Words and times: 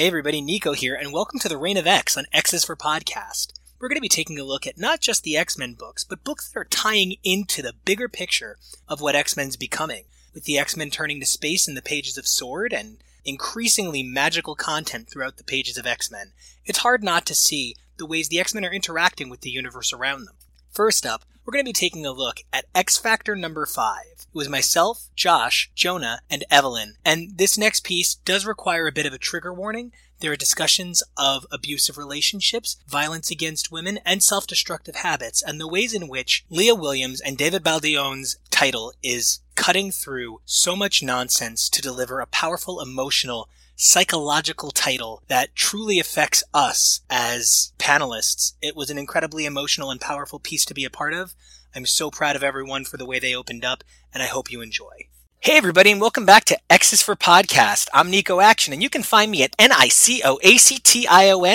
Hey 0.00 0.06
everybody, 0.06 0.40
Nico 0.40 0.72
here, 0.72 0.94
and 0.94 1.12
welcome 1.12 1.38
to 1.40 1.48
the 1.50 1.58
Reign 1.58 1.76
of 1.76 1.86
X 1.86 2.16
on 2.16 2.24
X's 2.32 2.64
for 2.64 2.74
Podcast. 2.74 3.52
We're 3.78 3.88
going 3.88 3.98
to 3.98 4.00
be 4.00 4.08
taking 4.08 4.38
a 4.38 4.44
look 4.44 4.66
at 4.66 4.78
not 4.78 5.02
just 5.02 5.24
the 5.24 5.36
X-Men 5.36 5.74
books, 5.74 6.04
but 6.04 6.24
books 6.24 6.48
that 6.48 6.58
are 6.58 6.64
tying 6.64 7.16
into 7.22 7.60
the 7.60 7.74
bigger 7.84 8.08
picture 8.08 8.56
of 8.88 9.02
what 9.02 9.14
X-Men's 9.14 9.58
becoming, 9.58 10.04
with 10.32 10.44
the 10.44 10.58
X-Men 10.58 10.88
turning 10.88 11.20
to 11.20 11.26
space 11.26 11.68
in 11.68 11.74
the 11.74 11.82
pages 11.82 12.16
of 12.16 12.26
Sword 12.26 12.72
and 12.72 12.96
increasingly 13.26 14.02
magical 14.02 14.54
content 14.54 15.10
throughout 15.10 15.36
the 15.36 15.44
pages 15.44 15.76
of 15.76 15.86
X-Men. 15.86 16.32
It's 16.64 16.78
hard 16.78 17.04
not 17.04 17.26
to 17.26 17.34
see 17.34 17.76
the 17.98 18.06
ways 18.06 18.30
the 18.30 18.40
X-Men 18.40 18.64
are 18.64 18.72
interacting 18.72 19.28
with 19.28 19.42
the 19.42 19.50
universe 19.50 19.92
around 19.92 20.24
them. 20.24 20.36
First 20.72 21.04
up, 21.04 21.24
we're 21.44 21.52
going 21.52 21.64
to 21.64 21.68
be 21.68 21.72
taking 21.72 22.06
a 22.06 22.12
look 22.12 22.42
at 22.52 22.66
X 22.76 22.96
Factor 22.96 23.34
number 23.34 23.66
5. 23.66 23.96
It 24.06 24.26
was 24.32 24.48
myself, 24.48 25.08
Josh, 25.16 25.68
Jonah, 25.74 26.20
and 26.30 26.44
Evelyn, 26.48 26.94
and 27.04 27.36
this 27.38 27.58
next 27.58 27.82
piece 27.82 28.14
does 28.14 28.46
require 28.46 28.86
a 28.86 28.92
bit 28.92 29.04
of 29.04 29.12
a 29.12 29.18
trigger 29.18 29.52
warning. 29.52 29.90
There 30.20 30.30
are 30.30 30.36
discussions 30.36 31.02
of 31.16 31.44
abusive 31.50 31.98
relationships, 31.98 32.76
violence 32.86 33.32
against 33.32 33.72
women, 33.72 33.98
and 34.06 34.22
self 34.22 34.46
destructive 34.46 34.96
habits, 34.96 35.42
and 35.42 35.60
the 35.60 35.66
ways 35.66 35.92
in 35.92 36.06
which 36.06 36.44
Leah 36.50 36.76
Williams 36.76 37.20
and 37.20 37.36
David 37.36 37.64
Baldeón's 37.64 38.38
title 38.50 38.92
is 39.02 39.40
cutting 39.56 39.90
through 39.90 40.40
so 40.44 40.76
much 40.76 41.02
nonsense 41.02 41.68
to 41.68 41.82
deliver 41.82 42.20
a 42.20 42.26
powerful, 42.26 42.80
emotional, 42.80 43.48
psychological 43.82 44.70
title 44.70 45.22
that 45.28 45.54
truly 45.54 45.98
affects 45.98 46.44
us 46.52 47.00
as 47.08 47.72
panelists. 47.78 48.52
It 48.60 48.76
was 48.76 48.90
an 48.90 48.98
incredibly 48.98 49.46
emotional 49.46 49.90
and 49.90 49.98
powerful 49.98 50.38
piece 50.38 50.66
to 50.66 50.74
be 50.74 50.84
a 50.84 50.90
part 50.90 51.14
of. 51.14 51.34
I'm 51.74 51.86
so 51.86 52.10
proud 52.10 52.36
of 52.36 52.42
everyone 52.42 52.84
for 52.84 52.98
the 52.98 53.06
way 53.06 53.18
they 53.18 53.34
opened 53.34 53.64
up, 53.64 53.82
and 54.12 54.22
I 54.22 54.26
hope 54.26 54.52
you 54.52 54.60
enjoy. 54.60 55.08
Hey 55.38 55.56
everybody, 55.56 55.90
and 55.90 55.98
welcome 55.98 56.26
back 56.26 56.44
to 56.44 56.58
X's 56.68 57.00
for 57.00 57.16
Podcast. 57.16 57.88
I'm 57.94 58.10
Nico 58.10 58.40
Action, 58.40 58.74
and 58.74 58.82
you 58.82 58.90
can 58.90 59.02
find 59.02 59.30
me 59.30 59.42
at 59.44 59.56
N-I-C-O-A-C-T-I-O-N 59.58 59.98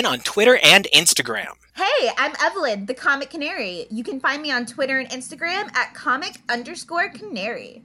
on 0.04 0.18
Twitter 0.18 0.58
and 0.64 0.88
Instagram. 0.92 1.52
Hey, 1.76 2.10
I'm 2.18 2.32
Evelyn, 2.42 2.86
the 2.86 2.94
Comic 2.94 3.30
Canary. 3.30 3.86
You 3.88 4.02
can 4.02 4.18
find 4.18 4.42
me 4.42 4.50
on 4.50 4.66
Twitter 4.66 4.98
and 4.98 5.08
Instagram 5.10 5.72
at 5.76 5.94
comic 5.94 6.38
underscore 6.48 7.08
canary. 7.10 7.84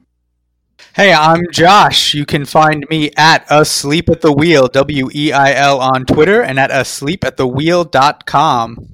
Hey, 0.96 1.14
I'm 1.14 1.42
Josh. 1.52 2.14
You 2.14 2.26
can 2.26 2.46
find 2.46 2.86
me 2.90 3.12
at 3.18 3.46
Asleep 3.50 4.10
at 4.10 4.22
the 4.22 4.32
Wheel, 4.32 4.68
W 4.68 5.10
E 5.14 5.32
I 5.32 5.54
L, 5.54 5.80
on 5.80 6.06
Twitter 6.06 6.42
and 6.42 6.60
at 6.60 6.70
asleepatthewheel.com. 6.70 8.88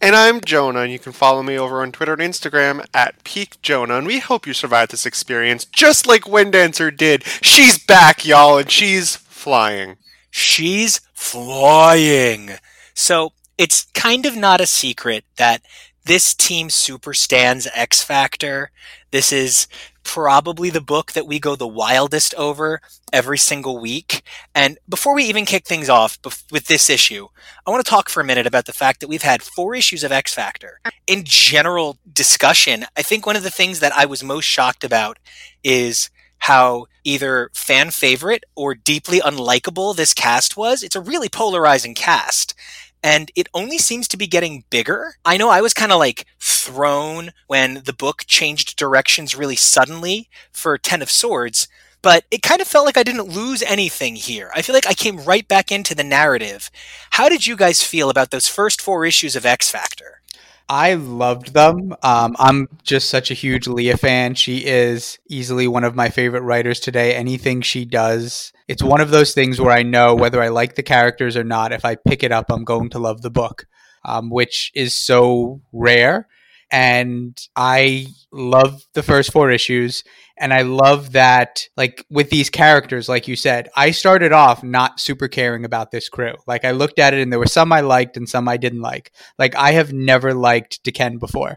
And 0.00 0.16
I'm 0.16 0.40
Jonah, 0.40 0.80
and 0.80 0.90
you 0.90 0.98
can 0.98 1.12
follow 1.12 1.44
me 1.44 1.56
over 1.56 1.80
on 1.82 1.92
Twitter 1.92 2.14
and 2.14 2.22
Instagram 2.22 2.84
at 2.92 3.22
Peak 3.22 3.62
Jonah. 3.62 3.98
And 3.98 4.06
we 4.06 4.18
hope 4.18 4.48
you 4.48 4.54
survived 4.54 4.90
this 4.90 5.06
experience 5.06 5.64
just 5.64 6.08
like 6.08 6.26
Wind 6.26 6.52
Dancer 6.52 6.90
did. 6.90 7.22
She's 7.40 7.78
back, 7.78 8.26
y'all, 8.26 8.58
and 8.58 8.70
she's 8.70 9.14
flying. 9.14 9.96
She's 10.30 11.00
flying. 11.12 12.50
So 12.94 13.32
it's 13.56 13.86
kind 13.94 14.26
of 14.26 14.36
not 14.36 14.60
a 14.60 14.66
secret 14.66 15.24
that 15.36 15.62
this 16.04 16.34
team 16.34 16.68
super 16.68 17.14
stands 17.14 17.68
X 17.74 18.02
Factor. 18.02 18.72
This 19.12 19.32
is 19.32 19.68
probably 20.02 20.70
the 20.70 20.80
book 20.80 21.12
that 21.12 21.26
we 21.26 21.38
go 21.38 21.56
the 21.56 21.66
wildest 21.66 22.34
over 22.34 22.80
every 23.12 23.38
single 23.38 23.78
week. 23.78 24.22
And 24.54 24.78
before 24.88 25.14
we 25.14 25.24
even 25.24 25.44
kick 25.44 25.66
things 25.66 25.88
off 25.88 26.18
with 26.50 26.66
this 26.66 26.90
issue, 26.90 27.28
I 27.66 27.70
want 27.70 27.84
to 27.84 27.90
talk 27.90 28.08
for 28.08 28.20
a 28.20 28.24
minute 28.24 28.46
about 28.46 28.66
the 28.66 28.72
fact 28.72 29.00
that 29.00 29.08
we've 29.08 29.22
had 29.22 29.42
four 29.42 29.74
issues 29.74 30.04
of 30.04 30.12
X 30.12 30.34
Factor. 30.34 30.80
In 31.06 31.22
general 31.24 31.98
discussion, 32.12 32.86
I 32.96 33.02
think 33.02 33.26
one 33.26 33.36
of 33.36 33.42
the 33.42 33.50
things 33.50 33.80
that 33.80 33.92
I 33.96 34.06
was 34.06 34.22
most 34.22 34.44
shocked 34.44 34.84
about 34.84 35.18
is 35.62 36.10
how 36.38 36.86
either 37.04 37.50
fan 37.54 37.90
favorite 37.90 38.44
or 38.56 38.74
deeply 38.74 39.20
unlikable 39.20 39.94
this 39.94 40.12
cast 40.12 40.56
was. 40.56 40.82
It's 40.82 40.96
a 40.96 41.00
really 41.00 41.28
polarizing 41.28 41.94
cast 41.94 42.54
and 43.02 43.30
it 43.34 43.48
only 43.52 43.78
seems 43.78 44.06
to 44.08 44.16
be 44.16 44.26
getting 44.26 44.64
bigger. 44.70 45.16
I 45.24 45.36
know 45.36 45.50
I 45.50 45.60
was 45.60 45.74
kind 45.74 45.92
of 45.92 45.98
like 45.98 46.26
thrown 46.38 47.30
when 47.46 47.82
the 47.84 47.92
book 47.92 48.24
changed 48.26 48.76
directions 48.76 49.36
really 49.36 49.56
suddenly 49.56 50.28
for 50.52 50.78
Ten 50.78 51.02
of 51.02 51.10
Swords, 51.10 51.68
but 52.02 52.24
it 52.30 52.42
kind 52.42 52.60
of 52.60 52.68
felt 52.68 52.86
like 52.86 52.96
I 52.96 53.02
didn't 53.02 53.28
lose 53.28 53.62
anything 53.62 54.16
here. 54.16 54.50
I 54.54 54.62
feel 54.62 54.74
like 54.74 54.86
I 54.86 54.94
came 54.94 55.24
right 55.24 55.46
back 55.46 55.70
into 55.72 55.94
the 55.94 56.04
narrative. 56.04 56.70
How 57.10 57.28
did 57.28 57.46
you 57.46 57.56
guys 57.56 57.82
feel 57.82 58.10
about 58.10 58.30
those 58.30 58.48
first 58.48 58.80
four 58.80 59.04
issues 59.04 59.36
of 59.36 59.46
X 59.46 59.70
Factor? 59.70 60.20
I 60.68 60.94
loved 60.94 61.52
them. 61.54 61.94
Um, 62.02 62.34
I'm 62.38 62.68
just 62.82 63.10
such 63.10 63.30
a 63.30 63.34
huge 63.34 63.66
Leah 63.66 63.96
fan. 63.96 64.34
She 64.34 64.64
is 64.64 65.18
easily 65.28 65.68
one 65.68 65.84
of 65.84 65.94
my 65.94 66.08
favorite 66.08 66.42
writers 66.42 66.80
today. 66.80 67.14
Anything 67.14 67.60
she 67.60 67.84
does, 67.84 68.52
it's 68.72 68.82
one 68.82 69.02
of 69.02 69.10
those 69.10 69.34
things 69.34 69.60
where 69.60 69.70
I 69.70 69.82
know 69.82 70.14
whether 70.14 70.40
I 70.40 70.48
like 70.48 70.76
the 70.76 70.82
characters 70.82 71.36
or 71.36 71.44
not, 71.44 71.72
if 71.72 71.84
I 71.84 71.94
pick 71.94 72.22
it 72.22 72.32
up, 72.32 72.46
I'm 72.50 72.64
going 72.64 72.88
to 72.90 72.98
love 72.98 73.20
the 73.20 73.30
book, 73.30 73.66
um, 74.02 74.30
which 74.30 74.72
is 74.74 74.94
so 74.94 75.60
rare. 75.72 76.26
And 76.70 77.38
I 77.54 78.06
love 78.30 78.82
the 78.94 79.02
first 79.02 79.30
four 79.30 79.50
issues. 79.50 80.04
And 80.38 80.54
I 80.54 80.62
love 80.62 81.12
that, 81.12 81.68
like 81.76 82.06
with 82.08 82.30
these 82.30 82.48
characters, 82.48 83.10
like 83.10 83.28
you 83.28 83.36
said, 83.36 83.68
I 83.76 83.90
started 83.90 84.32
off 84.32 84.62
not 84.62 84.98
super 84.98 85.28
caring 85.28 85.66
about 85.66 85.90
this 85.90 86.08
crew. 86.08 86.32
Like 86.46 86.64
I 86.64 86.70
looked 86.70 86.98
at 86.98 87.12
it 87.12 87.20
and 87.20 87.30
there 87.30 87.38
were 87.38 87.46
some 87.46 87.74
I 87.74 87.82
liked 87.82 88.16
and 88.16 88.26
some 88.26 88.48
I 88.48 88.56
didn't 88.56 88.80
like. 88.80 89.12
Like 89.38 89.54
I 89.54 89.72
have 89.72 89.92
never 89.92 90.32
liked 90.32 90.82
Daken 90.82 91.18
before. 91.18 91.56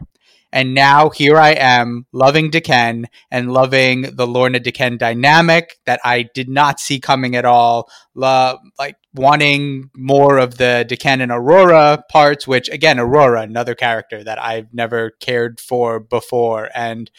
And 0.52 0.74
now 0.74 1.10
here 1.10 1.36
I 1.36 1.50
am 1.50 2.06
loving 2.12 2.50
Daken 2.50 3.06
and 3.30 3.52
loving 3.52 4.02
the 4.16 4.26
Lorna 4.26 4.60
Daken 4.60 4.98
dynamic 4.98 5.76
that 5.86 6.00
I 6.04 6.28
did 6.34 6.48
not 6.48 6.80
see 6.80 7.00
coming 7.00 7.36
at 7.36 7.44
all. 7.44 7.90
Love, 8.14 8.58
like 8.78 8.96
wanting 9.12 9.90
more 9.94 10.38
of 10.38 10.58
the 10.58 10.86
Daken 10.88 11.20
and 11.20 11.32
Aurora 11.32 12.04
parts, 12.10 12.46
which 12.46 12.68
again, 12.68 12.98
Aurora, 12.98 13.42
another 13.42 13.74
character 13.74 14.22
that 14.24 14.42
I've 14.42 14.72
never 14.72 15.10
cared 15.20 15.60
for 15.60 16.00
before. 16.00 16.70
And 16.74 17.10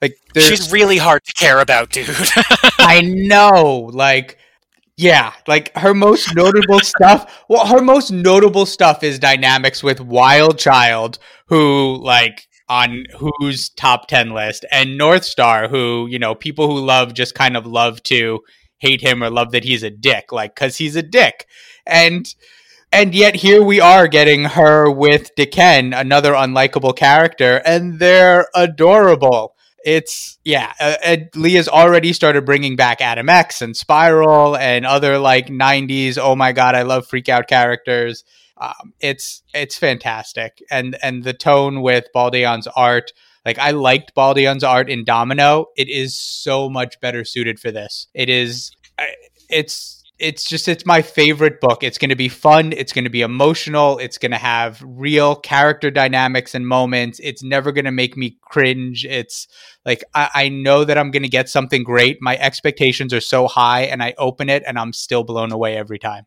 like, 0.00 0.14
she's 0.34 0.72
really 0.72 0.98
hard 0.98 1.24
to 1.24 1.32
care 1.32 1.60
about, 1.60 1.90
dude. 1.90 2.08
I 2.78 3.02
know. 3.02 3.90
Like, 3.92 4.38
yeah, 4.98 5.32
like 5.46 5.72
her 5.76 5.94
most 5.94 6.34
notable 6.34 6.80
stuff. 6.80 7.44
Well, 7.48 7.66
her 7.66 7.80
most 7.80 8.10
notable 8.10 8.66
stuff 8.66 9.04
is 9.04 9.20
dynamics 9.20 9.80
with 9.80 10.00
Wild 10.00 10.58
Child, 10.58 11.20
who 11.46 12.00
like 12.02 12.47
on 12.68 13.04
who's 13.16 13.70
top 13.70 14.08
10 14.08 14.30
list 14.30 14.64
and 14.70 14.98
North 14.98 15.24
Star 15.24 15.68
who, 15.68 16.06
you 16.10 16.18
know, 16.18 16.34
people 16.34 16.66
who 16.66 16.84
love 16.84 17.14
just 17.14 17.34
kind 17.34 17.56
of 17.56 17.66
love 17.66 18.02
to 18.04 18.40
hate 18.78 19.00
him 19.00 19.22
or 19.24 19.30
love 19.30 19.52
that 19.52 19.64
he's 19.64 19.82
a 19.82 19.90
dick 19.90 20.32
like 20.32 20.54
cuz 20.54 20.76
he's 20.76 20.96
a 20.96 21.02
dick. 21.02 21.46
And 21.86 22.32
and 22.92 23.14
yet 23.14 23.36
here 23.36 23.62
we 23.62 23.80
are 23.80 24.08
getting 24.08 24.44
her 24.44 24.90
with 24.90 25.34
Daken, 25.36 25.98
another 25.98 26.32
unlikable 26.32 26.96
character, 26.96 27.60
and 27.66 27.98
they're 27.98 28.48
adorable. 28.54 29.54
It's 29.84 30.38
yeah, 30.44 30.72
uh, 30.80 30.96
uh, 31.04 31.16
Leah's 31.34 31.68
already 31.68 32.12
started 32.12 32.44
bringing 32.46 32.76
back 32.76 33.00
Adam 33.00 33.28
X 33.28 33.60
and 33.62 33.76
Spiral 33.76 34.56
and 34.56 34.86
other 34.86 35.18
like 35.18 35.48
90s 35.48 36.18
oh 36.18 36.34
my 36.34 36.52
god, 36.52 36.74
I 36.74 36.82
love 36.82 37.06
freak 37.06 37.28
out 37.28 37.46
characters 37.46 38.24
um, 38.60 38.92
it's 39.00 39.42
it's 39.54 39.78
fantastic, 39.78 40.62
and 40.70 40.96
and 41.02 41.24
the 41.24 41.34
tone 41.34 41.82
with 41.82 42.06
Baldeón's 42.14 42.68
art. 42.76 43.12
Like 43.44 43.58
I 43.58 43.70
liked 43.70 44.14
Baldeón's 44.14 44.64
art 44.64 44.90
in 44.90 45.04
Domino. 45.04 45.66
It 45.76 45.88
is 45.88 46.18
so 46.18 46.68
much 46.68 47.00
better 47.00 47.24
suited 47.24 47.58
for 47.58 47.70
this. 47.70 48.08
It 48.14 48.28
is. 48.28 48.72
It's 49.48 49.98
it's 50.18 50.44
just 50.44 50.66
it's 50.66 50.84
my 50.84 51.00
favorite 51.00 51.60
book. 51.60 51.84
It's 51.84 51.98
going 51.98 52.08
to 52.08 52.16
be 52.16 52.28
fun. 52.28 52.72
It's 52.72 52.92
going 52.92 53.04
to 53.04 53.10
be 53.10 53.22
emotional. 53.22 53.98
It's 53.98 54.18
going 54.18 54.32
to 54.32 54.38
have 54.38 54.82
real 54.84 55.36
character 55.36 55.90
dynamics 55.90 56.54
and 56.54 56.66
moments. 56.66 57.20
It's 57.22 57.42
never 57.42 57.70
going 57.70 57.84
to 57.84 57.92
make 57.92 58.16
me 58.16 58.36
cringe. 58.42 59.04
It's 59.04 59.46
like 59.86 60.02
I, 60.14 60.30
I 60.34 60.48
know 60.48 60.84
that 60.84 60.98
I'm 60.98 61.12
going 61.12 61.22
to 61.22 61.28
get 61.28 61.48
something 61.48 61.84
great. 61.84 62.18
My 62.20 62.36
expectations 62.38 63.14
are 63.14 63.20
so 63.20 63.46
high, 63.46 63.82
and 63.82 64.02
I 64.02 64.14
open 64.18 64.48
it 64.48 64.64
and 64.66 64.78
I'm 64.78 64.92
still 64.92 65.22
blown 65.22 65.52
away 65.52 65.76
every 65.76 66.00
time. 66.00 66.26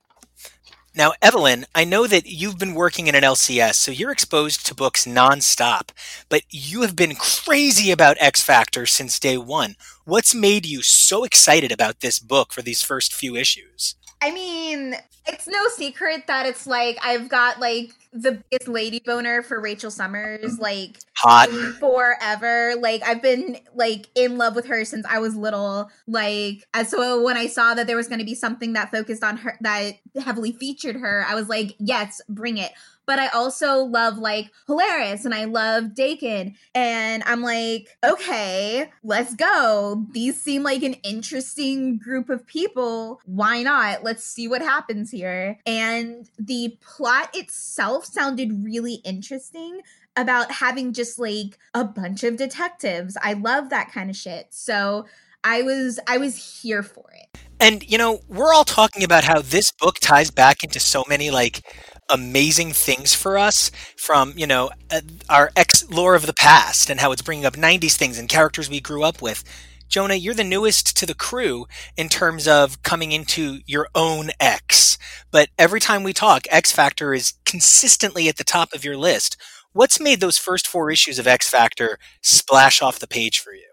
Now, 0.93 1.13
Evelyn, 1.21 1.65
I 1.73 1.85
know 1.85 2.05
that 2.07 2.25
you've 2.25 2.57
been 2.57 2.73
working 2.73 3.07
in 3.07 3.15
an 3.15 3.23
LCS, 3.23 3.75
so 3.75 3.91
you're 3.91 4.11
exposed 4.11 4.65
to 4.65 4.75
books 4.75 5.05
nonstop, 5.05 5.89
but 6.29 6.43
you 6.49 6.81
have 6.81 6.95
been 6.97 7.15
crazy 7.15 7.91
about 7.91 8.17
X 8.19 8.41
Factor 8.43 8.85
since 8.85 9.19
day 9.19 9.37
one. 9.37 9.75
What's 10.03 10.35
made 10.35 10.65
you 10.65 10.81
so 10.81 11.23
excited 11.23 11.71
about 11.71 12.01
this 12.01 12.19
book 12.19 12.51
for 12.51 12.61
these 12.61 12.81
first 12.83 13.13
few 13.13 13.35
issues? 13.37 13.95
I 14.21 14.31
mean, 14.31 14.95
it's 15.27 15.47
no 15.47 15.67
secret 15.69 16.27
that 16.27 16.45
it's 16.45 16.67
like 16.67 16.97
I've 17.03 17.27
got 17.27 17.59
like 17.59 17.93
the 18.13 18.43
biggest 18.49 18.67
lady 18.67 19.01
boner 19.03 19.41
for 19.41 19.59
Rachel 19.59 19.89
Summers, 19.89 20.59
like 20.59 20.99
Hot. 21.17 21.49
forever. 21.79 22.75
Like 22.79 23.01
I've 23.03 23.21
been 23.21 23.57
like 23.73 24.07
in 24.15 24.37
love 24.37 24.55
with 24.55 24.67
her 24.67 24.85
since 24.85 25.05
I 25.09 25.19
was 25.19 25.35
little. 25.35 25.89
Like 26.07 26.67
and 26.73 26.87
so 26.87 27.23
when 27.23 27.37
I 27.37 27.47
saw 27.47 27.73
that 27.73 27.87
there 27.87 27.95
was 27.95 28.07
going 28.07 28.19
to 28.19 28.25
be 28.25 28.35
something 28.35 28.73
that 28.73 28.91
focused 28.91 29.23
on 29.23 29.37
her 29.37 29.57
that 29.61 29.93
heavily 30.19 30.51
featured 30.51 30.97
her, 30.97 31.25
I 31.27 31.35
was 31.35 31.49
like, 31.49 31.75
yes, 31.79 32.21
bring 32.29 32.57
it 32.57 32.71
but 33.11 33.19
I 33.19 33.27
also 33.27 33.79
love 33.79 34.19
like 34.19 34.53
Polaris 34.65 35.25
and 35.25 35.35
I 35.35 35.43
love 35.43 35.83
Daken. 35.87 36.55
And 36.73 37.21
I'm 37.25 37.41
like, 37.41 37.89
okay, 38.01 38.89
let's 39.03 39.35
go. 39.35 40.05
These 40.13 40.39
seem 40.39 40.63
like 40.63 40.81
an 40.81 40.93
interesting 41.03 41.97
group 41.97 42.29
of 42.29 42.47
people. 42.47 43.19
Why 43.25 43.63
not? 43.63 44.05
Let's 44.05 44.23
see 44.23 44.47
what 44.47 44.61
happens 44.61 45.11
here. 45.11 45.59
And 45.65 46.29
the 46.39 46.77
plot 46.79 47.35
itself 47.35 48.05
sounded 48.05 48.63
really 48.63 49.01
interesting 49.03 49.81
about 50.15 50.49
having 50.49 50.93
just 50.93 51.19
like 51.19 51.59
a 51.73 51.83
bunch 51.83 52.23
of 52.23 52.37
detectives. 52.37 53.17
I 53.21 53.33
love 53.33 53.71
that 53.71 53.91
kind 53.91 54.09
of 54.09 54.15
shit. 54.15 54.47
So 54.51 55.05
I 55.43 55.61
was 55.63 55.99
I 56.07 56.17
was 56.17 56.61
here 56.61 56.83
for 56.83 57.05
it. 57.13 57.39
And 57.59 57.89
you 57.89 57.97
know, 57.97 58.21
we're 58.27 58.53
all 58.53 58.63
talking 58.63 59.03
about 59.03 59.23
how 59.23 59.41
this 59.41 59.71
book 59.71 59.95
ties 59.99 60.31
back 60.31 60.63
into 60.63 60.79
so 60.79 61.03
many 61.07 61.31
like 61.31 61.61
amazing 62.09 62.73
things 62.73 63.15
for 63.15 63.37
us 63.37 63.71
from 63.95 64.33
you 64.35 64.45
know 64.45 64.69
uh, 64.91 65.01
our 65.29 65.51
ex 65.55 65.89
lore 65.89 66.15
of 66.15 66.25
the 66.25 66.33
past 66.33 66.89
and 66.89 66.99
how 66.99 67.11
it's 67.11 67.21
bringing 67.21 67.45
up 67.45 67.53
90s 67.53 67.95
things 67.95 68.19
and 68.19 68.29
characters 68.29 68.69
we 68.69 68.79
grew 68.79 69.03
up 69.03 69.21
with. 69.21 69.43
Jonah 69.89 70.15
you're 70.15 70.33
the 70.33 70.43
newest 70.43 70.95
to 70.97 71.05
the 71.05 71.15
crew 71.15 71.65
in 71.97 72.07
terms 72.07 72.47
of 72.47 72.81
coming 72.83 73.11
into 73.11 73.59
your 73.65 73.87
own 73.93 74.29
x 74.39 74.97
but 75.31 75.49
every 75.57 75.79
time 75.79 76.03
we 76.03 76.13
talk 76.13 76.43
x 76.49 76.71
factor 76.71 77.13
is 77.13 77.33
consistently 77.45 78.29
at 78.29 78.37
the 78.37 78.43
top 78.43 78.73
of 78.73 78.85
your 78.85 78.97
list. 78.97 79.37
What's 79.73 80.01
made 80.01 80.19
those 80.19 80.37
first 80.37 80.67
four 80.67 80.91
issues 80.91 81.19
of 81.19 81.27
x 81.27 81.49
factor 81.49 81.97
splash 82.21 82.81
off 82.81 82.99
the 82.99 83.07
page 83.07 83.39
for 83.39 83.53
you 83.53 83.70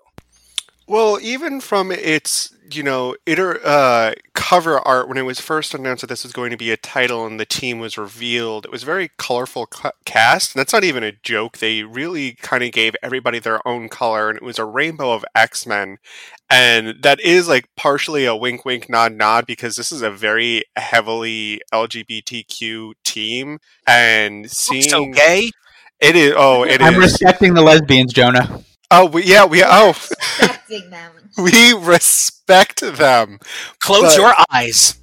Well, 0.88 1.18
even 1.20 1.60
from 1.60 1.92
its, 1.92 2.54
you 2.72 2.82
know, 2.82 3.14
iter- 3.28 3.60
uh, 3.62 4.14
cover 4.34 4.78
art 4.88 5.06
when 5.06 5.18
it 5.18 5.22
was 5.22 5.38
first 5.38 5.74
announced 5.74 6.00
that 6.00 6.06
this 6.06 6.22
was 6.22 6.32
going 6.32 6.50
to 6.50 6.56
be 6.56 6.70
a 6.70 6.78
title 6.78 7.26
and 7.26 7.38
the 7.38 7.44
team 7.44 7.78
was 7.78 7.98
revealed, 7.98 8.64
it 8.64 8.72
was 8.72 8.84
very 8.84 9.10
colorful 9.18 9.66
ca- 9.66 9.92
cast. 10.06 10.54
And 10.54 10.60
that's 10.60 10.72
not 10.72 10.84
even 10.84 11.04
a 11.04 11.12
joke. 11.12 11.58
They 11.58 11.82
really 11.82 12.32
kind 12.32 12.64
of 12.64 12.72
gave 12.72 12.96
everybody 13.02 13.38
their 13.38 13.66
own 13.68 13.90
color, 13.90 14.30
and 14.30 14.38
it 14.38 14.42
was 14.42 14.58
a 14.58 14.64
rainbow 14.64 15.12
of 15.12 15.26
X 15.34 15.66
Men. 15.66 15.98
And 16.48 17.02
that 17.02 17.20
is 17.20 17.48
like 17.48 17.68
partially 17.76 18.24
a 18.24 18.34
wink, 18.34 18.64
wink, 18.64 18.88
nod, 18.88 19.12
nod 19.12 19.44
because 19.44 19.76
this 19.76 19.92
is 19.92 20.00
a 20.00 20.10
very 20.10 20.64
heavily 20.76 21.60
LGBTQ 21.70 22.94
team. 23.04 23.58
And 23.86 24.50
seeing 24.50 24.88
so 24.88 25.04
gay 25.12 25.50
it 26.00 26.16
is, 26.16 26.32
oh, 26.34 26.62
it 26.62 26.80
I'm 26.80 26.94
is. 26.94 27.12
respecting 27.12 27.52
the 27.52 27.62
lesbians, 27.62 28.14
Jonah. 28.14 28.62
Oh, 28.90 29.06
we, 29.06 29.24
yeah, 29.24 29.44
we, 29.44 29.62
oh, 29.64 29.88
Respecting 29.88 30.90
them. 30.90 31.12
we 31.38 31.72
respect 31.74 32.80
them. 32.80 33.38
close 33.80 34.16
But- 34.16 34.18
your 34.18 34.34
eyes 34.52 34.94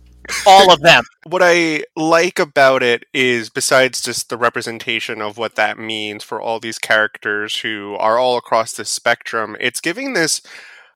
all 0.47 0.71
of 0.73 0.81
them 0.81 1.03
what 1.27 1.41
I 1.43 1.83
like 1.95 2.39
about 2.39 2.81
it 2.83 3.05
is 3.13 3.49
besides 3.49 4.01
just 4.01 4.29
the 4.29 4.37
representation 4.37 5.21
of 5.21 5.37
what 5.37 5.55
that 5.55 5.77
means 5.77 6.23
for 6.23 6.41
all 6.41 6.59
these 6.59 6.79
characters 6.79 7.57
who 7.59 7.95
are 7.99 8.17
all 8.17 8.37
across 8.37 8.73
the 8.73 8.85
spectrum, 8.85 9.55
it's 9.59 9.81
giving 9.81 10.13
this 10.13 10.41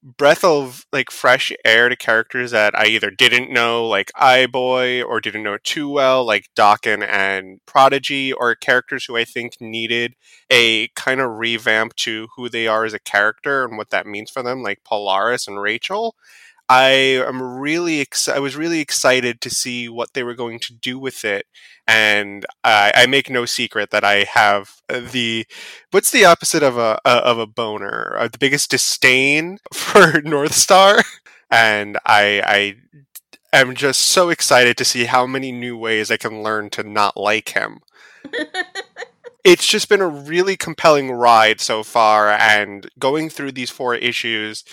breath 0.01 0.43
of 0.43 0.85
like 0.93 1.11
fresh 1.11 1.51
air 1.65 1.89
to 1.89 1.95
characters 1.95 2.51
that 2.51 2.77
I 2.77 2.85
either 2.87 3.11
didn't 3.11 3.51
know, 3.51 3.85
like 3.87 4.11
Eye-Boy, 4.15 5.03
or 5.03 5.19
didn't 5.19 5.43
know 5.43 5.57
too 5.63 5.89
well, 5.89 6.25
like 6.25 6.49
Daken 6.55 7.05
and 7.07 7.59
Prodigy, 7.65 8.31
or 8.31 8.55
characters 8.55 9.05
who 9.05 9.17
I 9.17 9.25
think 9.25 9.59
needed 9.59 10.15
a 10.49 10.87
kind 10.89 11.19
of 11.21 11.37
revamp 11.37 11.95
to 11.97 12.27
who 12.35 12.49
they 12.49 12.67
are 12.67 12.85
as 12.85 12.93
a 12.93 12.99
character 12.99 13.65
and 13.65 13.77
what 13.77 13.89
that 13.89 14.07
means 14.07 14.31
for 14.31 14.41
them, 14.43 14.63
like 14.63 14.83
Polaris 14.85 15.47
and 15.47 15.61
Rachel. 15.61 16.15
I 16.69 16.89
am 17.27 17.41
really 17.41 17.99
ex- 18.01 18.27
I 18.29 18.39
was 18.39 18.55
really 18.55 18.79
excited 18.79 19.41
to 19.41 19.49
see 19.49 19.89
what 19.89 20.13
they 20.13 20.23
were 20.23 20.35
going 20.35 20.59
to 20.59 20.73
do 20.73 20.99
with 20.99 21.25
it, 21.25 21.45
and 21.87 22.45
I, 22.63 22.91
I 22.95 23.05
make 23.07 23.29
no 23.29 23.45
secret 23.45 23.89
that 23.91 24.03
I 24.03 24.25
have 24.25 24.75
uh, 24.89 25.01
the 25.11 25.47
what's 25.91 26.11
the 26.11 26.25
opposite 26.25 26.61
of 26.63 26.77
a 26.77 26.99
uh, 27.05 27.21
of 27.23 27.39
a 27.39 27.47
boner? 27.47 28.15
Uh, 28.19 28.27
the 28.27 28.37
biggest 28.37 28.69
disdain 28.71 29.57
for 29.73 30.21
North 30.21 30.53
Star, 30.53 31.03
and 31.49 31.97
I 32.05 32.75
I 33.53 33.59
am 33.61 33.75
just 33.75 34.01
so 34.01 34.29
excited 34.29 34.77
to 34.77 34.85
see 34.85 35.05
how 35.05 35.25
many 35.25 35.51
new 35.51 35.77
ways 35.77 36.11
I 36.11 36.17
can 36.17 36.43
learn 36.43 36.69
to 36.71 36.83
not 36.83 37.17
like 37.17 37.49
him 37.49 37.79
it's 39.43 39.65
just 39.67 39.89
been 39.89 40.01
a 40.01 40.07
really 40.07 40.57
compelling 40.57 41.11
ride 41.11 41.61
so 41.61 41.83
far 41.83 42.29
and 42.31 42.89
going 42.99 43.29
through 43.29 43.51
these 43.53 43.69
four 43.69 43.95
issues 43.95 44.63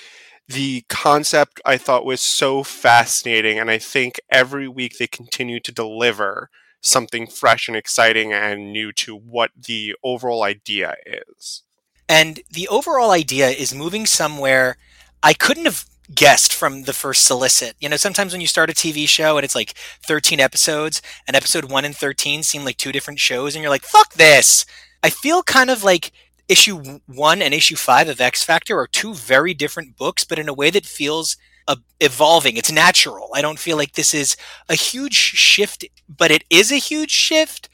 the 0.48 0.84
concept 0.88 1.60
i 1.64 1.76
thought 1.76 2.04
was 2.04 2.20
so 2.20 2.62
fascinating 2.62 3.58
and 3.58 3.70
i 3.70 3.78
think 3.78 4.20
every 4.30 4.68
week 4.68 4.98
they 4.98 5.06
continue 5.06 5.60
to 5.60 5.72
deliver 5.72 6.50
something 6.80 7.26
fresh 7.26 7.68
and 7.68 7.76
exciting 7.76 8.32
and 8.32 8.72
new 8.72 8.92
to 8.92 9.16
what 9.16 9.50
the 9.66 9.94
overall 10.04 10.42
idea 10.42 10.94
is 11.06 11.62
And 12.08 12.40
the 12.50 12.68
overall 12.68 13.10
idea 13.10 13.48
is 13.48 13.74
moving 13.74 14.06
somewhere 14.06 14.76
I 15.22 15.32
couldn't 15.34 15.64
have 15.64 15.84
guessed 16.14 16.52
from 16.54 16.82
the 16.84 16.92
first 16.92 17.24
solicit. 17.24 17.74
You 17.80 17.88
know, 17.88 17.96
sometimes 17.96 18.32
when 18.32 18.40
you 18.40 18.46
start 18.46 18.70
a 18.70 18.74
TV 18.74 19.08
show 19.08 19.36
and 19.36 19.44
it's 19.44 19.54
like 19.54 19.74
13 20.06 20.38
episodes, 20.40 21.02
and 21.26 21.36
episode 21.36 21.64
1 21.70 21.84
and 21.84 21.96
13 21.96 22.42
seem 22.42 22.64
like 22.64 22.76
two 22.76 22.92
different 22.92 23.18
shows, 23.18 23.54
and 23.54 23.62
you're 23.62 23.70
like, 23.70 23.82
fuck 23.82 24.14
this! 24.14 24.64
I 25.02 25.10
feel 25.10 25.42
kind 25.42 25.70
of 25.70 25.82
like 25.84 26.12
issue 26.48 27.00
1 27.06 27.42
and 27.42 27.54
issue 27.54 27.76
5 27.76 28.08
of 28.08 28.20
X 28.20 28.44
Factor 28.44 28.78
are 28.78 28.86
two 28.86 29.14
very 29.14 29.54
different 29.54 29.96
books, 29.96 30.24
but 30.24 30.38
in 30.38 30.48
a 30.48 30.54
way 30.54 30.70
that 30.70 30.86
feels 30.86 31.36
uh, 31.68 31.76
evolving. 32.00 32.56
It's 32.56 32.70
natural. 32.70 33.30
I 33.34 33.42
don't 33.42 33.58
feel 33.58 33.76
like 33.76 33.92
this 33.92 34.14
is 34.14 34.36
a 34.68 34.74
huge 34.74 35.14
shift, 35.14 35.84
but 36.08 36.30
it 36.30 36.44
is 36.50 36.70
a 36.70 36.76
huge 36.76 37.10
shift. 37.10 37.68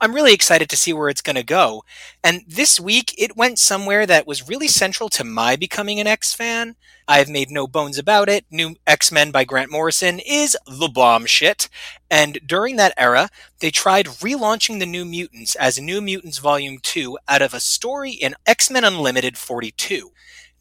I'm 0.00 0.14
really 0.14 0.32
excited 0.32 0.68
to 0.70 0.76
see 0.76 0.92
where 0.92 1.08
it's 1.08 1.22
going 1.22 1.36
to 1.36 1.42
go. 1.42 1.82
And 2.22 2.42
this 2.46 2.78
week, 2.78 3.14
it 3.18 3.36
went 3.36 3.58
somewhere 3.58 4.06
that 4.06 4.28
was 4.28 4.48
really 4.48 4.68
central 4.68 5.08
to 5.10 5.24
my 5.24 5.56
becoming 5.56 5.98
an 5.98 6.06
X 6.06 6.32
fan. 6.32 6.76
I've 7.08 7.28
made 7.28 7.50
no 7.50 7.66
bones 7.66 7.98
about 7.98 8.28
it. 8.28 8.44
New 8.48 8.76
X 8.86 9.10
Men 9.10 9.32
by 9.32 9.44
Grant 9.44 9.72
Morrison 9.72 10.20
is 10.20 10.56
the 10.66 10.88
bomb 10.88 11.26
shit. 11.26 11.68
And 12.08 12.38
during 12.46 12.76
that 12.76 12.94
era, 12.96 13.28
they 13.58 13.70
tried 13.70 14.06
relaunching 14.06 14.78
the 14.78 14.86
New 14.86 15.04
Mutants 15.04 15.56
as 15.56 15.80
New 15.80 16.00
Mutants 16.00 16.38
Volume 16.38 16.78
2 16.80 17.18
out 17.26 17.42
of 17.42 17.52
a 17.52 17.60
story 17.60 18.12
in 18.12 18.36
X 18.46 18.70
Men 18.70 18.84
Unlimited 18.84 19.36
42. 19.36 20.12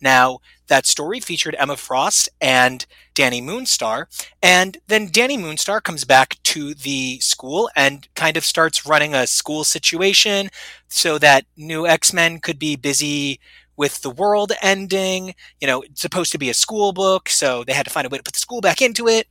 Now, 0.01 0.39
that 0.67 0.85
story 0.85 1.19
featured 1.19 1.55
Emma 1.57 1.77
Frost 1.77 2.29
and 2.41 2.85
Danny 3.13 3.41
Moonstar, 3.41 4.05
and 4.41 4.77
then 4.87 5.09
Danny 5.11 5.37
Moonstar 5.37 5.81
comes 5.81 6.03
back 6.03 6.37
to 6.43 6.73
the 6.73 7.19
school 7.19 7.69
and 7.75 8.07
kind 8.15 8.37
of 8.37 8.45
starts 8.45 8.85
running 8.85 9.13
a 9.13 9.25
school 9.27 9.63
situation 9.63 10.49
so 10.87 11.17
that 11.17 11.45
new 11.55 11.87
X-Men 11.87 12.39
could 12.39 12.59
be 12.59 12.75
busy 12.75 13.39
with 13.77 14.01
the 14.01 14.09
world 14.09 14.51
ending. 14.61 15.35
You 15.61 15.67
know, 15.67 15.81
it's 15.83 16.01
supposed 16.01 16.31
to 16.33 16.37
be 16.37 16.49
a 16.49 16.53
school 16.53 16.91
book, 16.91 17.29
so 17.29 17.63
they 17.63 17.73
had 17.73 17.85
to 17.85 17.91
find 17.91 18.05
a 18.05 18.09
way 18.09 18.17
to 18.17 18.23
put 18.23 18.33
the 18.33 18.39
school 18.39 18.59
back 18.59 18.81
into 18.81 19.07
it. 19.07 19.27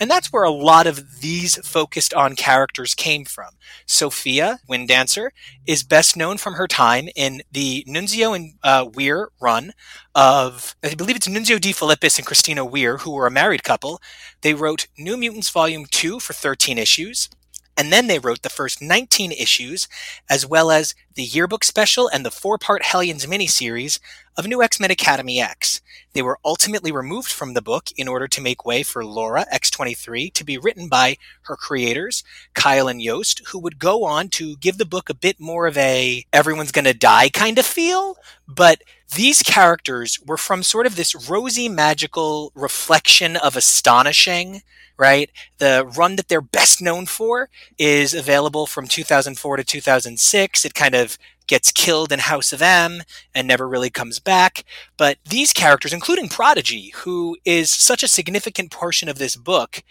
And 0.00 0.10
that's 0.10 0.32
where 0.32 0.42
a 0.42 0.50
lot 0.50 0.86
of 0.86 1.20
these 1.20 1.56
focused 1.66 2.14
on 2.14 2.34
characters 2.34 2.94
came 2.94 3.24
from. 3.24 3.50
Sophia, 3.86 4.58
Wind 4.66 4.88
Dancer, 4.88 5.32
is 5.66 5.82
best 5.84 6.16
known 6.16 6.38
from 6.38 6.54
her 6.54 6.66
time 6.66 7.08
in 7.14 7.42
the 7.52 7.84
Nunzio 7.86 8.34
and 8.34 8.54
uh, 8.62 8.88
Weir 8.92 9.28
run 9.40 9.72
of, 10.14 10.74
I 10.82 10.94
believe 10.94 11.16
it's 11.16 11.28
Nunzio 11.28 11.58
DeFilippis 11.58 12.18
and 12.18 12.26
Christina 12.26 12.64
Weir, 12.64 12.98
who 12.98 13.12
were 13.12 13.26
a 13.26 13.30
married 13.30 13.62
couple. 13.62 14.00
They 14.40 14.54
wrote 14.54 14.88
New 14.98 15.16
Mutants 15.16 15.50
Volume 15.50 15.84
2 15.90 16.18
for 16.20 16.32
13 16.32 16.78
issues. 16.78 17.28
And 17.76 17.90
then 17.92 18.08
they 18.08 18.18
wrote 18.18 18.42
the 18.42 18.50
first 18.50 18.82
19 18.82 19.32
issues, 19.32 19.88
as 20.28 20.46
well 20.46 20.70
as 20.70 20.94
the 21.14 21.22
yearbook 21.22 21.64
special, 21.64 22.08
and 22.08 22.24
the 22.24 22.30
four 22.30 22.58
part 22.58 22.84
Hellions 22.84 23.26
miniseries 23.26 23.98
of 24.36 24.46
New 24.46 24.62
X 24.62 24.80
Men 24.80 24.90
Academy 24.90 25.40
X. 25.40 25.80
They 26.12 26.22
were 26.22 26.38
ultimately 26.44 26.92
removed 26.92 27.30
from 27.30 27.54
the 27.54 27.62
book 27.62 27.90
in 27.96 28.08
order 28.08 28.26
to 28.28 28.40
make 28.40 28.64
way 28.64 28.82
for 28.82 29.04
Laura 29.04 29.46
X23 29.52 30.32
to 30.32 30.44
be 30.44 30.58
written 30.58 30.88
by 30.88 31.16
her 31.42 31.56
creators, 31.56 32.24
Kyle 32.54 32.88
and 32.88 33.02
Yost, 33.02 33.42
who 33.48 33.58
would 33.58 33.78
go 33.78 34.04
on 34.04 34.28
to 34.30 34.56
give 34.56 34.78
the 34.78 34.86
book 34.86 35.08
a 35.08 35.14
bit 35.14 35.38
more 35.38 35.66
of 35.66 35.76
a 35.76 36.24
everyone's 36.32 36.72
gonna 36.72 36.94
die 36.94 37.28
kind 37.28 37.58
of 37.58 37.66
feel. 37.66 38.16
But 38.48 38.82
these 39.14 39.42
characters 39.42 40.18
were 40.24 40.36
from 40.36 40.62
sort 40.62 40.86
of 40.86 40.96
this 40.96 41.28
rosy, 41.28 41.68
magical 41.68 42.52
reflection 42.54 43.36
of 43.36 43.56
astonishing 43.56 44.62
right? 45.00 45.30
The 45.56 45.90
run 45.96 46.16
that 46.16 46.28
they're 46.28 46.42
best 46.42 46.82
known 46.82 47.06
for 47.06 47.48
is 47.78 48.12
available 48.12 48.66
from 48.66 48.86
2004 48.86 49.56
to 49.56 49.64
2006. 49.64 50.66
It 50.66 50.74
kind 50.74 50.94
of 50.94 51.09
gets 51.46 51.72
killed 51.72 52.12
in 52.12 52.20
House 52.20 52.52
of 52.52 52.62
M 52.62 53.02
and 53.34 53.48
never 53.48 53.68
really 53.68 53.90
comes 53.90 54.18
back. 54.18 54.64
But 54.96 55.18
these 55.28 55.52
characters, 55.52 55.92
including 55.92 56.28
Prodigy, 56.28 56.92
who 56.98 57.36
is 57.44 57.70
such 57.70 58.02
a 58.02 58.08
significant 58.08 58.70
portion 58.70 59.08
of 59.08 59.18
this 59.18 59.36
book, 59.36 59.82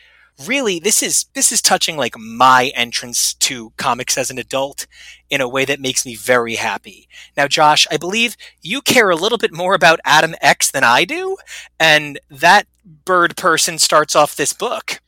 really 0.46 0.80
this 0.80 1.04
is 1.04 1.26
this 1.34 1.52
is 1.52 1.62
touching 1.62 1.98
like 1.98 2.18
my 2.18 2.72
entrance 2.76 3.34
to 3.34 3.74
comics 3.78 4.18
as 4.18 4.30
an 4.30 4.38
adult 4.38 4.88
in 5.30 5.42
a 5.42 5.50
way 5.50 5.66
that 5.66 5.82
makes 5.82 6.06
me 6.06 6.16
very 6.16 6.56
happy. 6.56 7.08
Now 7.36 7.48
Josh, 7.48 7.86
I 7.92 7.98
believe 7.98 8.38
you 8.62 8.82
care 8.82 9.10
a 9.10 9.16
little 9.16 9.38
bit 9.38 9.54
more 9.54 9.74
about 9.74 10.00
Adam 10.06 10.36
X 10.42 10.72
than 10.72 10.84
I 10.84 11.04
do, 11.06 11.38
and 11.80 12.20
that 12.30 12.68
bird 13.06 13.36
person 13.36 13.78
starts 13.78 14.16
off 14.16 14.36
this 14.36 14.54
book. 14.54 15.02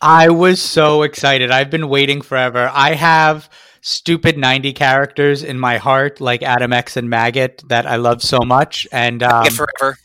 I 0.00 0.28
was 0.28 0.60
so 0.60 1.02
excited. 1.02 1.50
I've 1.50 1.70
been 1.70 1.88
waiting 1.88 2.20
forever. 2.20 2.70
I 2.72 2.94
have 2.94 3.48
stupid 3.86 4.38
90 4.38 4.72
characters 4.72 5.42
in 5.42 5.58
my 5.58 5.76
heart 5.76 6.18
like 6.18 6.42
Adam 6.42 6.72
X 6.72 6.96
and 6.96 7.10
Maggot 7.10 7.62
that 7.68 7.86
I 7.86 7.96
love 7.96 8.22
so 8.22 8.38
much 8.40 8.88
and 8.90 9.22
um, 9.22 9.44
forever. 9.50 9.98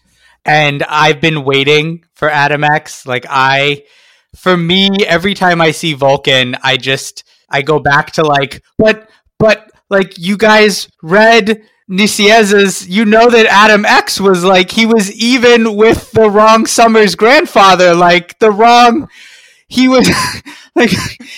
And 0.43 0.83
I've 0.83 1.21
been 1.21 1.45
waiting 1.45 2.03
for 2.13 2.29
Adam 2.29 2.65
X. 2.65 3.05
Like 3.05 3.25
I 3.29 3.83
for 4.35 4.57
me 4.57 4.89
every 5.07 5.33
time 5.33 5.61
I 5.61 5.71
see 5.71 5.93
Vulcan, 5.93 6.57
I 6.61 6.75
just 6.75 7.23
I 7.49 7.61
go 7.61 7.79
back 7.79 8.11
to 8.13 8.23
like 8.23 8.61
but 8.77 9.09
but 9.37 9.71
like 9.89 10.17
you 10.17 10.35
guys 10.35 10.89
read 11.01 11.63
Nicieza's, 11.89 12.87
you 12.87 13.05
know 13.05 13.29
that 13.29 13.45
Adam 13.45 13.85
X 13.85 14.19
was 14.19 14.43
like 14.43 14.71
he 14.71 14.85
was 14.85 15.09
even 15.13 15.77
with 15.77 16.11
the 16.11 16.29
wrong 16.29 16.65
Summers 16.65 17.15
grandfather, 17.15 17.95
like 17.95 18.37
the 18.39 18.51
wrong 18.51 19.07
he 19.69 19.87
was 19.87 20.09
like 20.75 20.89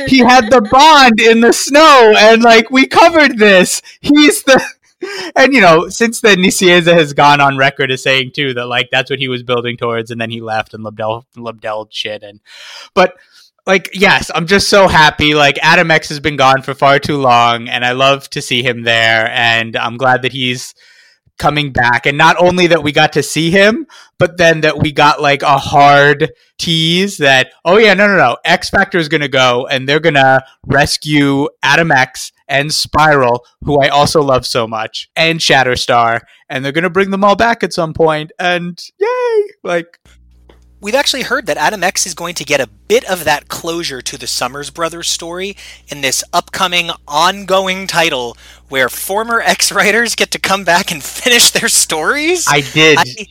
he 0.07 0.19
had 0.19 0.49
the 0.49 0.61
bond 0.71 1.19
in 1.19 1.41
the 1.41 1.53
snow 1.53 2.13
and 2.17 2.41
like 2.41 2.71
we 2.71 2.87
covered 2.87 3.37
this. 3.37 3.81
He's 3.99 4.43
the 4.43 4.63
and 5.35 5.53
you 5.53 5.61
know, 5.61 5.89
since 5.89 6.21
then 6.21 6.37
Nicieza 6.37 6.93
has 6.93 7.13
gone 7.13 7.41
on 7.41 7.57
record 7.57 7.91
as 7.91 8.01
saying 8.01 8.31
too 8.31 8.53
that 8.55 8.65
like 8.65 8.89
that's 8.91 9.09
what 9.09 9.19
he 9.19 9.27
was 9.27 9.43
building 9.43 9.77
towards 9.77 10.09
and 10.09 10.19
then 10.19 10.31
he 10.31 10.41
left 10.41 10.73
and 10.73 10.83
Lobdell 10.83 11.25
Lobdell 11.35 11.87
shit 11.91 12.23
and 12.23 12.39
but 12.93 13.15
like 13.67 13.91
yes 13.93 14.31
i'm 14.33 14.47
just 14.47 14.69
so 14.69 14.87
happy 14.87 15.35
like 15.35 15.59
adam 15.61 15.91
x 15.91 16.09
has 16.09 16.19
been 16.19 16.35
gone 16.35 16.63
for 16.63 16.73
far 16.73 16.97
too 16.97 17.17
long 17.17 17.69
and 17.69 17.85
i 17.85 17.91
love 17.91 18.27
to 18.27 18.41
see 18.41 18.63
him 18.63 18.81
there 18.81 19.29
and 19.29 19.77
i'm 19.77 19.97
glad 19.97 20.23
that 20.23 20.31
he's 20.31 20.73
coming 21.41 21.71
back. 21.71 22.05
And 22.05 22.19
not 22.19 22.37
only 22.39 22.67
that 22.67 22.83
we 22.83 22.91
got 22.91 23.13
to 23.13 23.23
see 23.23 23.49
him 23.49 23.87
but 24.19 24.37
then 24.37 24.61
that 24.61 24.77
we 24.77 24.91
got 24.91 25.19
like 25.19 25.41
a 25.41 25.57
hard 25.57 26.31
tease 26.59 27.17
that 27.17 27.51
oh 27.65 27.77
yeah 27.77 27.95
no 27.95 28.05
no 28.05 28.15
no. 28.15 28.37
X 28.45 28.69
factor 28.69 28.99
is 28.99 29.09
going 29.09 29.21
to 29.21 29.27
go 29.27 29.65
and 29.65 29.89
they're 29.89 29.99
going 29.99 30.13
to 30.13 30.45
rescue 30.67 31.49
adam 31.63 31.91
x 31.91 32.31
and 32.47 32.71
spiral 32.71 33.43
who 33.63 33.81
i 33.81 33.87
also 33.87 34.21
love 34.21 34.45
so 34.45 34.67
much 34.67 35.09
and 35.15 35.39
shatterstar. 35.39 36.21
And 36.47 36.63
they're 36.63 36.71
going 36.71 36.83
to 36.83 36.89
bring 36.89 37.09
them 37.09 37.23
all 37.23 37.35
back 37.35 37.63
at 37.63 37.73
some 37.73 37.93
point. 37.93 38.31
And 38.37 38.79
yay! 38.99 39.43
Like 39.63 39.97
We've 40.81 40.95
actually 40.95 41.21
heard 41.21 41.45
that 41.45 41.57
Adam 41.57 41.83
X 41.83 42.07
is 42.07 42.15
going 42.15 42.33
to 42.35 42.43
get 42.43 42.59
a 42.59 42.65
bit 42.65 43.07
of 43.09 43.23
that 43.25 43.47
closure 43.47 44.01
to 44.01 44.17
the 44.17 44.25
Summers 44.25 44.71
Brothers 44.71 45.09
story 45.09 45.55
in 45.89 46.01
this 46.01 46.23
upcoming 46.33 46.89
ongoing 47.07 47.85
title 47.85 48.35
where 48.67 48.89
former 48.89 49.41
X 49.41 49.71
writers 49.71 50.15
get 50.15 50.31
to 50.31 50.39
come 50.39 50.63
back 50.63 50.91
and 50.91 51.03
finish 51.03 51.51
their 51.51 51.69
stories. 51.69 52.47
I 52.49 52.61
did. 52.61 52.97
I, 52.97 53.27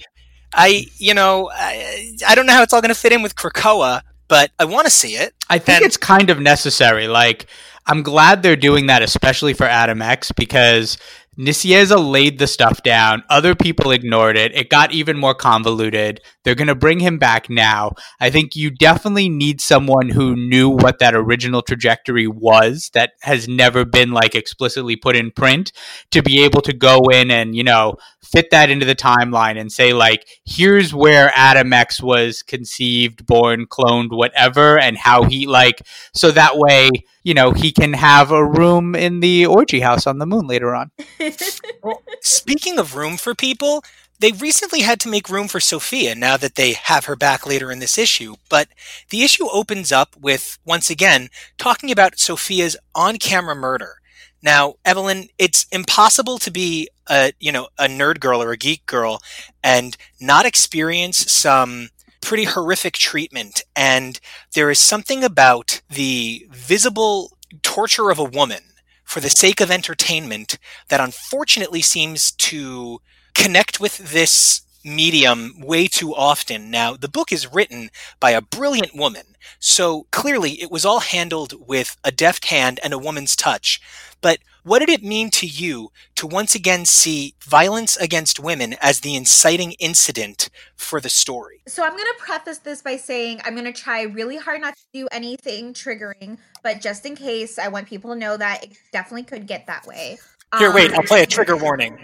I 0.54 0.86
you 0.98 1.12
know, 1.12 1.50
I, 1.52 2.16
I, 2.28 2.36
don't 2.36 2.46
know 2.46 2.52
how 2.52 2.62
it's 2.62 2.72
all 2.72 2.80
going 2.80 2.94
to 2.94 3.00
fit 3.00 3.12
in 3.12 3.20
with 3.20 3.34
Krakoa, 3.34 4.02
but 4.28 4.52
I 4.60 4.64
want 4.64 4.86
to 4.86 4.90
see 4.90 5.16
it. 5.16 5.34
I 5.48 5.58
think 5.58 5.78
and- 5.78 5.86
it's 5.86 5.96
kind 5.96 6.30
of 6.30 6.38
necessary. 6.38 7.08
Like, 7.08 7.46
I'm 7.84 8.04
glad 8.04 8.44
they're 8.44 8.54
doing 8.54 8.86
that, 8.86 9.02
especially 9.02 9.54
for 9.54 9.64
Adam 9.64 10.00
X, 10.00 10.30
because 10.30 10.98
Nicieza 11.40 11.96
laid 11.98 12.38
the 12.38 12.46
stuff 12.46 12.82
down. 12.82 13.22
Other 13.30 13.54
people 13.54 13.92
ignored 13.92 14.36
it. 14.36 14.54
It 14.54 14.68
got 14.68 14.92
even 14.92 15.16
more 15.16 15.34
convoluted. 15.34 16.20
They're 16.44 16.54
going 16.54 16.68
to 16.68 16.74
bring 16.74 17.00
him 17.00 17.16
back 17.16 17.48
now. 17.48 17.92
I 18.20 18.28
think 18.28 18.54
you 18.54 18.70
definitely 18.70 19.30
need 19.30 19.62
someone 19.62 20.10
who 20.10 20.36
knew 20.36 20.68
what 20.68 20.98
that 20.98 21.14
original 21.14 21.62
trajectory 21.62 22.26
was 22.26 22.90
that 22.92 23.12
has 23.22 23.48
never 23.48 23.86
been 23.86 24.10
like 24.10 24.34
explicitly 24.34 24.96
put 24.96 25.16
in 25.16 25.30
print 25.30 25.72
to 26.10 26.22
be 26.22 26.44
able 26.44 26.60
to 26.60 26.74
go 26.74 27.04
in 27.10 27.30
and, 27.30 27.56
you 27.56 27.64
know, 27.64 27.96
fit 28.22 28.50
that 28.50 28.68
into 28.68 28.84
the 28.84 28.94
timeline 28.94 29.58
and 29.58 29.72
say 29.72 29.94
like 29.94 30.26
here's 30.44 30.92
where 30.92 31.32
Adam 31.34 31.72
X 31.72 32.02
was 32.02 32.42
conceived, 32.42 33.24
born, 33.24 33.64
cloned, 33.64 34.10
whatever 34.10 34.78
and 34.78 34.98
how 34.98 35.24
he 35.24 35.46
like 35.46 35.86
so 36.12 36.30
that 36.30 36.58
way 36.58 36.90
you 37.22 37.34
know, 37.34 37.52
he 37.52 37.72
can 37.72 37.92
have 37.92 38.30
a 38.30 38.44
room 38.44 38.94
in 38.94 39.20
the 39.20 39.46
orgy 39.46 39.80
house 39.80 40.06
on 40.06 40.18
the 40.18 40.26
moon 40.26 40.46
later 40.46 40.74
on. 40.74 40.90
well, 41.82 42.02
speaking 42.20 42.78
of 42.78 42.96
room 42.96 43.16
for 43.16 43.34
people, 43.34 43.82
they 44.20 44.32
recently 44.32 44.80
had 44.80 45.00
to 45.00 45.08
make 45.08 45.30
room 45.30 45.48
for 45.48 45.60
Sophia 45.60 46.14
now 46.14 46.36
that 46.36 46.54
they 46.54 46.72
have 46.72 47.06
her 47.06 47.16
back 47.16 47.46
later 47.46 47.72
in 47.72 47.78
this 47.78 47.98
issue. 47.98 48.36
But 48.48 48.68
the 49.08 49.22
issue 49.22 49.48
opens 49.50 49.90
up 49.92 50.14
with, 50.16 50.58
once 50.64 50.90
again, 50.90 51.28
talking 51.58 51.90
about 51.90 52.18
Sophia's 52.18 52.76
on 52.94 53.16
camera 53.16 53.54
murder. 53.54 53.96
Now, 54.42 54.74
Evelyn, 54.84 55.28
it's 55.38 55.66
impossible 55.70 56.38
to 56.38 56.50
be 56.50 56.88
a, 57.08 57.32
you 57.40 57.52
know, 57.52 57.68
a 57.78 57.86
nerd 57.86 58.20
girl 58.20 58.42
or 58.42 58.52
a 58.52 58.56
geek 58.56 58.86
girl 58.86 59.20
and 59.62 59.96
not 60.20 60.46
experience 60.46 61.30
some 61.30 61.88
pretty 62.20 62.44
horrific 62.44 62.94
treatment. 62.94 63.62
And 63.74 64.20
there 64.54 64.70
is 64.70 64.78
something 64.78 65.24
about 65.24 65.80
the 65.88 66.46
visible 66.50 67.36
torture 67.62 68.10
of 68.10 68.18
a 68.18 68.24
woman 68.24 68.62
for 69.04 69.20
the 69.20 69.30
sake 69.30 69.60
of 69.60 69.70
entertainment 69.70 70.56
that 70.88 71.00
unfortunately 71.00 71.82
seems 71.82 72.30
to 72.32 73.00
connect 73.34 73.80
with 73.80 73.98
this 73.98 74.62
medium 74.84 75.60
way 75.60 75.86
too 75.86 76.14
often. 76.14 76.70
Now, 76.70 76.94
the 76.94 77.08
book 77.08 77.32
is 77.32 77.52
written 77.52 77.90
by 78.18 78.30
a 78.30 78.40
brilliant 78.40 78.94
woman, 78.94 79.36
so 79.58 80.06
clearly 80.10 80.62
it 80.62 80.70
was 80.70 80.84
all 80.84 81.00
handled 81.00 81.54
with 81.66 81.96
a 82.04 82.12
deft 82.12 82.46
hand 82.46 82.80
and 82.82 82.92
a 82.92 82.98
woman's 82.98 83.36
touch. 83.36 83.80
But 84.20 84.38
what 84.62 84.80
did 84.80 84.88
it 84.88 85.02
mean 85.02 85.30
to 85.30 85.46
you 85.46 85.90
to 86.16 86.26
once 86.26 86.54
again 86.54 86.84
see 86.84 87.34
violence 87.42 87.96
against 87.96 88.38
women 88.38 88.74
as 88.80 89.00
the 89.00 89.16
inciting 89.16 89.72
incident 89.78 90.50
for 90.76 91.00
the 91.00 91.08
story? 91.08 91.62
So 91.66 91.84
I'm 91.84 91.92
going 91.92 92.04
to 92.04 92.18
preface 92.18 92.58
this 92.58 92.82
by 92.82 92.96
saying 92.96 93.40
I'm 93.44 93.54
going 93.54 93.72
to 93.72 93.72
try 93.72 94.02
really 94.02 94.36
hard 94.36 94.60
not 94.60 94.76
to 94.76 94.82
do 94.92 95.08
anything 95.12 95.72
triggering, 95.72 96.38
but 96.62 96.80
just 96.80 97.06
in 97.06 97.16
case, 97.16 97.58
I 97.58 97.68
want 97.68 97.86
people 97.86 98.12
to 98.12 98.18
know 98.18 98.36
that 98.36 98.64
it 98.64 98.76
definitely 98.92 99.24
could 99.24 99.46
get 99.46 99.66
that 99.66 99.86
way. 99.86 100.18
Here, 100.58 100.72
wait, 100.74 100.92
I'll 100.92 101.00
um, 101.00 101.06
play 101.06 101.22
a 101.22 101.26
trigger 101.26 101.56
warning. 101.56 101.96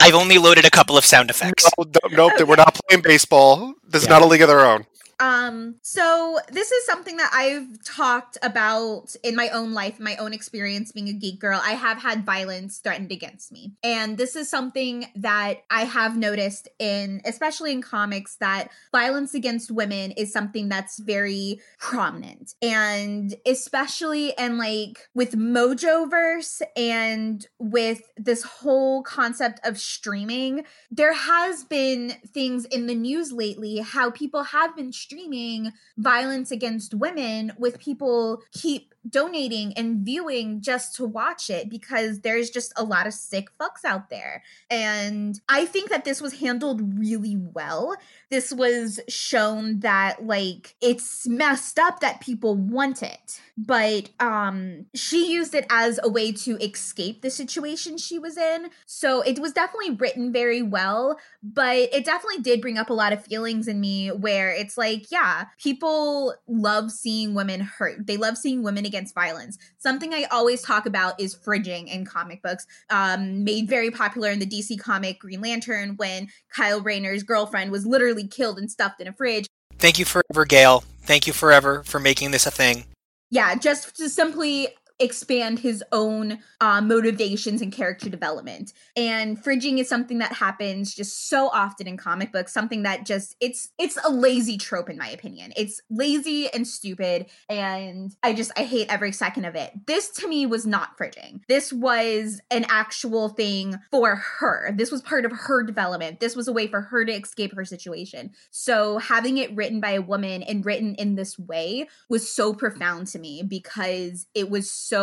I've 0.00 0.14
only 0.14 0.38
loaded 0.38 0.64
a 0.64 0.70
couple 0.70 0.96
of 0.96 1.04
sound 1.04 1.30
effects. 1.30 1.68
No, 1.78 1.98
nope, 2.10 2.32
we're 2.46 2.56
not 2.56 2.78
playing 2.88 3.02
baseball. 3.02 3.74
This 3.86 4.02
is 4.02 4.08
not 4.08 4.22
a 4.22 4.26
league 4.26 4.42
of 4.42 4.48
their 4.48 4.64
own. 4.64 4.86
Um, 5.20 5.76
so 5.82 6.38
this 6.50 6.70
is 6.70 6.86
something 6.86 7.16
that 7.16 7.30
I've 7.32 7.82
talked 7.84 8.38
about 8.42 9.14
in 9.22 9.36
my 9.36 9.48
own 9.50 9.72
life, 9.72 10.00
my 10.00 10.16
own 10.16 10.32
experience 10.32 10.92
being 10.92 11.08
a 11.08 11.12
geek 11.12 11.40
girl. 11.40 11.60
I 11.62 11.72
have 11.72 11.98
had 11.98 12.24
violence 12.24 12.78
threatened 12.78 13.12
against 13.12 13.52
me. 13.52 13.72
And 13.82 14.18
this 14.18 14.36
is 14.36 14.48
something 14.48 15.06
that 15.16 15.64
I 15.70 15.84
have 15.84 16.16
noticed 16.16 16.68
in 16.78 17.20
especially 17.24 17.72
in 17.72 17.82
comics 17.82 18.36
that 18.36 18.68
violence 18.92 19.34
against 19.34 19.70
women 19.70 20.10
is 20.12 20.32
something 20.32 20.68
that's 20.68 20.98
very 20.98 21.60
prominent. 21.78 22.54
And 22.62 23.34
especially 23.46 24.34
in 24.38 24.58
like 24.58 25.08
with 25.14 25.32
Mojoverse 25.32 26.62
and 26.76 27.46
with 27.58 28.02
this 28.16 28.42
whole 28.42 29.02
concept 29.02 29.60
of 29.64 29.78
streaming, 29.78 30.64
there 30.90 31.14
has 31.14 31.64
been 31.64 32.10
things 32.26 32.64
in 32.66 32.86
the 32.86 32.94
news 32.94 33.32
lately 33.32 33.78
how 33.78 34.10
people 34.10 34.44
have 34.44 34.76
been 34.76 34.92
streaming 35.04 35.72
violence 35.98 36.50
against 36.50 36.94
women 36.94 37.52
with 37.58 37.78
people 37.78 38.42
keep 38.52 38.93
donating 39.08 39.72
and 39.74 40.04
viewing 40.04 40.60
just 40.60 40.94
to 40.96 41.04
watch 41.04 41.50
it 41.50 41.68
because 41.68 42.20
there's 42.20 42.50
just 42.50 42.72
a 42.76 42.84
lot 42.84 43.06
of 43.06 43.12
sick 43.12 43.48
fucks 43.60 43.84
out 43.84 44.08
there. 44.08 44.42
And 44.70 45.40
I 45.48 45.66
think 45.66 45.90
that 45.90 46.04
this 46.04 46.20
was 46.20 46.40
handled 46.40 46.98
really 46.98 47.36
well. 47.36 47.94
This 48.30 48.52
was 48.52 49.00
shown 49.08 49.80
that 49.80 50.26
like 50.26 50.74
it's 50.80 51.26
messed 51.26 51.78
up 51.78 52.00
that 52.00 52.20
people 52.20 52.56
want 52.56 53.02
it, 53.02 53.40
but 53.56 54.10
um 54.20 54.86
she 54.94 55.32
used 55.32 55.54
it 55.54 55.66
as 55.70 56.00
a 56.02 56.08
way 56.08 56.32
to 56.32 56.56
escape 56.58 57.22
the 57.22 57.30
situation 57.30 57.98
she 57.98 58.18
was 58.18 58.36
in. 58.36 58.70
So 58.86 59.20
it 59.20 59.38
was 59.38 59.52
definitely 59.52 59.90
written 59.92 60.32
very 60.32 60.62
well, 60.62 61.18
but 61.42 61.76
it 61.76 62.04
definitely 62.04 62.42
did 62.42 62.60
bring 62.60 62.78
up 62.78 62.90
a 62.90 62.94
lot 62.94 63.12
of 63.12 63.24
feelings 63.24 63.68
in 63.68 63.80
me 63.80 64.08
where 64.08 64.50
it's 64.50 64.78
like, 64.78 65.10
yeah, 65.10 65.46
people 65.58 66.34
love 66.46 66.90
seeing 66.90 67.34
women 67.34 67.60
hurt. 67.60 68.06
They 68.06 68.16
love 68.16 68.38
seeing 68.38 68.62
women 68.62 68.84
against 68.94 69.14
violence. 69.14 69.58
Something 69.78 70.14
I 70.14 70.24
always 70.30 70.62
talk 70.62 70.86
about 70.86 71.18
is 71.20 71.34
fridging 71.34 71.88
in 71.88 72.04
comic 72.04 72.42
books, 72.42 72.64
um, 72.90 73.42
made 73.42 73.68
very 73.68 73.90
popular 73.90 74.30
in 74.30 74.38
the 74.38 74.46
DC 74.46 74.78
comic 74.78 75.18
Green 75.18 75.40
Lantern 75.40 75.96
when 75.96 76.28
Kyle 76.54 76.80
Rayner's 76.80 77.24
girlfriend 77.24 77.72
was 77.72 77.84
literally 77.84 78.28
killed 78.28 78.58
and 78.58 78.70
stuffed 78.70 79.00
in 79.00 79.08
a 79.08 79.12
fridge. 79.12 79.46
Thank 79.78 79.98
you 79.98 80.04
forever, 80.04 80.44
Gail. 80.44 80.84
Thank 81.02 81.26
you 81.26 81.32
forever 81.32 81.82
for 81.82 81.98
making 81.98 82.30
this 82.30 82.46
a 82.46 82.52
thing. 82.52 82.84
Yeah, 83.30 83.56
just 83.56 83.96
to 83.96 84.08
simply 84.08 84.68
expand 85.04 85.58
his 85.60 85.84
own 85.92 86.38
uh, 86.60 86.80
motivations 86.80 87.60
and 87.60 87.72
character 87.72 88.08
development. 88.08 88.72
And 88.96 89.42
fridging 89.42 89.78
is 89.78 89.88
something 89.88 90.18
that 90.18 90.32
happens 90.32 90.94
just 90.94 91.28
so 91.28 91.48
often 91.48 91.86
in 91.86 91.96
comic 91.96 92.32
books. 92.32 92.52
Something 92.52 92.82
that 92.82 93.04
just 93.04 93.36
it's 93.40 93.68
it's 93.78 93.98
a 94.04 94.10
lazy 94.10 94.56
trope 94.56 94.88
in 94.88 94.96
my 94.96 95.08
opinion. 95.08 95.52
It's 95.56 95.80
lazy 95.90 96.48
and 96.52 96.66
stupid, 96.66 97.26
and 97.48 98.16
I 98.22 98.32
just 98.32 98.50
I 98.56 98.64
hate 98.64 98.92
every 98.92 99.12
second 99.12 99.44
of 99.44 99.54
it. 99.54 99.72
This 99.86 100.08
to 100.12 100.28
me 100.28 100.46
was 100.46 100.66
not 100.66 100.96
fridging. 100.98 101.40
This 101.48 101.72
was 101.72 102.40
an 102.50 102.64
actual 102.68 103.28
thing 103.28 103.76
for 103.90 104.16
her. 104.16 104.72
This 104.74 104.90
was 104.90 105.02
part 105.02 105.24
of 105.24 105.32
her 105.32 105.62
development. 105.62 106.20
This 106.20 106.34
was 106.34 106.48
a 106.48 106.52
way 106.52 106.66
for 106.66 106.80
her 106.80 107.04
to 107.04 107.12
escape 107.12 107.54
her 107.54 107.64
situation. 107.64 108.32
So 108.50 108.98
having 108.98 109.38
it 109.38 109.54
written 109.54 109.80
by 109.80 109.92
a 109.92 110.02
woman 110.02 110.42
and 110.42 110.64
written 110.64 110.94
in 110.94 111.14
this 111.14 111.38
way 111.38 111.88
was 112.08 112.30
so 112.30 112.54
profound 112.54 113.08
to 113.08 113.18
me 113.18 113.42
because 113.42 114.26
it 114.34 114.48
was 114.48 114.70
so 114.70 114.93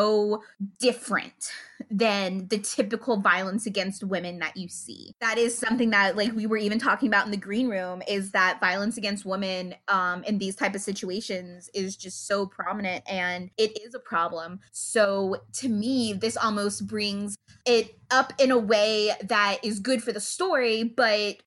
different 0.79 1.51
than 1.89 2.47
the 2.47 2.57
typical 2.59 3.17
violence 3.17 3.65
against 3.65 4.03
women 4.03 4.39
that 4.39 4.55
you 4.55 4.67
see. 4.69 5.13
That 5.19 5.37
is 5.37 5.57
something 5.57 5.89
that 5.89 6.15
like 6.15 6.33
we 6.33 6.45
were 6.45 6.57
even 6.57 6.79
talking 6.79 7.07
about 7.07 7.25
in 7.25 7.31
the 7.31 7.37
green 7.37 7.69
room 7.69 8.01
is 8.07 8.31
that 8.31 8.59
violence 8.59 8.97
against 8.97 9.25
women 9.25 9.75
um 9.87 10.23
in 10.23 10.37
these 10.37 10.55
type 10.55 10.75
of 10.75 10.81
situations 10.81 11.69
is 11.73 11.97
just 11.97 12.27
so 12.27 12.45
prominent 12.45 13.03
and 13.09 13.49
it 13.57 13.77
is 13.81 13.93
a 13.93 13.99
problem. 13.99 14.59
So 14.71 15.37
to 15.53 15.69
me 15.69 16.13
this 16.13 16.37
almost 16.37 16.87
brings 16.87 17.35
it 17.65 17.99
up 18.09 18.33
in 18.39 18.51
a 18.51 18.57
way 18.57 19.11
that 19.23 19.59
is 19.63 19.79
good 19.79 20.03
for 20.03 20.11
the 20.11 20.19
story 20.19 20.83
but 20.83 21.37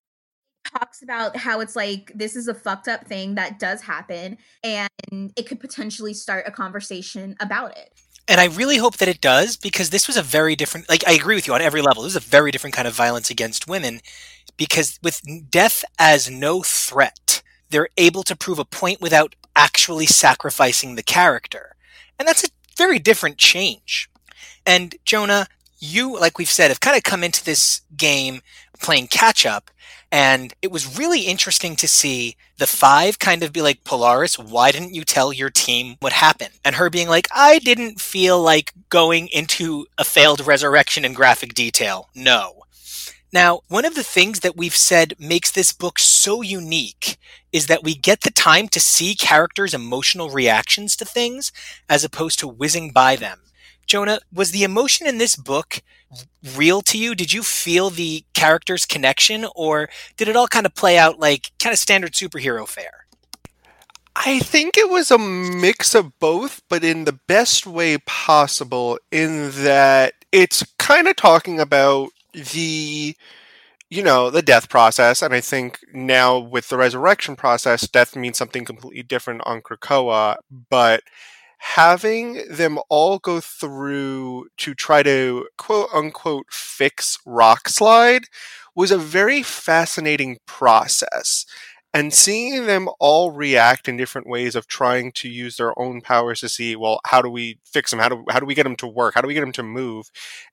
talks 0.78 1.02
about 1.02 1.36
how 1.36 1.60
it's 1.60 1.76
like 1.76 2.12
this 2.14 2.36
is 2.36 2.48
a 2.48 2.54
fucked 2.54 2.88
up 2.88 3.06
thing 3.06 3.34
that 3.34 3.58
does 3.58 3.82
happen 3.82 4.36
and 4.62 4.88
it 5.36 5.46
could 5.46 5.60
potentially 5.60 6.14
start 6.14 6.44
a 6.46 6.50
conversation 6.50 7.36
about 7.40 7.76
it. 7.76 7.92
And 8.26 8.40
I 8.40 8.46
really 8.46 8.78
hope 8.78 8.96
that 8.98 9.08
it 9.08 9.20
does 9.20 9.56
because 9.56 9.90
this 9.90 10.06
was 10.06 10.16
a 10.16 10.22
very 10.22 10.56
different, 10.56 10.88
like, 10.88 11.06
I 11.06 11.12
agree 11.12 11.34
with 11.34 11.46
you 11.46 11.54
on 11.54 11.60
every 11.60 11.82
level. 11.82 12.02
This 12.02 12.12
is 12.12 12.24
a 12.24 12.28
very 12.28 12.50
different 12.50 12.74
kind 12.74 12.88
of 12.88 12.94
violence 12.94 13.28
against 13.28 13.68
women 13.68 14.00
because 14.56 14.98
with 15.02 15.20
death 15.50 15.84
as 15.98 16.30
no 16.30 16.62
threat, 16.62 17.42
they're 17.68 17.88
able 17.96 18.22
to 18.22 18.36
prove 18.36 18.58
a 18.58 18.64
point 18.64 19.00
without 19.00 19.34
actually 19.54 20.06
sacrificing 20.06 20.94
the 20.94 21.02
character. 21.02 21.76
And 22.18 22.26
that's 22.26 22.44
a 22.44 22.48
very 22.76 22.98
different 22.98 23.36
change. 23.36 24.08
And 24.64 24.94
Jonah, 25.04 25.46
you, 25.84 26.18
like 26.18 26.38
we've 26.38 26.50
said, 26.50 26.68
have 26.68 26.80
kind 26.80 26.96
of 26.96 27.02
come 27.02 27.22
into 27.22 27.44
this 27.44 27.82
game 27.96 28.40
playing 28.80 29.08
catch 29.08 29.46
up. 29.46 29.70
And 30.10 30.54
it 30.62 30.70
was 30.70 30.98
really 30.98 31.22
interesting 31.22 31.74
to 31.76 31.88
see 31.88 32.36
the 32.58 32.68
five 32.68 33.18
kind 33.18 33.42
of 33.42 33.52
be 33.52 33.62
like, 33.62 33.82
Polaris, 33.82 34.38
why 34.38 34.70
didn't 34.70 34.94
you 34.94 35.04
tell 35.04 35.32
your 35.32 35.50
team 35.50 35.96
what 35.98 36.12
happened? 36.12 36.54
And 36.64 36.76
her 36.76 36.88
being 36.88 37.08
like, 37.08 37.26
I 37.34 37.58
didn't 37.58 38.00
feel 38.00 38.40
like 38.40 38.72
going 38.90 39.28
into 39.28 39.86
a 39.98 40.04
failed 40.04 40.46
resurrection 40.46 41.04
in 41.04 41.14
graphic 41.14 41.52
detail. 41.54 42.08
No. 42.14 42.62
Now, 43.32 43.62
one 43.66 43.84
of 43.84 43.96
the 43.96 44.04
things 44.04 44.40
that 44.40 44.56
we've 44.56 44.76
said 44.76 45.14
makes 45.18 45.50
this 45.50 45.72
book 45.72 45.98
so 45.98 46.40
unique 46.40 47.16
is 47.50 47.66
that 47.66 47.82
we 47.82 47.96
get 47.96 48.20
the 48.20 48.30
time 48.30 48.68
to 48.68 48.78
see 48.78 49.16
characters' 49.16 49.74
emotional 49.74 50.30
reactions 50.30 50.94
to 50.96 51.04
things 51.04 51.50
as 51.88 52.04
opposed 52.04 52.38
to 52.38 52.46
whizzing 52.46 52.92
by 52.92 53.16
them. 53.16 53.40
Jonah, 53.86 54.20
was 54.32 54.50
the 54.50 54.64
emotion 54.64 55.06
in 55.06 55.18
this 55.18 55.36
book 55.36 55.82
real 56.56 56.82
to 56.82 56.98
you? 56.98 57.14
Did 57.14 57.32
you 57.32 57.42
feel 57.42 57.90
the 57.90 58.24
characters' 58.34 58.86
connection, 58.86 59.46
or 59.54 59.88
did 60.16 60.28
it 60.28 60.36
all 60.36 60.48
kind 60.48 60.66
of 60.66 60.74
play 60.74 60.98
out 60.98 61.18
like 61.18 61.52
kind 61.58 61.72
of 61.72 61.78
standard 61.78 62.12
superhero 62.12 62.66
fare? 62.66 63.06
I 64.16 64.38
think 64.38 64.76
it 64.76 64.88
was 64.88 65.10
a 65.10 65.18
mix 65.18 65.94
of 65.94 66.18
both, 66.20 66.62
but 66.68 66.84
in 66.84 67.04
the 67.04 67.18
best 67.26 67.66
way 67.66 67.98
possible, 67.98 68.98
in 69.10 69.50
that 69.62 70.14
it's 70.30 70.64
kind 70.78 71.08
of 71.08 71.16
talking 71.16 71.58
about 71.58 72.10
the 72.32 73.16
you 73.90 74.02
know 74.02 74.30
the 74.30 74.42
death 74.42 74.68
process 74.68 75.22
and 75.22 75.32
i 75.32 75.40
think 75.40 75.78
now 75.92 76.36
with 76.36 76.68
the 76.68 76.76
resurrection 76.76 77.36
process 77.36 77.86
death 77.86 78.16
means 78.16 78.36
something 78.36 78.64
completely 78.64 79.02
different 79.02 79.40
on 79.46 79.60
krakoa 79.60 80.36
but 80.70 81.02
having 81.64 82.46
them 82.50 82.78
all 82.90 83.18
go 83.18 83.40
through 83.40 84.46
to 84.58 84.74
try 84.74 85.02
to 85.02 85.48
quote 85.56 85.88
unquote 85.94 86.44
fix 86.50 87.18
Rockslide 87.26 88.24
was 88.76 88.90
a 88.90 88.98
very 88.98 89.42
fascinating 89.42 90.36
process. 90.46 91.46
And 91.94 92.12
seeing 92.12 92.66
them 92.66 92.88
all 93.00 93.30
react 93.30 93.88
in 93.88 93.96
different 93.96 94.28
ways 94.28 94.54
of 94.54 94.66
trying 94.66 95.12
to 95.12 95.28
use 95.28 95.56
their 95.56 95.76
own 95.78 96.00
powers 96.02 96.40
to 96.40 96.48
see, 96.48 96.76
well, 96.76 97.00
how 97.06 97.22
do 97.22 97.30
we 97.30 97.60
fix 97.64 97.92
them? 97.92 98.00
How 98.00 98.08
do, 98.10 98.24
how 98.28 98.40
do 98.40 98.46
we 98.46 98.54
get 98.54 98.64
them 98.64 98.76
to 98.76 98.86
work? 98.86 99.14
How 99.14 99.20
do 99.22 99.28
we 99.28 99.34
get 99.34 99.40
them 99.40 99.52
to 99.52 99.62
move? 99.62 100.10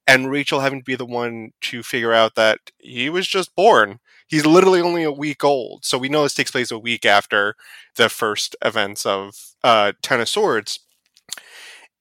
And 0.07 0.31
Rachel 0.31 0.61
having 0.61 0.79
to 0.79 0.85
be 0.85 0.95
the 0.95 1.05
one 1.05 1.49
to 1.61 1.83
figure 1.83 2.13
out 2.13 2.35
that 2.35 2.59
he 2.77 3.09
was 3.09 3.27
just 3.27 3.53
born. 3.55 3.99
He's 4.27 4.45
literally 4.45 4.81
only 4.81 5.03
a 5.03 5.11
week 5.11 5.43
old. 5.43 5.83
So 5.83 5.97
we 5.97 6.09
know 6.09 6.23
this 6.23 6.35
takes 6.35 6.51
place 6.51 6.71
a 6.71 6.79
week 6.79 7.05
after 7.05 7.55
the 7.97 8.07
first 8.07 8.55
events 8.63 9.05
of 9.05 9.33
uh, 9.63 9.93
Ten 10.01 10.21
of 10.21 10.29
Swords 10.29 10.79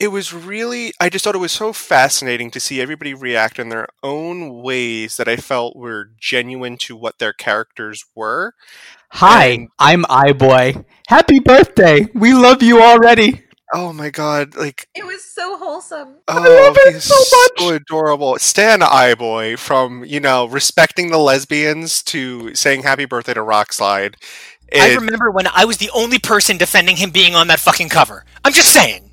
it 0.01 0.09
was 0.09 0.33
really 0.33 0.93
i 0.99 1.09
just 1.09 1.25
thought 1.25 1.35
it 1.35 1.39
was 1.39 1.53
so 1.53 1.73
fascinating 1.73 2.51
to 2.51 2.59
see 2.59 2.81
everybody 2.81 3.15
react 3.15 3.59
in 3.59 3.69
their 3.69 3.87
own 4.03 4.63
ways 4.63 5.19
that 5.19 5.29
i 5.29 5.37
felt 5.37 5.77
were 5.77 6.11
genuine 6.19 6.77
to 6.79 6.97
what 6.97 7.19
their 7.19 7.33
characters 7.33 8.05
were. 8.15 8.55
Hi 9.13 9.47
and, 9.47 9.69
i'm 9.79 10.05
Eye-Boy. 10.09 10.85
Happy 11.09 11.41
birthday. 11.41 12.07
We 12.15 12.33
love 12.33 12.63
you 12.63 12.81
already. 12.81 13.45
Oh 13.75 13.93
my 13.93 14.11
god 14.11 14.57
like 14.57 14.89
it 14.95 15.05
was 15.05 15.25
so 15.25 15.59
wholesome. 15.59 16.17
Oh 16.27 16.39
I 16.39 16.67
love 16.67 16.77
it 16.81 17.01
so, 17.01 17.15
much. 17.15 17.51
so 17.59 17.75
adorable. 17.75 18.39
Stan 18.39 18.83
Eye-Boy 18.83 19.57
from 19.57 20.05
you 20.05 20.21
know 20.21 20.47
respecting 20.47 21.11
the 21.11 21.19
lesbians 21.19 22.03
to 22.05 22.55
saying 22.55 22.83
happy 22.83 23.05
birthday 23.05 23.35
to 23.35 23.41
rockslide. 23.41 24.15
It, 24.73 24.81
I 24.81 24.95
remember 24.95 25.33
when 25.33 25.49
I 25.49 25.65
was 25.65 25.79
the 25.79 25.91
only 25.93 26.21
person 26.21 26.57
defending 26.57 26.97
him 26.97 27.11
being 27.11 27.35
on 27.35 27.49
that 27.49 27.59
fucking 27.59 27.89
cover. 27.89 28.25
I'm 28.45 28.53
just 28.53 28.73
saying 28.73 29.10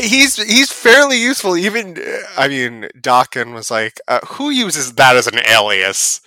he's 0.00 0.36
he's 0.36 0.72
fairly 0.72 1.20
useful. 1.20 1.56
Even 1.56 1.96
I 2.36 2.48
mean, 2.48 2.88
Daken 2.98 3.54
was 3.54 3.70
like, 3.70 4.00
uh, 4.08 4.20
"Who 4.26 4.50
uses 4.50 4.94
that 4.94 5.16
as 5.16 5.26
an 5.26 5.40
alias?" 5.46 6.20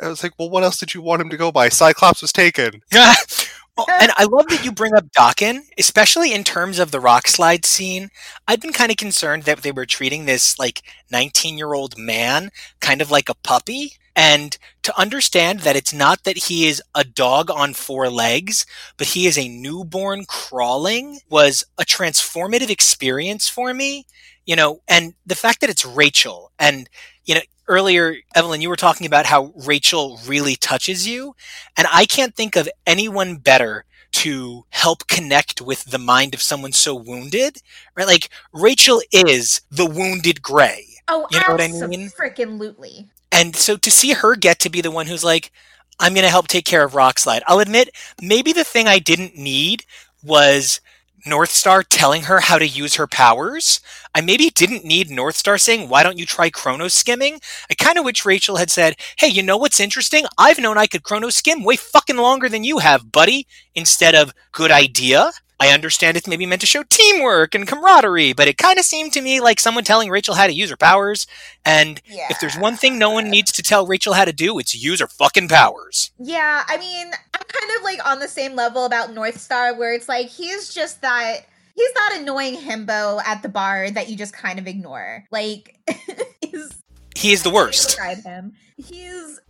I 0.00 0.08
was 0.08 0.22
like, 0.22 0.32
"Well, 0.38 0.50
what 0.50 0.64
else 0.64 0.78
did 0.78 0.94
you 0.94 1.02
want 1.02 1.22
him 1.22 1.30
to 1.30 1.36
go 1.36 1.52
by?" 1.52 1.68
Cyclops 1.68 2.22
was 2.22 2.32
taken. 2.32 2.82
Yeah. 2.92 3.14
well, 3.76 3.86
and 4.00 4.12
I 4.16 4.24
love 4.24 4.48
that 4.48 4.64
you 4.64 4.72
bring 4.72 4.94
up 4.94 5.06
Daken, 5.16 5.60
especially 5.78 6.32
in 6.32 6.44
terms 6.44 6.78
of 6.78 6.90
the 6.90 7.00
rock 7.00 7.28
slide 7.28 7.64
scene. 7.64 8.10
I'd 8.48 8.60
been 8.60 8.72
kind 8.72 8.90
of 8.90 8.96
concerned 8.96 9.44
that 9.44 9.62
they 9.62 9.72
were 9.72 9.86
treating 9.86 10.26
this 10.26 10.58
like 10.58 10.82
19 11.10 11.56
year 11.58 11.74
old 11.74 11.98
man 11.98 12.50
kind 12.80 13.00
of 13.00 13.10
like 13.10 13.28
a 13.28 13.34
puppy. 13.34 13.94
And 14.22 14.58
to 14.82 15.00
understand 15.00 15.60
that 15.60 15.76
it's 15.76 15.94
not 15.94 16.24
that 16.24 16.36
he 16.36 16.66
is 16.66 16.82
a 16.94 17.04
dog 17.04 17.50
on 17.50 17.72
four 17.72 18.10
legs, 18.10 18.66
but 18.98 19.06
he 19.06 19.26
is 19.26 19.38
a 19.38 19.48
newborn 19.48 20.26
crawling 20.26 21.20
was 21.30 21.64
a 21.78 21.84
transformative 21.84 22.68
experience 22.68 23.48
for 23.48 23.72
me. 23.72 24.04
You 24.44 24.56
know, 24.56 24.82
and 24.86 25.14
the 25.24 25.34
fact 25.34 25.62
that 25.62 25.70
it's 25.70 25.86
Rachel 25.86 26.52
and, 26.58 26.86
you 27.24 27.34
know, 27.34 27.40
earlier, 27.66 28.16
Evelyn, 28.34 28.60
you 28.60 28.68
were 28.68 28.76
talking 28.76 29.06
about 29.06 29.24
how 29.24 29.54
Rachel 29.56 30.20
really 30.26 30.54
touches 30.54 31.08
you. 31.08 31.34
And 31.78 31.88
I 31.90 32.04
can't 32.04 32.34
think 32.34 32.56
of 32.56 32.68
anyone 32.86 33.36
better 33.36 33.86
to 34.12 34.66
help 34.68 35.06
connect 35.06 35.62
with 35.62 35.84
the 35.84 35.98
mind 35.98 36.34
of 36.34 36.42
someone 36.42 36.72
so 36.72 36.94
wounded, 36.94 37.62
right? 37.96 38.06
Like 38.06 38.28
Rachel 38.52 39.00
is 39.12 39.62
the 39.70 39.86
wounded 39.86 40.42
gray. 40.42 40.88
Oh, 41.08 41.26
you 41.30 41.40
know 41.40 41.52
what 41.52 41.62
I 41.62 41.68
mean? 41.68 42.10
Freaking 42.10 42.58
lootly. 42.58 43.08
And 43.32 43.54
so 43.56 43.76
to 43.76 43.90
see 43.90 44.12
her 44.12 44.36
get 44.36 44.58
to 44.60 44.70
be 44.70 44.80
the 44.80 44.90
one 44.90 45.06
who's 45.06 45.24
like, 45.24 45.52
I'm 45.98 46.14
going 46.14 46.24
to 46.24 46.30
help 46.30 46.48
take 46.48 46.64
care 46.64 46.84
of 46.84 46.92
Rockslide. 46.92 47.42
I'll 47.46 47.60
admit, 47.60 47.90
maybe 48.20 48.52
the 48.52 48.64
thing 48.64 48.88
I 48.88 48.98
didn't 48.98 49.36
need 49.36 49.84
was 50.22 50.80
Northstar 51.26 51.84
telling 51.88 52.22
her 52.22 52.40
how 52.40 52.58
to 52.58 52.66
use 52.66 52.94
her 52.94 53.06
powers. 53.06 53.80
I 54.14 54.22
maybe 54.22 54.48
didn't 54.50 54.84
need 54.84 55.08
Northstar 55.08 55.60
saying, 55.60 55.88
why 55.88 56.02
don't 56.02 56.18
you 56.18 56.24
try 56.24 56.48
chrono 56.48 56.88
skimming? 56.88 57.40
I 57.70 57.74
kind 57.74 57.98
of 57.98 58.04
wish 58.04 58.24
Rachel 58.24 58.56
had 58.56 58.70
said, 58.70 58.96
hey, 59.18 59.28
you 59.28 59.42
know 59.42 59.58
what's 59.58 59.80
interesting? 59.80 60.24
I've 60.38 60.58
known 60.58 60.78
I 60.78 60.86
could 60.86 61.02
chrono 61.02 61.28
skim 61.28 61.62
way 61.62 61.76
fucking 61.76 62.16
longer 62.16 62.48
than 62.48 62.64
you 62.64 62.78
have, 62.78 63.12
buddy. 63.12 63.46
Instead 63.74 64.14
of, 64.14 64.32
good 64.52 64.70
idea. 64.70 65.30
I 65.60 65.68
understand 65.74 66.16
it's 66.16 66.26
maybe 66.26 66.46
meant 66.46 66.62
to 66.62 66.66
show 66.66 66.82
teamwork 66.84 67.54
and 67.54 67.68
camaraderie, 67.68 68.32
but 68.32 68.48
it 68.48 68.56
kind 68.56 68.78
of 68.78 68.84
seemed 68.86 69.12
to 69.12 69.20
me 69.20 69.40
like 69.40 69.60
someone 69.60 69.84
telling 69.84 70.08
Rachel 70.08 70.34
how 70.34 70.46
to 70.46 70.52
use 70.54 70.70
her 70.70 70.76
powers. 70.76 71.26
And 71.66 72.00
Yeah. 72.06 72.28
if 72.30 72.40
there's 72.40 72.56
one 72.56 72.76
thing 72.76 72.98
no 72.98 73.10
one 73.10 73.28
needs 73.28 73.52
to 73.52 73.62
tell 73.62 73.86
Rachel 73.86 74.14
how 74.14 74.24
to 74.24 74.32
do, 74.32 74.58
it's 74.58 74.74
use 74.74 75.00
her 75.00 75.06
fucking 75.06 75.48
powers. 75.48 76.12
Yeah, 76.18 76.64
I 76.66 76.78
mean, 76.78 77.08
I'm 77.34 77.42
kind 77.46 77.70
of 77.76 77.82
like 77.84 78.04
on 78.08 78.20
the 78.20 78.28
same 78.28 78.54
level 78.56 78.86
about 78.86 79.12
North 79.12 79.38
Star, 79.38 79.74
where 79.74 79.92
it's 79.92 80.08
like 80.08 80.28
he's 80.28 80.72
just 80.72 81.02
that 81.02 81.40
he's 81.76 81.92
that 81.92 82.18
annoying 82.20 82.56
himbo 82.56 83.22
at 83.24 83.42
the 83.42 83.48
bar 83.50 83.90
that 83.90 84.08
you 84.08 84.16
just 84.16 84.32
kind 84.32 84.58
of 84.58 84.66
ignore. 84.66 85.24
Like, 85.30 85.76
he's 86.40 86.70
He 87.14 87.32
is 87.32 87.42
the 87.42 87.50
worst. 87.50 87.88
describe 87.88 88.22
him. 88.24 88.54
He's. 88.78 89.40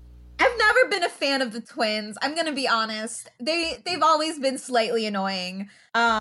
I've 0.40 0.58
never 0.58 0.88
been 0.88 1.04
a 1.04 1.08
fan 1.08 1.42
of 1.42 1.52
the 1.52 1.60
twins. 1.60 2.16
I'm 2.22 2.34
gonna 2.34 2.52
be 2.52 2.66
honest. 2.66 3.28
They 3.38 3.76
they've 3.84 4.02
always 4.02 4.38
been 4.38 4.56
slightly 4.58 5.06
annoying. 5.06 5.68
Um, 5.94 6.20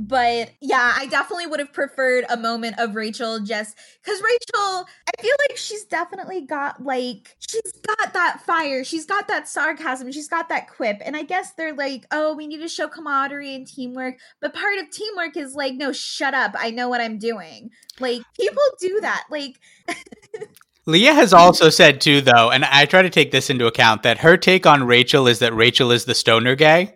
but 0.00 0.50
yeah, 0.62 0.94
I 0.96 1.06
definitely 1.06 1.46
would 1.46 1.60
have 1.60 1.74
preferred 1.74 2.24
a 2.30 2.36
moment 2.36 2.76
of 2.78 2.96
Rachel 2.96 3.38
just 3.38 3.76
because 4.02 4.22
Rachel, 4.22 4.88
I 5.06 5.22
feel 5.22 5.34
like 5.48 5.58
she's 5.58 5.84
definitely 5.84 6.40
got 6.40 6.82
like 6.82 7.36
she's 7.38 7.72
got 7.86 8.14
that 8.14 8.40
fire, 8.46 8.82
she's 8.82 9.04
got 9.04 9.28
that 9.28 9.46
sarcasm, 9.46 10.10
she's 10.10 10.28
got 10.28 10.48
that 10.48 10.68
quip, 10.68 11.02
and 11.04 11.16
I 11.16 11.22
guess 11.22 11.52
they're 11.52 11.74
like, 11.74 12.06
oh, 12.10 12.34
we 12.34 12.46
need 12.46 12.60
to 12.62 12.68
show 12.68 12.88
camaraderie 12.88 13.54
and 13.54 13.66
teamwork, 13.66 14.18
but 14.40 14.54
part 14.54 14.78
of 14.78 14.90
teamwork 14.90 15.36
is 15.36 15.54
like, 15.54 15.74
no, 15.74 15.92
shut 15.92 16.32
up, 16.32 16.56
I 16.58 16.70
know 16.70 16.88
what 16.88 17.02
I'm 17.02 17.18
doing. 17.18 17.70
Like 18.00 18.22
people 18.34 18.62
do 18.80 19.00
that, 19.02 19.24
like 19.30 19.60
Leah 20.86 21.14
has 21.14 21.32
also 21.32 21.68
said 21.68 22.00
too, 22.00 22.20
though, 22.20 22.50
and 22.50 22.64
I 22.64 22.86
try 22.86 23.02
to 23.02 23.10
take 23.10 23.30
this 23.30 23.50
into 23.50 23.66
account 23.66 24.02
that 24.02 24.18
her 24.18 24.36
take 24.36 24.66
on 24.66 24.84
Rachel 24.86 25.26
is 25.26 25.38
that 25.40 25.54
Rachel 25.54 25.92
is 25.92 26.04
the 26.04 26.14
stoner 26.14 26.54
gay, 26.54 26.94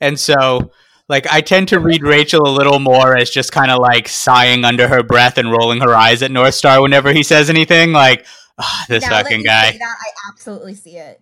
and 0.00 0.18
so 0.18 0.70
like 1.08 1.26
I 1.28 1.40
tend 1.40 1.68
to 1.68 1.78
read 1.78 2.02
Rachel 2.02 2.46
a 2.46 2.50
little 2.50 2.78
more 2.78 3.16
as 3.16 3.30
just 3.30 3.52
kind 3.52 3.70
of 3.70 3.78
like 3.78 4.08
sighing 4.08 4.64
under 4.64 4.88
her 4.88 5.02
breath 5.02 5.38
and 5.38 5.50
rolling 5.50 5.80
her 5.80 5.94
eyes 5.94 6.22
at 6.22 6.30
North 6.30 6.54
Star 6.54 6.82
whenever 6.82 7.12
he 7.12 7.22
says 7.22 7.48
anything, 7.48 7.92
like 7.92 8.26
"Ah, 8.58 8.84
this 8.88 9.04
now 9.04 9.10
fucking 9.10 9.42
guy. 9.42 9.72
that, 9.72 9.80
I 9.82 10.30
absolutely 10.30 10.74
see 10.74 10.96
it. 10.96 11.20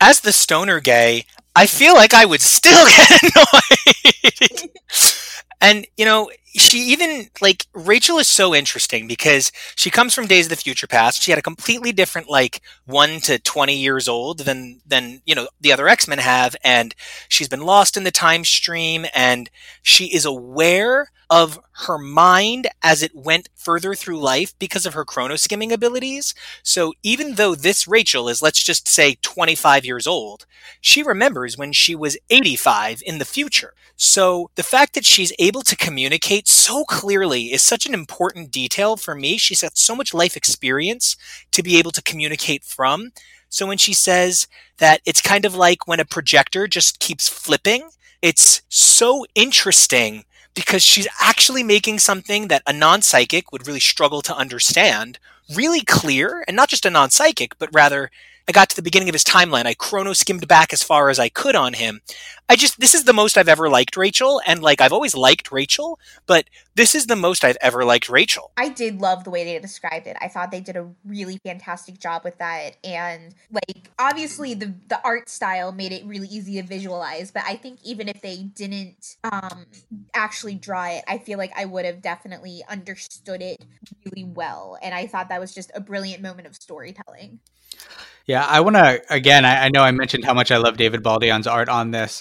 As 0.00 0.20
the 0.20 0.32
stoner 0.32 0.80
gay, 0.80 1.26
I 1.54 1.66
feel 1.66 1.94
like 1.94 2.14
I 2.14 2.24
would 2.24 2.40
still 2.40 2.86
get 2.96 3.22
annoyed. 3.22 4.70
and, 5.60 5.86
you 5.96 6.04
know, 6.04 6.30
she 6.46 6.78
even, 6.78 7.28
like, 7.40 7.66
Rachel 7.74 8.18
is 8.18 8.26
so 8.26 8.54
interesting 8.54 9.06
because 9.06 9.52
she 9.76 9.90
comes 9.90 10.14
from 10.14 10.26
Days 10.26 10.46
of 10.46 10.50
the 10.50 10.56
Future 10.56 10.86
Past. 10.86 11.22
She 11.22 11.30
had 11.30 11.38
a 11.38 11.42
completely 11.42 11.92
different, 11.92 12.28
like, 12.28 12.60
1 12.86 13.20
to 13.20 13.38
20 13.38 13.76
years 13.76 14.08
old 14.08 14.40
than, 14.40 14.80
than, 14.86 15.22
you 15.26 15.34
know, 15.34 15.48
the 15.60 15.72
other 15.72 15.88
X 15.88 16.08
Men 16.08 16.18
have. 16.18 16.56
And 16.64 16.94
she's 17.28 17.48
been 17.48 17.62
lost 17.62 17.96
in 17.96 18.04
the 18.04 18.10
time 18.10 18.44
stream 18.44 19.06
and 19.14 19.50
she 19.82 20.06
is 20.06 20.24
aware 20.24 21.10
of 21.30 21.60
her 21.86 21.96
mind 21.96 22.66
as 22.82 23.02
it 23.02 23.14
went 23.14 23.48
further 23.54 23.94
through 23.94 24.18
life 24.20 24.52
because 24.58 24.84
of 24.84 24.94
her 24.94 25.04
chrono 25.04 25.36
skimming 25.36 25.72
abilities. 25.72 26.34
So 26.62 26.92
even 27.02 27.36
though 27.36 27.54
this 27.54 27.86
Rachel 27.86 28.28
is, 28.28 28.42
let's 28.42 28.62
just 28.62 28.88
say, 28.88 29.16
25 29.22 29.84
years 29.84 30.06
old, 30.06 30.44
she 30.80 31.02
remembers 31.02 31.56
when 31.56 31.72
she 31.72 31.94
was 31.94 32.18
85 32.30 33.02
in 33.06 33.18
the 33.18 33.24
future. 33.24 33.74
So 33.96 34.50
the 34.56 34.62
fact 34.62 34.94
that 34.94 35.04
she's 35.04 35.32
able 35.38 35.62
to 35.62 35.76
communicate 35.76 36.48
so 36.48 36.84
clearly 36.84 37.52
is 37.52 37.62
such 37.62 37.86
an 37.86 37.94
important 37.94 38.50
detail 38.50 38.96
for 38.96 39.14
me. 39.14 39.38
She's 39.38 39.62
got 39.62 39.76
so 39.78 39.94
much 39.94 40.14
life 40.14 40.36
experience 40.36 41.16
to 41.52 41.62
be 41.62 41.78
able 41.78 41.92
to 41.92 42.02
communicate 42.02 42.64
from. 42.64 43.12
So 43.48 43.66
when 43.66 43.78
she 43.78 43.92
says 43.92 44.48
that 44.78 45.00
it's 45.04 45.20
kind 45.20 45.44
of 45.44 45.54
like 45.54 45.86
when 45.86 46.00
a 46.00 46.04
projector 46.04 46.66
just 46.66 46.98
keeps 46.98 47.28
flipping, 47.28 47.90
it's 48.22 48.62
so 48.68 49.26
interesting 49.34 50.24
because 50.54 50.82
she's 50.82 51.08
actually 51.20 51.62
making 51.62 51.98
something 51.98 52.48
that 52.48 52.62
a 52.66 52.72
non 52.72 53.02
psychic 53.02 53.52
would 53.52 53.66
really 53.66 53.80
struggle 53.80 54.22
to 54.22 54.36
understand 54.36 55.18
really 55.54 55.80
clear, 55.80 56.44
and 56.46 56.56
not 56.56 56.68
just 56.68 56.86
a 56.86 56.90
non 56.90 57.10
psychic, 57.10 57.58
but 57.58 57.70
rather 57.72 58.10
I 58.48 58.52
got 58.52 58.68
to 58.70 58.76
the 58.76 58.82
beginning 58.82 59.08
of 59.08 59.14
his 59.14 59.24
timeline. 59.24 59.66
I 59.66 59.74
chrono 59.74 60.12
skimmed 60.12 60.48
back 60.48 60.72
as 60.72 60.82
far 60.82 61.08
as 61.08 61.18
I 61.18 61.28
could 61.28 61.54
on 61.54 61.74
him. 61.74 62.00
I 62.50 62.56
just, 62.56 62.80
this 62.80 62.96
is 62.96 63.04
the 63.04 63.12
most 63.12 63.38
I've 63.38 63.48
ever 63.48 63.68
liked 63.68 63.96
Rachel, 63.96 64.42
and 64.44 64.60
like 64.60 64.80
I've 64.80 64.92
always 64.92 65.14
liked 65.14 65.52
Rachel, 65.52 66.00
but 66.26 66.46
this 66.74 66.96
is 66.96 67.06
the 67.06 67.14
most 67.14 67.44
I've 67.44 67.56
ever 67.60 67.84
liked 67.84 68.08
Rachel. 68.08 68.50
I 68.56 68.70
did 68.70 69.00
love 69.00 69.22
the 69.22 69.30
way 69.30 69.44
they 69.44 69.56
described 69.60 70.08
it. 70.08 70.16
I 70.20 70.26
thought 70.26 70.50
they 70.50 70.60
did 70.60 70.76
a 70.76 70.88
really 71.04 71.38
fantastic 71.44 72.00
job 72.00 72.22
with 72.24 72.38
that. 72.38 72.76
And 72.82 73.36
like 73.52 73.92
obviously 74.00 74.54
the 74.54 74.74
the 74.88 75.00
art 75.04 75.28
style 75.28 75.70
made 75.70 75.92
it 75.92 76.04
really 76.04 76.26
easy 76.26 76.60
to 76.60 76.66
visualize, 76.66 77.30
but 77.30 77.44
I 77.46 77.54
think 77.54 77.78
even 77.84 78.08
if 78.08 78.20
they 78.20 78.38
didn't 78.38 79.16
um 79.22 79.66
actually 80.12 80.56
draw 80.56 80.86
it, 80.86 81.04
I 81.06 81.18
feel 81.18 81.38
like 81.38 81.52
I 81.56 81.66
would 81.66 81.84
have 81.84 82.02
definitely 82.02 82.64
understood 82.68 83.42
it 83.42 83.64
really 84.04 84.28
well. 84.28 84.76
And 84.82 84.92
I 84.92 85.06
thought 85.06 85.28
that 85.28 85.40
was 85.40 85.54
just 85.54 85.70
a 85.74 85.80
brilliant 85.80 86.20
moment 86.20 86.48
of 86.48 86.56
storytelling. 86.56 87.38
Yeah, 88.26 88.44
I 88.44 88.60
want 88.60 88.74
to 88.74 89.00
again. 89.08 89.44
I, 89.44 89.66
I 89.66 89.68
know 89.68 89.82
I 89.82 89.92
mentioned 89.92 90.24
how 90.24 90.34
much 90.34 90.50
I 90.50 90.56
love 90.56 90.76
David 90.76 91.04
Baldeón's 91.04 91.46
art 91.46 91.68
on 91.68 91.92
this. 91.92 92.20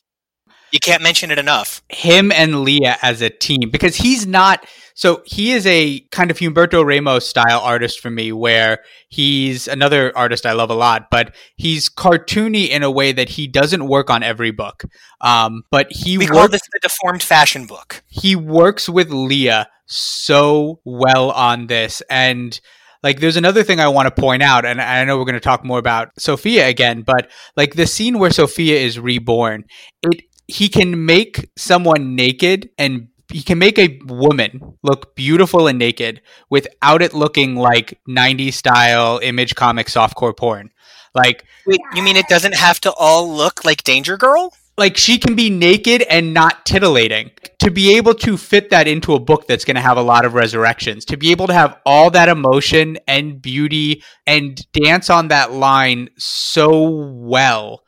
You 0.71 0.79
can't 0.79 1.01
mention 1.01 1.31
it 1.31 1.39
enough. 1.39 1.81
Him 1.89 2.31
and 2.31 2.61
Leah 2.63 2.97
as 3.01 3.21
a 3.21 3.29
team 3.29 3.69
because 3.71 3.95
he's 3.95 4.27
not. 4.27 4.65
So 4.93 5.21
he 5.25 5.51
is 5.53 5.65
a 5.65 6.01
kind 6.11 6.29
of 6.29 6.37
Humberto 6.37 6.85
Ramos 6.85 7.27
style 7.27 7.61
artist 7.61 7.99
for 8.01 8.09
me, 8.09 8.31
where 8.31 8.79
he's 9.07 9.67
another 9.67 10.15
artist 10.17 10.45
I 10.45 10.51
love 10.53 10.69
a 10.69 10.75
lot, 10.75 11.09
but 11.09 11.33
he's 11.55 11.89
cartoony 11.89 12.69
in 12.69 12.83
a 12.83 12.91
way 12.91 13.11
that 13.13 13.29
he 13.29 13.47
doesn't 13.47 13.87
work 13.87 14.09
on 14.09 14.23
every 14.23 14.51
book. 14.51 14.83
Um, 15.21 15.63
but 15.71 15.87
he 15.91 16.17
We 16.17 16.25
works, 16.25 16.37
call 16.37 16.47
this 16.49 16.61
the 16.73 16.79
deformed 16.81 17.23
fashion 17.23 17.65
book. 17.65 18.03
he 18.07 18.35
works 18.35 18.89
with 18.89 19.09
Leah 19.11 19.69
so 19.85 20.79
well 20.85 21.31
on 21.31 21.67
this 21.67 22.01
and 22.09 22.59
like 23.01 23.19
there's 23.19 23.37
another 23.37 23.63
thing 23.63 23.79
I 23.79 23.87
want 23.87 24.13
to 24.13 24.21
point 24.21 24.43
out 24.43 24.65
and 24.65 24.79
I 24.81 25.03
know 25.05 25.17
we're 25.17 25.25
going 25.25 25.33
to 25.33 25.39
talk 25.39 25.63
more 25.63 25.79
about 25.79 26.09
Sophia 26.19 26.67
again 26.67 27.01
but 27.01 27.29
like 27.57 27.73
the 27.73 27.87
scene 27.87 28.19
where 28.19 28.29
Sophia 28.29 28.77
is 28.79 28.99
reborn 28.99 29.65
it 30.03 30.21
he 30.49 30.69
can 30.69 31.05
make 31.05 31.49
someone 31.57 32.15
naked 32.15 32.69
and 32.77 33.07
he 33.31 33.43
can 33.43 33.59
make 33.59 33.77
a 33.77 33.99
woman 34.05 34.77
look 34.81 35.15
beautiful 35.15 35.67
and 35.67 35.77
naked 35.77 36.21
without 36.49 37.01
it 37.01 37.13
looking 37.13 37.55
like 37.55 37.99
90s 38.09 38.53
style 38.53 39.19
image 39.21 39.55
comic 39.55 39.87
softcore 39.87 40.35
porn 40.35 40.71
like 41.13 41.45
Wait, 41.65 41.79
you 41.93 42.01
mean 42.01 42.15
it 42.15 42.27
doesn't 42.27 42.55
have 42.55 42.79
to 42.81 42.91
all 42.93 43.31
look 43.31 43.63
like 43.63 43.83
Danger 43.83 44.17
Girl? 44.17 44.51
like 44.79 44.95
she 44.95 45.17
can 45.17 45.35
be 45.35 45.49
naked 45.49 46.01
and 46.03 46.33
not 46.33 46.65
titillating 46.65 47.29
to 47.59 47.69
be 47.69 47.97
able 47.97 48.13
to 48.13 48.37
fit 48.37 48.69
that 48.69 48.87
into 48.87 49.13
a 49.13 49.19
book 49.19 49.45
that's 49.45 49.65
going 49.65 49.75
to 49.75 49.81
have 49.81 49.97
a 49.97 50.01
lot 50.01 50.25
of 50.25 50.33
resurrections 50.33 51.03
to 51.03 51.17
be 51.17 51.31
able 51.31 51.47
to 51.47 51.53
have 51.53 51.77
all 51.85 52.09
that 52.09 52.29
emotion 52.29 52.97
and 53.05 53.41
beauty 53.41 54.01
and 54.25 54.65
dance 54.71 55.09
on 55.09 55.27
that 55.27 55.51
line 55.51 56.09
so 56.17 56.87
well 56.87 57.83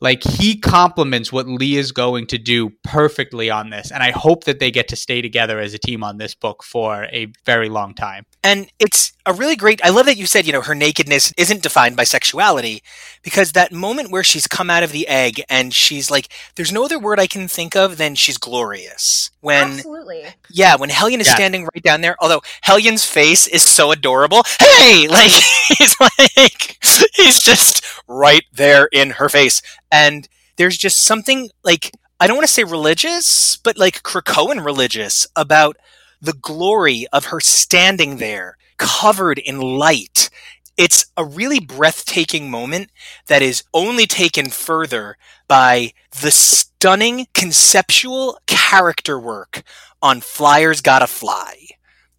like 0.00 0.22
he 0.22 0.58
complements 0.58 1.32
what 1.32 1.48
Leah 1.48 1.80
is 1.80 1.92
going 1.92 2.26
to 2.26 2.38
do 2.38 2.70
perfectly 2.84 3.50
on 3.50 3.70
this 3.70 3.90
and 3.90 4.02
i 4.02 4.10
hope 4.10 4.44
that 4.44 4.58
they 4.58 4.70
get 4.70 4.88
to 4.88 4.96
stay 4.96 5.22
together 5.22 5.58
as 5.58 5.74
a 5.74 5.78
team 5.78 6.02
on 6.02 6.18
this 6.18 6.34
book 6.34 6.62
for 6.62 7.04
a 7.04 7.32
very 7.44 7.68
long 7.68 7.94
time. 7.94 8.24
And 8.42 8.70
it's 8.78 9.12
a 9.26 9.32
really 9.32 9.56
great. 9.56 9.80
I 9.84 9.90
love 9.90 10.06
that 10.06 10.16
you 10.16 10.24
said, 10.26 10.46
you 10.46 10.52
know, 10.52 10.62
her 10.62 10.74
nakedness 10.74 11.32
isn't 11.36 11.62
defined 11.62 11.96
by 11.96 12.04
sexuality 12.04 12.82
because 13.22 13.52
that 13.52 13.72
moment 13.72 14.10
where 14.10 14.22
she's 14.24 14.46
come 14.46 14.70
out 14.70 14.82
of 14.84 14.92
the 14.92 15.06
egg 15.08 15.42
and 15.50 15.74
she's 15.74 16.10
like, 16.10 16.28
there's 16.54 16.72
no 16.72 16.84
other 16.84 16.98
word 16.98 17.18
I 17.20 17.26
can 17.26 17.48
think 17.48 17.74
of 17.76 17.96
than 17.98 18.14
she's 18.14 18.38
glorious. 18.38 19.30
When, 19.40 19.72
Absolutely. 19.72 20.24
yeah, 20.50 20.76
when 20.76 20.90
Hellion 20.90 21.20
is 21.20 21.26
Yeah. 21.26 21.34
standing 21.34 21.64
right 21.64 21.82
down 21.82 22.00
there, 22.00 22.16
although 22.20 22.40
Hellion's 22.62 23.04
face 23.04 23.46
is 23.46 23.62
so 23.62 23.90
adorable. 23.92 24.42
Hey! 24.60 25.06
Like, 25.16 25.32
he's 25.78 25.96
like, 26.00 26.78
he's 27.16 27.40
just 27.40 27.84
right 28.06 28.44
there 28.52 28.88
in 28.92 29.10
her 29.10 29.28
face. 29.28 29.60
And 29.90 30.28
there's 30.56 30.76
just 30.78 31.02
something 31.02 31.50
like, 31.64 31.90
I 32.20 32.26
don't 32.26 32.36
want 32.36 32.46
to 32.46 32.52
say 32.52 32.64
religious, 32.64 33.56
but 33.56 33.76
like 33.76 34.02
Krakoan 34.02 34.64
religious 34.64 35.26
about 35.36 35.76
the 36.20 36.32
glory 36.34 37.06
of 37.12 37.26
her 37.26 37.40
standing 37.40 38.16
there, 38.18 38.56
covered 38.78 39.38
in 39.38 39.60
light. 39.60 40.30
It's 40.76 41.06
a 41.16 41.24
really 41.24 41.60
breathtaking 41.60 42.50
moment 42.50 42.90
that 43.28 43.42
is 43.42 43.64
only 43.72 44.06
taken 44.06 44.50
further 44.50 45.16
by 45.48 45.92
the 46.20 46.30
stunning 46.30 47.26
conceptual 47.34 48.38
character 48.46 49.18
work 49.18 49.62
on 50.02 50.20
Flyers 50.20 50.80
Gotta 50.82 51.06
Fly. 51.06 51.68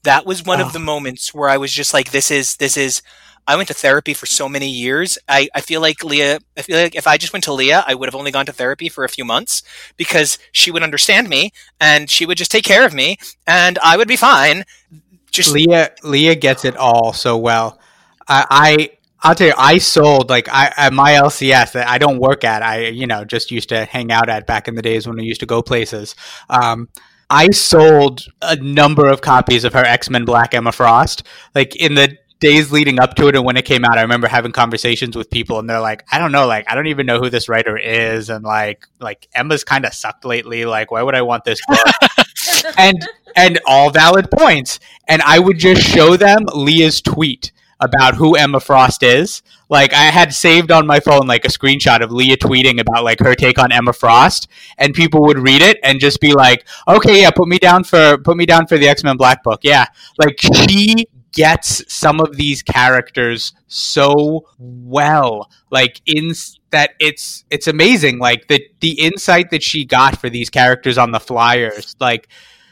That 0.04 0.26
was 0.26 0.43
one 0.43 0.60
Oh. 0.60 0.63
of 0.63 0.70
ah. 0.70 0.74
the 0.74 0.80
moments 0.80 1.34
where 1.34 1.50
I 1.50 1.58
was 1.58 1.72
just 1.72 1.93
like, 1.93 2.12
this 2.12 2.32
is, 2.32 2.56
this 2.58 2.78
is 2.78 3.02
I 3.50 3.56
went 3.56 3.70
to 3.70 3.74
therapy 3.74 4.13
for 4.13 4.26
so 4.26 4.50
many 4.50 4.70
years. 4.70 5.17
I, 5.30 5.48
I 5.56 5.62
feel 5.62 5.80
like 5.80 6.04
Leah, 6.04 6.39
I 6.58 6.62
feel 6.63 6.78
like 6.78 6.96
if 6.96 7.08
I 7.08 7.15
just 7.17 7.32
went 7.32 7.46
to 7.46 7.54
Leah, 7.54 7.84
I 7.88 7.96
would 7.96 8.08
have 8.08 8.15
only 8.15 8.32
gone 8.32 8.46
to 8.48 8.52
therapy 8.52 8.89
for 8.89 9.06
a 9.06 9.10
few 9.10 9.24
months 9.24 9.63
because 9.96 10.38
she 10.52 10.70
would 10.70 10.84
understand 10.84 11.30
me 11.30 11.52
and 11.80 12.10
she 12.10 12.26
would 12.26 12.38
just 12.38 12.52
take 12.52 12.65
care 12.65 12.86
of 12.86 12.93
me 12.93 13.17
and 13.46 13.80
I 13.82 13.96
would 13.96 14.08
be 14.10 14.17
fine. 14.17 14.65
Just 15.38 15.54
Leah 15.54 15.91
Leah 16.04 16.36
gets 16.36 16.65
it 16.65 16.76
all 16.76 17.13
so 17.13 17.38
well. 17.38 17.80
I, 18.28 18.45
I 18.50 18.89
I'll 19.21 19.36
tell 19.36 19.47
you, 19.47 19.54
I 19.58 19.78
sold 19.78 20.30
like 20.30 20.47
I 20.50 20.71
at 20.78 20.93
my 20.93 21.13
LCS 21.13 21.73
that 21.73 21.88
I 21.88 21.97
don't 21.97 22.19
work 22.19 22.43
at. 22.43 22.62
I 22.63 22.88
you 22.88 23.08
know 23.08 23.23
just 23.26 23.52
used 23.52 23.69
to 23.69 23.86
hang 23.86 24.12
out 24.12 24.30
at 24.30 24.45
back 24.47 24.67
in 24.67 24.76
the 24.76 24.82
days 24.82 25.08
when 25.08 25.17
we 25.17 25.23
used 25.23 25.39
to 25.41 25.45
go 25.45 25.62
places. 25.62 26.15
Um, 26.50 26.89
I 27.30 27.50
sold 27.50 28.26
a 28.41 28.56
number 28.56 29.08
of 29.08 29.21
copies 29.21 29.63
of 29.63 29.73
her 29.73 29.84
X 29.84 30.10
Men 30.10 30.26
Black 30.26 30.54
Emma 30.54 30.71
Frost. 30.71 31.23
Like 31.56 31.76
in 31.76 31.95
the 31.95 32.17
days 32.39 32.71
leading 32.71 33.00
up 33.00 33.15
to 33.15 33.28
it 33.28 33.36
and 33.36 33.43
when 33.43 33.58
it 33.58 33.65
came 33.65 33.84
out, 33.84 33.97
I 33.97 34.02
remember 34.04 34.28
having 34.28 34.52
conversations 34.52 35.15
with 35.15 35.30
people 35.30 35.60
and 35.60 35.69
they're 35.69 35.82
like, 35.82 36.04
I 36.12 36.19
don't 36.19 36.32
know, 36.32 36.45
like 36.45 36.65
I 36.71 36.76
don't 36.76 36.88
even 36.88 37.06
know 37.06 37.19
who 37.19 37.30
this 37.30 37.50
writer 37.50 37.78
is, 37.78 38.30
and 38.30 38.43
like 38.45 38.88
like 39.00 39.28
Emma's 39.34 39.63
kind 39.63 39.86
of 39.86 39.93
sucked 39.93 40.26
lately. 40.26 40.65
Like 40.65 40.91
why 40.91 41.02
would 41.02 41.15
I 41.15 41.21
want 41.23 41.43
this 41.43 41.60
book? 41.67 41.80
and 42.77 43.08
and 43.36 43.60
all 43.65 43.89
valid 43.91 44.30
points. 44.32 44.80
And 45.08 45.21
I 45.21 45.39
would 45.39 45.58
just 45.60 45.82
show 45.82 46.17
them 46.17 46.45
Leah's 46.53 47.01
tweet 47.01 47.51
about 47.80 48.15
who 48.15 48.36
Emma 48.36 48.60
Frost 48.60 49.03
is. 49.03 49.41
Like 49.69 49.93
I 49.93 50.06
had 50.06 50.34
saved 50.34 50.71
on 50.71 50.88
my 50.88 50.99
phone 50.99 51.27
like 51.27 51.45
a 51.45 51.49
screenshot 51.49 52.01
of 52.01 52.12
Leah 52.12 52.38
tweeting 52.38 52.80
about 52.80 53.03
like 53.03 53.19
her 53.19 53.36
take 53.36 53.60
on 53.60 53.71
Emma 53.71 53.93
Frost, 53.93 54.47
and 54.77 54.93
people 54.93 55.21
would 55.23 55.39
read 55.39 55.62
it 55.62 55.77
and 55.84 55.99
just 55.99 56.21
be 56.21 56.34
like, 56.34 56.65
"Okay, 56.88 57.21
yeah, 57.21 57.32
put 57.32 57.47
me 57.47 57.58
down 57.58 57.84
for 57.84 58.17
put 58.17 58.38
me 58.38 58.45
down 58.45 58.67
for 58.67 58.77
the 58.77 58.88
X 58.88 59.03
Men 59.03 59.17
Black 59.17 59.43
Book." 59.43 59.62
Yeah, 59.63 59.86
like 60.17 60.39
she 60.39 61.08
gets 61.34 61.84
some 61.93 62.19
of 62.19 62.38
these 62.38 62.63
characters 62.63 63.53
so 63.67 64.47
well, 64.58 65.51
like 65.69 66.01
in 66.06 66.34
that 66.71 66.91
it's 66.99 67.43
it's 67.49 67.67
amazing. 67.67 68.19
Like 68.19 68.47
the 68.47 68.65
the 68.80 68.99
insight 69.01 69.51
that 69.51 69.63
she 69.63 69.86
got 69.86 70.17
for 70.19 70.30
these 70.30 70.49
characters 70.49 70.97
on 70.97 71.12
the 71.12 71.19
flyers, 71.19 71.95
like 71.99 72.30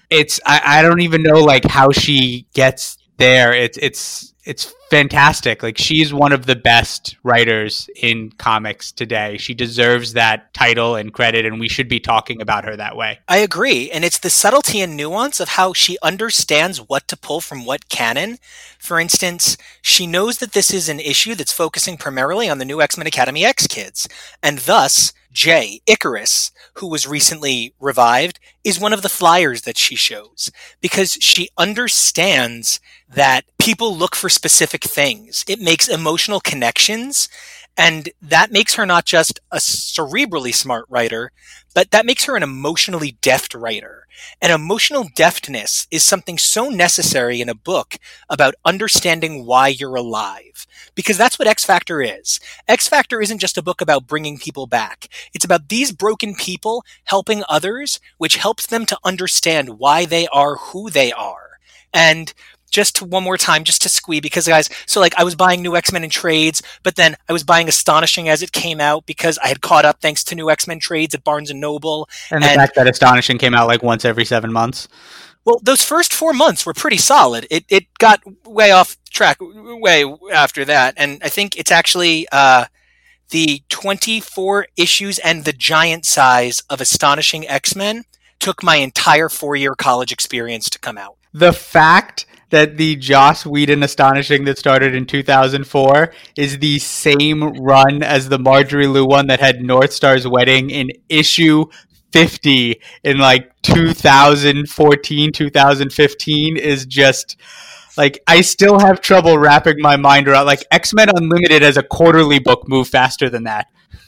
it's 0.10 0.40
I, 0.46 0.62
I 0.66 0.82
don't 0.82 1.02
even 1.02 1.24
know 1.24 1.44
like 1.44 1.66
how 1.66 1.92
she 1.92 2.48
gets 2.54 2.98
there. 3.18 3.54
It's 3.54 3.78
it's 3.82 4.34
it's 4.46 4.74
fantastic. 4.92 5.64
Like 5.64 5.78
she's 5.78 6.14
one 6.14 6.32
of 6.32 6.46
the 6.46 6.56
best 6.56 7.18
writers 7.24 7.90
in 7.96 8.32
comics 8.38 8.92
today. 8.92 9.38
She 9.38 9.56
deserves 9.56 10.14
that 10.14 10.54
title 10.54 10.96
and 10.96 11.12
credit 11.12 11.46
and 11.46 11.60
we 11.60 11.68
should 11.68 11.90
be 11.90 12.00
talking 12.00 12.42
about 12.42 12.64
her 12.66 12.76
that 12.76 12.96
way. 12.96 13.20
I 13.28 13.38
agree. 13.38 13.90
And 13.90 14.06
it's 14.06 14.20
the 14.20 14.30
subtlety 14.30 14.82
and 14.82 14.96
nuance 14.96 15.40
of 15.40 15.50
how 15.50 15.74
she 15.74 15.98
understands 16.04 16.78
what 16.78 17.08
to 17.08 17.18
pull 17.18 17.42
from 17.42 17.66
what 17.66 17.90
canon. 17.90 18.38
For 18.78 19.00
instance, 19.00 19.58
she 19.82 20.06
knows 20.06 20.38
that 20.38 20.54
this 20.54 20.72
is 20.72 20.88
an 20.88 21.00
issue 21.00 21.34
that's 21.34 21.52
focusing 21.52 21.98
primarily 21.98 22.48
on 22.48 22.60
the 22.60 22.66
new 22.66 22.82
X-Men 22.82 23.08
Academy 23.08 23.44
X 23.44 23.66
kids, 23.66 24.08
and 24.44 24.60
thus 24.60 25.12
Jay, 25.32 25.82
Icarus, 25.88 26.52
who 26.78 26.88
was 26.88 27.08
recently 27.08 27.74
revived, 27.80 28.40
is 28.64 28.80
one 28.80 28.94
of 28.94 29.02
the 29.02 29.10
flyers 29.10 29.62
that 29.62 29.78
she 29.78 29.96
shows 29.96 30.52
because 30.82 31.14
she 31.14 31.50
understands 31.58 32.80
that 33.08 33.46
people 33.60 33.96
look 33.96 34.16
for 34.16 34.30
specific 34.30 34.84
things. 34.84 35.44
It 35.48 35.60
makes 35.60 35.88
emotional 35.88 36.40
connections. 36.40 37.30
And 37.78 38.10
that 38.22 38.52
makes 38.52 38.76
her 38.76 38.86
not 38.86 39.06
just 39.06 39.40
a 39.52 39.58
cerebrally 39.58 40.54
smart 40.54 40.86
writer, 40.90 41.32
but 41.74 41.92
that 41.92 42.06
makes 42.06 42.24
her 42.26 42.38
an 42.38 42.44
emotionally 42.44 43.18
deft 43.22 43.54
writer. 43.54 44.08
And 44.42 44.52
emotional 44.52 45.08
deftness 45.14 45.88
is 45.92 46.02
something 46.04 46.38
so 46.38 46.70
necessary 46.70 47.42
in 47.42 47.50
a 47.50 47.56
book 47.56 47.98
about 48.30 48.56
understanding 48.64 49.46
why 49.46 49.68
you're 49.68 49.96
alive. 49.96 50.66
Because 50.96 51.18
that's 51.18 51.38
what 51.38 51.50
X 51.50 51.66
Factor 51.66 52.02
is. 52.02 52.40
X 52.66 52.88
Factor 52.88 53.22
isn't 53.22 53.40
just 53.40 53.58
a 53.58 53.64
book 53.64 53.82
about 53.82 54.08
bringing 54.08 54.38
people 54.38 54.68
back. 54.68 55.10
It's 55.34 55.44
about 55.44 55.68
these 55.68 55.92
broken 55.92 56.34
people 56.34 56.86
helping 57.04 57.44
others, 57.50 58.00
which 58.18 58.38
helps 58.38 58.66
them 58.66 58.86
to 58.86 58.98
understand 59.04 59.80
why 59.80 60.06
they 60.06 60.28
are 60.28 60.56
who 60.56 60.90
they 60.90 61.12
are. 61.12 61.60
And 61.94 62.34
just 62.76 62.98
to 62.98 63.06
one 63.06 63.24
more 63.24 63.38
time, 63.38 63.64
just 63.64 63.82
to 63.84 63.90
squee, 63.90 64.20
because 64.20 64.46
guys, 64.48 64.70
so 64.86 65.00
like 65.00 65.16
I 65.18 65.24
was 65.24 65.34
buying 65.34 65.62
new 65.62 65.78
X 65.78 65.94
Men 65.94 66.04
in 66.04 66.10
trades, 66.10 66.62
but 66.84 66.98
then 66.98 67.16
I 67.30 67.32
was 67.34 67.46
buying 67.46 67.70
Astonishing 67.70 68.28
as 68.28 68.44
it 68.44 68.52
came 68.52 68.82
out 68.82 69.06
because 69.06 69.38
I 69.38 69.48
had 69.48 69.62
caught 69.62 69.86
up 69.86 70.02
thanks 70.02 70.26
to 70.26 70.36
new 70.36 70.50
X 70.50 70.68
Men 70.68 70.80
trades 70.80 71.16
at 71.16 71.24
Barnes 71.24 71.50
and 71.50 71.62
Noble. 71.62 72.10
And 72.32 72.44
the 72.44 72.48
And- 72.48 72.58
fact 72.60 72.76
that 72.76 72.86
Astonishing 72.86 73.38
came 73.38 73.54
out 73.54 73.68
like 73.68 73.82
once 73.82 74.04
every 74.04 74.26
seven 74.26 74.52
months. 74.52 74.90
Well, 75.46 75.60
those 75.64 75.84
first 75.84 76.12
four 76.12 76.34
months 76.34 76.66
were 76.66 76.74
pretty 76.74 76.98
solid. 76.98 77.48
It 77.50 77.64
it 77.70 77.86
got 77.98 78.20
way 78.46 78.72
off 78.72 78.98
track 79.10 79.38
way 79.40 80.04
after 80.34 80.66
that, 80.66 80.96
and 80.98 81.22
I 81.24 81.30
think 81.30 81.58
it's 81.58 81.72
actually 81.72 82.28
uh, 82.34 82.66
the 83.30 83.62
twenty 83.70 84.20
four 84.20 84.68
issues 84.76 85.18
and 85.20 85.46
the 85.46 85.54
giant 85.54 86.06
size 86.06 86.62
of 86.70 86.82
Astonishing 86.82 87.48
X 87.48 87.74
Men 87.74 88.04
took 88.40 88.64
my 88.64 88.78
entire 88.78 89.30
four 89.30 89.56
year 89.56 89.76
college 89.76 90.12
experience 90.12 90.70
to 90.72 90.80
come 90.80 90.98
out. 90.98 91.16
The 91.34 91.54
fact 91.54 92.26
that 92.50 92.78
the 92.78 92.96
Joss 92.96 93.46
Whedon 93.46 93.84
Astonishing 93.84 94.46
that 94.46 94.58
started 94.58 94.96
in 94.96 95.06
2004 95.06 96.14
is 96.38 96.60
the 96.60 96.80
same 96.80 97.44
run 97.62 98.04
as 98.04 98.30
the 98.30 98.40
Marjorie 98.40 98.88
Liu 98.88 99.06
one 99.06 99.28
that 99.28 99.40
had 99.40 99.62
North 99.62 99.94
Star's 99.94 100.28
wedding 100.28 100.70
in 100.70 100.92
issue 101.10 101.66
50 102.14 102.80
in 103.04 103.18
like 103.18 103.52
2014, 103.64 105.32
2015 105.34 106.58
is 106.58 106.86
just 106.86 107.36
like 107.98 108.22
I 108.28 108.42
still 108.42 108.80
have 108.80 109.02
trouble 109.02 109.38
wrapping 109.38 109.78
my 109.80 109.98
mind 109.98 110.28
around 110.28 110.46
like 110.46 110.66
X-Men 110.72 111.10
Unlimited 111.16 111.64
as 111.64 111.78
a 111.78 111.84
quarterly 111.84 112.40
book 112.40 112.68
move 112.68 112.88
faster 112.88 113.30
than 113.30 113.44
that. 113.44 113.68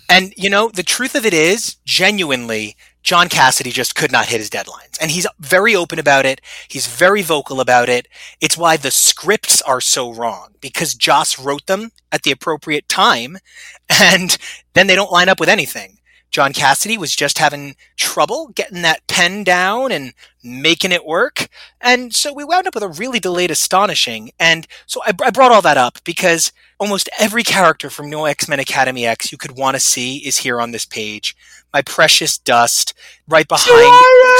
And 0.09 0.33
you 0.37 0.49
know, 0.49 0.69
the 0.69 0.83
truth 0.83 1.15
of 1.15 1.25
it 1.25 1.33
is, 1.33 1.77
genuinely, 1.85 2.77
John 3.07 3.29
Cassaday 3.29 3.71
just 3.71 3.95
could 3.95 4.11
not 4.11 4.25
hit 4.25 4.41
his 4.41 4.49
deadlines. 4.49 4.97
And 4.99 5.09
he's 5.09 5.25
very 5.39 5.73
open 5.73 5.97
about 5.97 6.25
it. 6.25 6.41
He's 6.67 6.87
very 6.87 7.21
vocal 7.21 7.61
about 7.61 7.87
it. 7.87 8.09
It's 8.41 8.57
why 8.57 8.75
the 8.75 8.91
scripts 8.91 9.61
are 9.61 9.79
so 9.79 10.11
wrong 10.11 10.55
because 10.59 10.93
Joss 10.93 11.39
wrote 11.39 11.67
them 11.67 11.91
at 12.11 12.23
the 12.23 12.31
appropriate 12.31 12.89
time 12.89 13.37
and 13.89 14.37
then 14.73 14.87
they 14.87 14.95
don't 14.95 15.09
line 15.09 15.29
up 15.29 15.39
with 15.39 15.47
anything. 15.47 15.99
John 16.31 16.51
Cassaday 16.51 16.97
was 16.97 17.15
just 17.15 17.37
having 17.37 17.77
trouble 17.95 18.49
getting 18.49 18.81
that 18.81 19.07
pen 19.07 19.45
down 19.45 19.93
and 19.93 20.13
making 20.43 20.91
it 20.91 21.05
work. 21.05 21.47
And 21.79 22.13
so 22.13 22.33
we 22.33 22.43
wound 22.43 22.67
up 22.67 22.73
with 22.73 22.83
a 22.83 22.89
really 22.89 23.19
delayed 23.19 23.51
astonishing. 23.51 24.31
And 24.37 24.67
so 24.85 25.01
I, 25.05 25.13
I 25.23 25.31
brought 25.31 25.53
all 25.53 25.61
that 25.61 25.77
up 25.77 25.99
because 26.03 26.51
almost 26.79 27.09
every 27.17 27.43
character 27.43 27.89
from 27.89 28.09
New 28.09 28.27
X-Men 28.27 28.59
Academy 28.59 29.05
X 29.05 29.31
you 29.31 29.37
could 29.37 29.57
want 29.57 29.75
to 29.75 29.79
see 29.79 30.17
is 30.17 30.37
here 30.39 30.59
on 30.59 30.71
this 30.71 30.85
page. 30.85 31.35
My 31.77 31.83
precious 31.83 32.39
Dust, 32.39 32.95
right 33.27 33.47
behind 33.47 33.69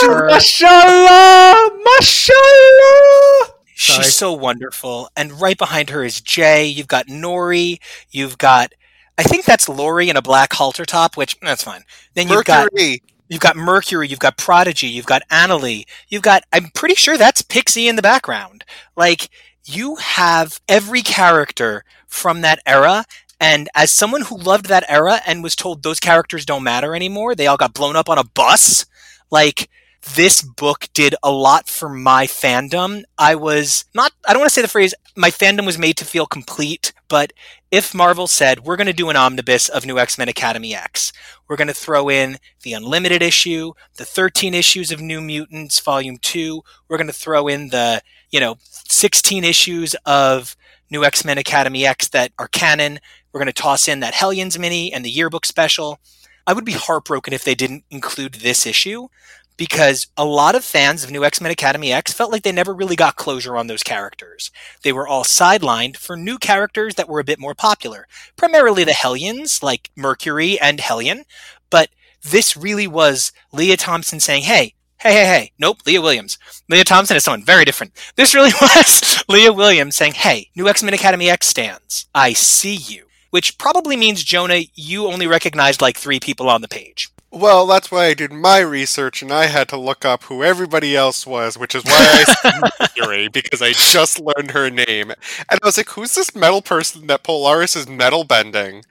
her. 0.02 0.28
Mashallah, 0.28 1.70
mashallah. 1.86 3.54
Sorry. 3.76 4.04
She's 4.04 4.16
so 4.16 4.34
wonderful. 4.34 5.12
And 5.16 5.40
right 5.40 5.56
behind 5.56 5.92
her 5.92 6.04
is 6.04 6.20
Jay. 6.20 6.66
You've 6.66 6.88
got 6.88 7.06
Nori. 7.06 7.78
You've 8.10 8.40
got, 8.40 8.74
I 9.20 9.24
think 9.24 9.46
that's 9.46 9.70
Lori 9.70 10.10
in 10.10 10.18
a 10.18 10.22
black 10.24 10.52
halter 10.52 10.84
top, 10.84 11.16
which 11.16 11.36
eh, 11.36 11.46
that's 11.46 11.62
fine. 11.64 11.84
Then 12.16 12.28
you've 12.28 12.44
got 12.44 12.72
Mercury. 12.74 13.04
You've 13.30 13.42
got 13.42 13.56
Mercury, 13.56 14.08
you've 14.08 14.18
got 14.18 14.38
Prodigy, 14.38 14.88
you've 14.88 15.06
got 15.06 15.22
Anole, 15.30 15.86
you've 16.08 16.24
got, 16.24 16.44
I'm 16.52 16.72
pretty 16.74 16.96
sure 16.96 17.20
that's 17.20 17.44
Pixie 17.44 17.88
in 17.88 17.98
the 17.98 18.02
background. 18.02 18.64
Like, 18.96 19.30
you 19.64 19.98
have 19.98 20.60
every 20.68 21.04
character 21.04 21.84
from 22.08 22.42
that 22.42 22.62
era. 22.66 23.06
And 23.40 23.70
as 23.76 23.92
someone 23.92 24.24
who 24.24 24.38
loved 24.38 24.68
that 24.68 24.86
era 24.88 25.22
and 25.26 25.44
was 25.44 25.56
told 25.56 25.84
those 25.84 26.00
characters 26.00 26.46
don't 26.46 26.64
matter 26.64 26.96
anymore, 26.96 27.36
they 27.36 27.48
all 27.48 27.58
got 27.58 27.74
blown 27.74 27.96
up 27.96 28.10
on 28.10 28.18
a 28.18 28.24
bus. 28.24 28.86
Like, 29.30 29.70
this 30.16 30.42
book 30.42 30.88
did 30.94 31.16
a 31.22 31.32
lot 31.32 31.68
for 31.68 31.90
my 31.90 32.28
fandom. 32.28 33.04
I 33.18 33.36
was 33.36 33.86
not, 33.94 34.14
I 34.28 34.34
don't 34.34 34.40
want 34.40 34.50
to 34.50 34.54
say 34.54 34.62
the 34.62 34.68
phrase, 34.68 34.94
my 35.16 35.30
fandom 35.30 35.66
was 35.66 35.78
made 35.78 35.98
to 35.98 36.06
feel 36.06 36.26
complete, 36.26 36.94
but 37.10 37.34
if 37.72 37.94
Marvel 37.94 38.28
said, 38.28 38.62
we're 38.62 38.78
going 38.78 38.88
to 38.88 38.94
do 38.94 39.10
an 39.10 39.16
omnibus 39.16 39.68
of 39.68 39.86
New 39.86 40.00
X 40.00 40.18
Men 40.18 40.30
Academy 40.30 40.74
X, 40.74 41.12
we're 41.48 41.58
going 41.58 41.68
to 41.68 41.74
throw 41.74 42.10
in 42.10 42.38
the 42.64 42.74
Unlimited 42.74 43.22
issue, 43.22 43.74
the 43.98 44.06
13 44.06 44.54
issues 44.54 44.92
of 44.92 45.02
New 45.02 45.20
Mutants, 45.20 45.80
Volume 45.80 46.18
2, 46.18 46.64
we're 46.88 46.98
going 46.98 47.08
to 47.08 47.14
throw 47.14 47.48
in 47.48 47.70
the, 47.70 48.02
you 48.30 48.40
know, 48.40 48.58
16 48.62 49.44
issues 49.44 49.96
of 50.06 50.56
New 50.90 51.04
X 51.04 51.26
Men 51.26 51.38
Academy 51.38 51.86
X 51.86 52.08
that 52.10 52.32
are 52.40 52.48
canon, 52.48 53.00
we're 53.38 53.44
going 53.44 53.54
to 53.54 53.62
toss 53.62 53.88
in 53.88 54.00
that 54.00 54.16
Hellions 54.16 54.58
mini 54.58 54.92
and 54.92 55.06
the 55.06 55.12
yearbook 55.12 55.46
special. 55.46 56.00
I 56.48 56.54
would 56.54 56.66
be 56.66 56.72
heartbroken 56.72 57.34
if 57.34 57.44
they 57.44 57.54
didn't 57.54 57.84
include 57.92 58.34
this 58.34 58.66
issue 58.66 59.10
because 59.58 60.08
a 60.18 60.26
lot 60.26 60.56
of 60.56 60.64
fans 60.64 61.04
of 61.04 61.12
New 61.12 61.24
X 61.24 61.40
Men 61.40 61.52
Academy 61.52 61.94
X 61.94 62.12
felt 62.12 62.32
like 62.32 62.42
they 62.42 62.52
never 62.52 62.74
really 62.74 62.96
got 62.96 63.16
closure 63.16 63.56
on 63.56 63.68
those 63.68 63.84
characters. 63.84 64.50
They 64.82 64.92
were 64.92 65.08
all 65.08 65.24
sidelined 65.24 65.98
for 65.98 66.18
new 66.18 66.40
characters 66.40 66.96
that 66.96 67.08
were 67.08 67.20
a 67.20 67.24
bit 67.24 67.40
more 67.40 67.54
popular, 67.54 68.08
primarily 68.38 68.84
the 68.84 68.94
Hellions, 68.94 69.62
like 69.62 69.92
Mercury 69.96 70.60
and 70.60 70.80
Hellion. 70.80 71.26
But 71.70 71.90
this 72.24 72.58
really 72.58 72.88
was 72.88 73.32
Leah 73.54 73.78
Thompson 73.78 74.20
saying, 74.20 74.44
hey, 74.44 74.74
hey, 74.98 75.12
hey, 75.12 75.26
hey, 75.26 75.52
nope, 75.60 75.78
Leah 75.86 76.02
Williams. 76.02 76.40
Leah 76.70 76.86
Thompson 76.86 77.16
is 77.16 77.24
someone 77.24 77.46
very 77.46 77.66
different. 77.66 77.94
This 78.16 78.34
really 78.34 78.54
was 78.62 79.24
Leah 79.30 79.54
Williams 79.54 79.96
saying, 79.96 80.14
hey, 80.14 80.50
new 80.56 80.68
X 80.68 80.82
Men 80.82 80.96
Academy 80.96 81.30
X 81.30 81.46
stands. 81.46 82.08
I 82.16 82.34
see 82.34 82.76
you. 82.76 83.07
Which 83.30 83.58
probably 83.58 83.98
means, 83.98 84.24
Jonah, 84.24 84.62
you 84.76 85.08
only 85.08 85.28
recognized 85.28 85.82
like 85.82 85.98
three 85.98 86.20
people 86.20 86.50
on 86.50 86.62
the 86.62 86.68
page. 86.68 87.10
Well, 87.30 87.68
that's 87.68 87.92
why 87.92 88.06
I 88.06 88.14
did 88.14 88.32
my 88.32 88.60
research, 88.60 89.22
and 89.22 89.34
I 89.34 89.48
had 89.48 89.68
to 89.70 89.78
look 89.78 90.06
up 90.06 90.24
who 90.24 90.44
everybody 90.44 90.96
else 90.96 91.28
was, 91.28 91.58
which 91.58 91.76
is 91.76 91.84
why 91.84 91.92
I 91.92 92.24
said 92.24 92.72
Mercury 92.98 93.28
because 93.28 93.62
I 93.62 93.74
just 93.74 94.20
learned 94.20 94.52
her 94.52 94.70
name, 94.70 95.12
and 95.12 95.60
I 95.62 95.66
was 95.66 95.78
like, 95.78 95.90
"Who's 95.90 96.16
this 96.16 96.34
metal 96.34 96.62
person 96.62 97.08
that 97.08 97.24
Polaris 97.24 97.76
is 97.76 97.88
metal 97.88 98.24
bending?" 98.24 98.84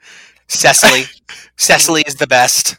Cessily. 0.47 1.07
Cessily 1.57 2.07
is 2.07 2.15
the 2.15 2.27
best. 2.27 2.77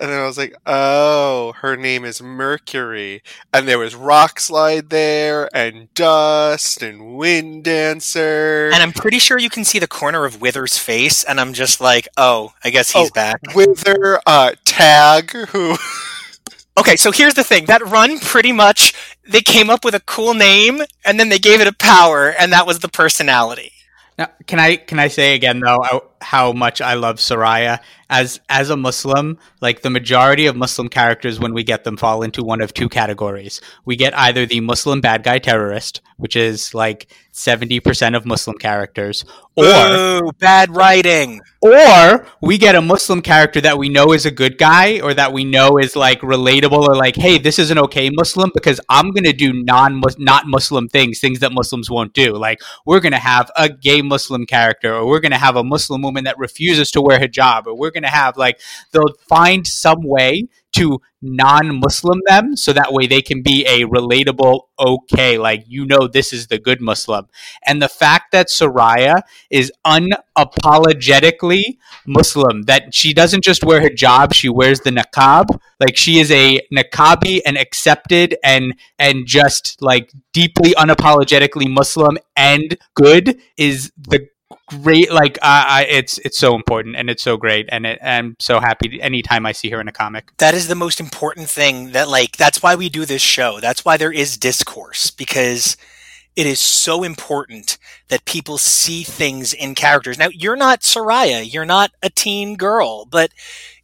And 0.00 0.10
then 0.10 0.18
I 0.20 0.24
was 0.26 0.36
like, 0.38 0.54
"Oh, 0.66 1.52
her 1.60 1.76
name 1.76 2.04
is 2.04 2.20
Mercury," 2.22 3.22
and 3.52 3.66
there 3.68 3.78
was 3.78 3.94
Rock 3.94 4.40
Slide 4.40 4.90
there, 4.90 5.48
and 5.56 5.92
Dust, 5.94 6.82
and 6.82 7.16
Wind 7.16 7.64
Dancer, 7.64 8.70
And 8.72 8.82
I'm 8.82 8.92
pretty 8.92 9.18
sure 9.18 9.38
you 9.38 9.50
can 9.50 9.64
see 9.64 9.78
the 9.78 9.86
corner 9.86 10.24
of 10.24 10.40
Wither's 10.40 10.78
face, 10.78 11.22
and 11.24 11.40
I'm 11.40 11.52
just 11.52 11.80
like, 11.80 12.08
oh, 12.16 12.52
I 12.64 12.70
guess 12.70 12.90
he's 12.90 13.08
Oh. 13.10 13.14
back. 13.14 13.40
Wither, 13.54 14.20
uh, 14.26 14.52
Tag, 14.64 15.30
who 15.48 15.76
Okay, 16.76 16.96
so 16.96 17.12
here's 17.12 17.34
the 17.34 17.44
thing. 17.44 17.66
That 17.66 17.86
run 17.86 18.18
pretty 18.18 18.50
much 18.50 18.94
they 19.28 19.40
came 19.42 19.70
up 19.70 19.84
with 19.84 19.94
a 19.94 20.00
cool 20.00 20.34
name 20.34 20.82
and 21.04 21.20
then 21.20 21.28
they 21.28 21.38
gave 21.38 21.60
it 21.60 21.68
a 21.68 21.72
power 21.72 22.30
and 22.30 22.52
that 22.52 22.66
was 22.66 22.80
the 22.80 22.88
personality. 22.88 23.70
Now, 24.18 24.28
can 24.48 24.58
I 24.58 24.76
can 24.76 24.98
I 24.98 25.06
say 25.08 25.34
again 25.36 25.60
though 25.60 25.80
how- 25.82 26.02
how 26.24 26.52
much 26.52 26.80
I 26.80 26.94
love 26.94 27.16
Sooraya 27.16 27.78
as 28.10 28.40
as 28.48 28.70
a 28.70 28.76
Muslim? 28.76 29.38
Like 29.60 29.82
the 29.82 29.90
majority 29.90 30.46
of 30.46 30.56
Muslim 30.56 30.88
characters, 30.88 31.38
when 31.38 31.54
we 31.54 31.62
get 31.62 31.84
them, 31.84 31.96
fall 31.96 32.22
into 32.22 32.42
one 32.42 32.60
of 32.60 32.74
two 32.74 32.88
categories. 32.88 33.60
We 33.84 33.96
get 33.96 34.16
either 34.18 34.46
the 34.46 34.60
Muslim 34.60 35.00
bad 35.00 35.22
guy 35.22 35.38
terrorist, 35.38 36.00
which 36.16 36.36
is 36.36 36.74
like 36.74 37.12
seventy 37.32 37.80
percent 37.80 38.14
of 38.16 38.24
Muslim 38.26 38.56
characters, 38.58 39.24
or 39.56 39.64
Boo, 39.64 40.30
bad 40.38 40.74
writing. 40.74 41.40
or 41.60 42.26
we 42.40 42.58
get 42.58 42.74
a 42.74 42.80
Muslim 42.82 43.22
character 43.22 43.60
that 43.60 43.78
we 43.78 43.88
know 43.88 44.12
is 44.12 44.26
a 44.26 44.30
good 44.30 44.58
guy 44.58 45.00
or 45.00 45.14
that 45.14 45.32
we 45.32 45.44
know 45.44 45.78
is 45.78 45.96
like 45.96 46.20
relatable 46.20 46.86
or 46.88 46.94
like, 46.94 47.16
hey, 47.16 47.38
this 47.38 47.58
is 47.58 47.70
an 47.70 47.78
okay 47.78 48.10
Muslim 48.10 48.50
because 48.54 48.80
I'm 48.88 49.10
gonna 49.12 49.32
do 49.32 49.52
non 49.52 50.00
not 50.18 50.44
Muslim 50.46 50.88
things, 50.88 51.20
things 51.20 51.40
that 51.40 51.52
Muslims 51.52 51.90
won't 51.90 52.12
do. 52.12 52.36
Like 52.36 52.60
we're 52.86 53.00
gonna 53.00 53.18
have 53.18 53.50
a 53.56 53.68
gay 53.68 54.02
Muslim 54.02 54.46
character, 54.46 54.94
or 54.94 55.06
we're 55.06 55.20
gonna 55.20 55.38
have 55.38 55.56
a 55.56 55.64
Muslim 55.64 56.02
woman 56.02 56.13
that 56.22 56.38
refuses 56.38 56.92
to 56.92 57.00
wear 57.02 57.18
hijab, 57.18 57.66
or 57.66 57.76
we're 57.76 57.90
gonna 57.90 58.08
have 58.08 58.36
like 58.36 58.60
they'll 58.92 59.14
find 59.28 59.66
some 59.66 60.02
way 60.04 60.46
to 60.74 61.00
non-Muslim 61.22 62.20
them 62.26 62.56
so 62.56 62.72
that 62.72 62.92
way 62.92 63.06
they 63.06 63.22
can 63.22 63.42
be 63.42 63.64
a 63.66 63.84
relatable 63.86 64.62
okay 64.78 65.38
like 65.38 65.64
you 65.68 65.86
know 65.86 66.08
this 66.08 66.32
is 66.32 66.48
the 66.48 66.58
good 66.58 66.80
Muslim 66.80 67.26
and 67.66 67.80
the 67.80 67.88
fact 67.88 68.32
that 68.32 68.48
Sooraya 68.48 69.22
is 69.50 69.72
unapologetically 69.86 71.78
Muslim. 72.06 72.62
That 72.62 72.94
she 72.94 73.12
doesn't 73.12 73.44
just 73.44 73.64
wear 73.64 73.80
hijab; 73.80 74.34
she 74.34 74.48
wears 74.48 74.80
the 74.80 74.90
niqab. 74.90 75.46
Like 75.80 75.96
she 75.96 76.20
is 76.20 76.30
a 76.30 76.60
niqabi 76.72 77.40
and 77.44 77.56
accepted 77.56 78.36
and 78.44 78.74
and 78.98 79.26
just 79.26 79.80
like 79.80 80.12
deeply 80.32 80.74
unapologetically 80.74 81.68
Muslim 81.68 82.18
and 82.36 82.76
good 82.94 83.40
is 83.56 83.92
the 83.96 84.28
great. 84.66 85.12
Like 85.12 85.38
I, 85.42 85.86
it's 85.88 86.18
it's 86.18 86.38
so 86.38 86.54
important 86.54 86.96
and 86.96 87.10
it's 87.10 87.22
so 87.22 87.36
great 87.36 87.68
and 87.70 87.86
it, 87.86 87.98
I'm 88.02 88.36
so 88.40 88.60
happy 88.60 89.00
anytime 89.00 89.46
I 89.46 89.52
see 89.52 89.70
her 89.70 89.80
in 89.80 89.88
a 89.88 89.92
comic. 89.92 90.30
That 90.38 90.54
is 90.54 90.68
the 90.68 90.74
most 90.74 91.00
important 91.00 91.48
thing 91.48 91.92
that 91.92 92.08
like 92.08 92.36
that's 92.36 92.62
why 92.62 92.74
we 92.74 92.88
do 92.88 93.04
this 93.04 93.22
show. 93.22 93.60
That's 93.60 93.84
why 93.84 93.96
there 93.96 94.12
is 94.12 94.36
discourse 94.36 95.10
because 95.10 95.76
it 96.36 96.46
is 96.46 96.60
so 96.60 97.04
important 97.04 97.78
that 98.08 98.24
people 98.24 98.58
see 98.58 99.04
things 99.04 99.52
in 99.52 99.74
characters. 99.74 100.18
Now, 100.18 100.28
you're 100.32 100.56
not 100.56 100.80
Sooraya, 100.80 101.50
you're 101.50 101.64
not 101.64 101.92
a 102.02 102.10
teen 102.10 102.56
girl, 102.56 103.04
but 103.04 103.30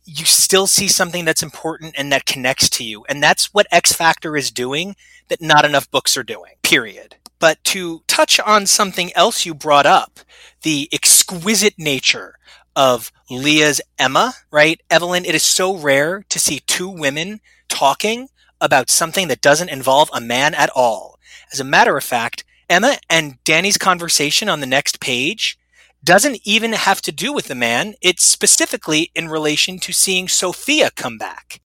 you 0.05 0.25
still 0.25 0.67
see 0.67 0.89
something 0.89 1.25
that's 1.25 1.43
important 1.43 1.95
and 1.97 2.11
that 2.11 2.27
connects 2.27 2.69
to 2.71 2.85
you. 2.85 3.05
And 3.09 3.23
that's 3.23 3.55
what 3.55 3.69
X 3.71 3.93
Factor 3.93 4.37
is 4.37 4.51
doing 4.51 4.97
that 5.29 5.41
not 5.41 5.65
enough 5.65 5.89
books 5.91 6.17
are 6.17 6.25
doing, 6.25 6.55
period. 6.63 7.17
But 7.41 7.63
to 7.65 8.03
touch 8.07 8.39
on 8.39 8.67
something 8.67 9.11
else 9.17 9.45
you 9.45 9.55
brought 9.55 9.87
up, 9.87 10.21
the 10.63 10.89
exquisite 10.93 11.75
nature 11.79 12.37
of 12.77 13.11
Leah's 13.29 13.81
Emma, 13.99 14.35
right? 14.53 14.81
Evelyn, 14.89 15.25
it 15.25 15.35
is 15.35 15.43
so 15.43 15.77
rare 15.77 16.25
to 16.29 16.39
see 16.39 16.61
two 16.61 16.89
women 16.89 17.41
talking 17.69 18.29
about 18.61 18.91
something 18.91 19.29
that 19.29 19.41
doesn't 19.41 19.71
involve 19.71 20.11
a 20.13 20.21
man 20.21 20.55
at 20.55 20.71
all. 20.77 21.19
As 21.53 21.59
a 21.59 21.65
matter 21.65 21.97
of 21.97 22.05
fact, 22.05 22.45
Emma 22.69 22.99
and 23.09 23.43
Danny's 23.43 23.79
conversation 23.79 24.49
on 24.49 24.61
the 24.61 24.67
next 24.67 25.01
page 25.01 25.59
doesn't 26.05 26.41
even 26.45 26.73
have 26.73 27.01
to 27.03 27.13
do 27.13 27.33
with 27.33 27.49
the 27.49 27.55
man. 27.55 27.95
It's 28.01 28.23
specifically 28.23 29.11
in 29.15 29.29
relation 29.29 29.79
to 29.81 29.93
seeing 29.93 30.29
Sophia 30.29 30.91
come 30.95 31.19
back. 31.19 31.61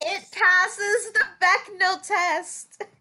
It 0.00 0.24
passes 0.30 1.12
the 1.12 1.24
Bechdel 1.40 2.06
test. 2.06 2.84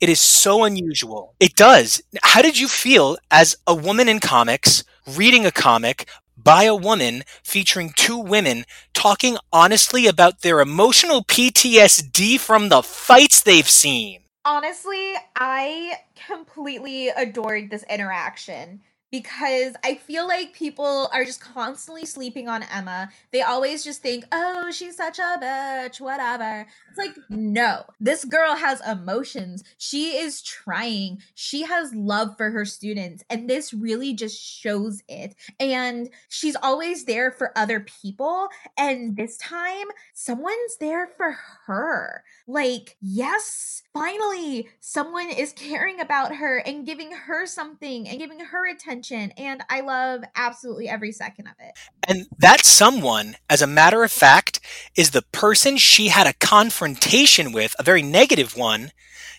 It 0.00 0.08
is 0.08 0.20
so 0.22 0.64
unusual. 0.64 1.34
It 1.40 1.56
does. 1.56 2.00
How 2.22 2.40
did 2.40 2.58
you 2.58 2.68
feel 2.68 3.18
as 3.30 3.56
a 3.66 3.74
woman 3.74 4.08
in 4.08 4.18
comics 4.18 4.82
reading 5.06 5.44
a 5.44 5.50
comic 5.52 6.08
by 6.38 6.64
a 6.64 6.74
woman 6.74 7.22
featuring 7.44 7.92
two 7.94 8.16
women 8.16 8.64
talking 8.94 9.36
honestly 9.52 10.06
about 10.06 10.40
their 10.40 10.60
emotional 10.60 11.22
PTSD 11.24 12.40
from 12.40 12.70
the 12.70 12.82
fights 12.82 13.42
they've 13.42 13.68
seen? 13.68 14.22
Honestly, 14.46 15.16
I 15.36 15.98
completely 16.26 17.08
adored 17.08 17.68
this 17.70 17.84
interaction 17.90 18.80
because 19.10 19.74
I 19.84 19.94
feel 19.94 20.26
like 20.26 20.52
people 20.52 21.08
are 21.12 21.24
just 21.24 21.40
constantly 21.40 22.06
sleeping 22.06 22.48
on 22.48 22.62
Emma. 22.62 23.10
They 23.32 23.42
always 23.42 23.82
just 23.82 24.02
think, 24.02 24.24
oh, 24.30 24.70
she's 24.70 24.96
such 24.96 25.18
a 25.18 25.38
bitch, 25.40 26.00
whatever. 26.00 26.66
It's 26.88 26.98
like, 26.98 27.16
no, 27.28 27.84
this 27.98 28.24
girl 28.24 28.54
has 28.54 28.80
emotions. 28.88 29.64
She 29.78 30.16
is 30.16 30.42
trying. 30.42 31.22
She 31.34 31.62
has 31.62 31.94
love 31.94 32.36
for 32.36 32.50
her 32.50 32.64
students. 32.64 33.24
And 33.28 33.50
this 33.50 33.74
really 33.74 34.14
just 34.14 34.40
shows 34.40 35.02
it. 35.08 35.34
And 35.58 36.08
she's 36.28 36.56
always 36.62 37.04
there 37.04 37.32
for 37.32 37.56
other 37.58 37.80
people. 37.80 38.48
And 38.78 39.16
this 39.16 39.36
time, 39.38 39.88
someone's 40.14 40.76
there 40.78 41.08
for 41.16 41.36
her. 41.66 42.22
Like, 42.46 42.96
yes, 43.00 43.82
finally, 43.92 44.68
someone 44.80 45.30
is 45.30 45.52
caring 45.52 46.00
about 46.00 46.36
her 46.36 46.58
and 46.58 46.86
giving 46.86 47.12
her 47.12 47.46
something 47.46 48.08
and 48.08 48.18
giving 48.18 48.40
her 48.40 48.68
attention. 48.68 48.99
And 49.36 49.62
I 49.68 49.80
love 49.80 50.22
absolutely 50.34 50.88
every 50.88 51.12
second 51.12 51.46
of 51.46 51.54
it. 51.60 51.76
And 52.06 52.26
that 52.38 52.64
someone, 52.64 53.36
as 53.48 53.62
a 53.62 53.66
matter 53.66 54.04
of 54.04 54.12
fact, 54.12 54.60
is 54.96 55.10
the 55.10 55.22
person 55.22 55.76
she 55.76 56.08
had 56.08 56.26
a 56.26 56.34
confrontation 56.34 57.52
with, 57.52 57.74
a 57.78 57.82
very 57.82 58.02
negative 58.02 58.56
one, 58.56 58.92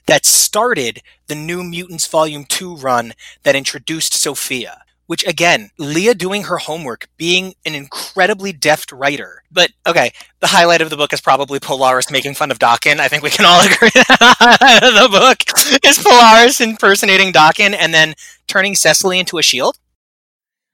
that 0.07 0.25
started 0.25 1.01
the 1.27 1.35
New 1.35 1.63
Mutants 1.63 2.07
Volume 2.07 2.45
2 2.45 2.75
run 2.75 3.13
that 3.43 3.55
introduced 3.55 4.13
Sophia. 4.13 4.81
Which 5.11 5.27
again, 5.27 5.71
Leah 5.77 6.15
doing 6.15 6.43
her 6.43 6.55
homework, 6.55 7.09
being 7.17 7.55
an 7.65 7.75
incredibly 7.75 8.53
deft 8.53 8.93
writer. 8.93 9.43
But 9.51 9.71
okay, 9.85 10.13
the 10.39 10.47
highlight 10.47 10.79
of 10.79 10.89
the 10.89 10.95
book 10.95 11.11
is 11.11 11.19
probably 11.19 11.59
Polaris 11.59 12.09
making 12.09 12.35
fun 12.35 12.49
of 12.49 12.59
Daken. 12.59 13.01
I 13.01 13.09
think 13.09 13.21
we 13.21 13.29
can 13.29 13.45
all 13.45 13.59
agree 13.65 13.89
the 13.89 15.09
book 15.11 15.83
is 15.83 16.01
Polaris 16.01 16.61
impersonating 16.61 17.33
Daken 17.33 17.75
and 17.77 17.93
then 17.93 18.15
turning 18.47 18.73
Cessily 18.73 19.19
into 19.19 19.37
a 19.37 19.41
shield. 19.41 19.79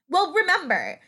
Well, 0.08 0.32
remember, 0.32 1.00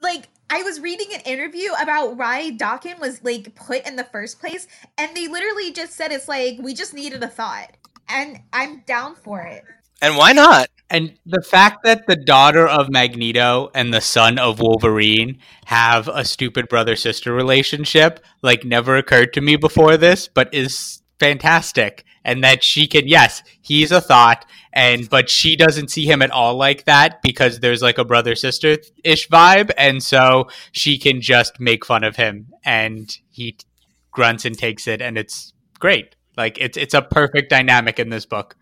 like, 0.00 0.28
I 0.48 0.62
was 0.62 0.78
reading 0.78 1.08
an 1.14 1.22
interview 1.22 1.70
about 1.82 2.16
why 2.16 2.52
Daken's 2.52 3.00
was 3.00 3.24
like 3.24 3.56
put 3.56 3.84
in 3.84 3.96
the 3.96 4.04
first 4.04 4.38
place, 4.38 4.68
and 4.96 5.16
they 5.16 5.26
literally 5.26 5.72
just 5.72 5.94
said 5.94 6.12
it's 6.12 6.28
like 6.28 6.60
we 6.60 6.74
just 6.74 6.94
needed 6.94 7.24
a 7.24 7.28
thought, 7.28 7.72
and 8.08 8.38
I'm 8.52 8.84
down 8.86 9.16
for 9.16 9.40
it. 9.40 9.64
And 10.00 10.16
why 10.16 10.30
not? 10.30 10.68
And 10.88 11.18
the 11.26 11.42
fact 11.42 11.82
that 11.84 12.06
the 12.06 12.14
daughter 12.16 12.66
of 12.66 12.88
Magneto 12.90 13.70
and 13.74 13.92
the 13.92 14.00
son 14.00 14.38
of 14.38 14.60
Wolverine 14.60 15.38
have 15.64 16.06
a 16.08 16.24
stupid 16.24 16.68
brother 16.68 16.94
sister 16.94 17.32
relationship, 17.32 18.20
like, 18.42 18.64
never 18.64 18.96
occurred 18.96 19.32
to 19.32 19.40
me 19.40 19.56
before 19.56 19.96
this, 19.96 20.28
but 20.28 20.52
is 20.54 21.02
fantastic. 21.18 22.04
And 22.24 22.42
that 22.44 22.62
she 22.62 22.86
can, 22.86 23.08
yes, 23.08 23.42
he's 23.60 23.90
a 23.92 24.00
thought, 24.00 24.46
and 24.72 25.08
but 25.08 25.30
she 25.30 25.54
doesn't 25.56 25.90
see 25.90 26.06
him 26.06 26.22
at 26.22 26.30
all 26.32 26.56
like 26.56 26.84
that 26.84 27.22
because 27.22 27.60
there's 27.60 27.82
like 27.82 27.98
a 27.98 28.04
brother 28.04 28.34
sister 28.34 28.78
ish 29.04 29.28
vibe, 29.28 29.70
and 29.78 30.02
so 30.02 30.48
she 30.72 30.98
can 30.98 31.20
just 31.20 31.60
make 31.60 31.84
fun 31.84 32.02
of 32.02 32.16
him, 32.16 32.48
and 32.64 33.16
he 33.30 33.56
grunts 34.10 34.44
and 34.44 34.58
takes 34.58 34.88
it, 34.88 35.00
and 35.00 35.16
it's 35.16 35.52
great. 35.78 36.16
Like 36.36 36.58
it's 36.58 36.76
it's 36.76 36.94
a 36.94 37.02
perfect 37.02 37.48
dynamic 37.48 38.00
in 38.00 38.10
this 38.10 38.26
book. 38.26 38.56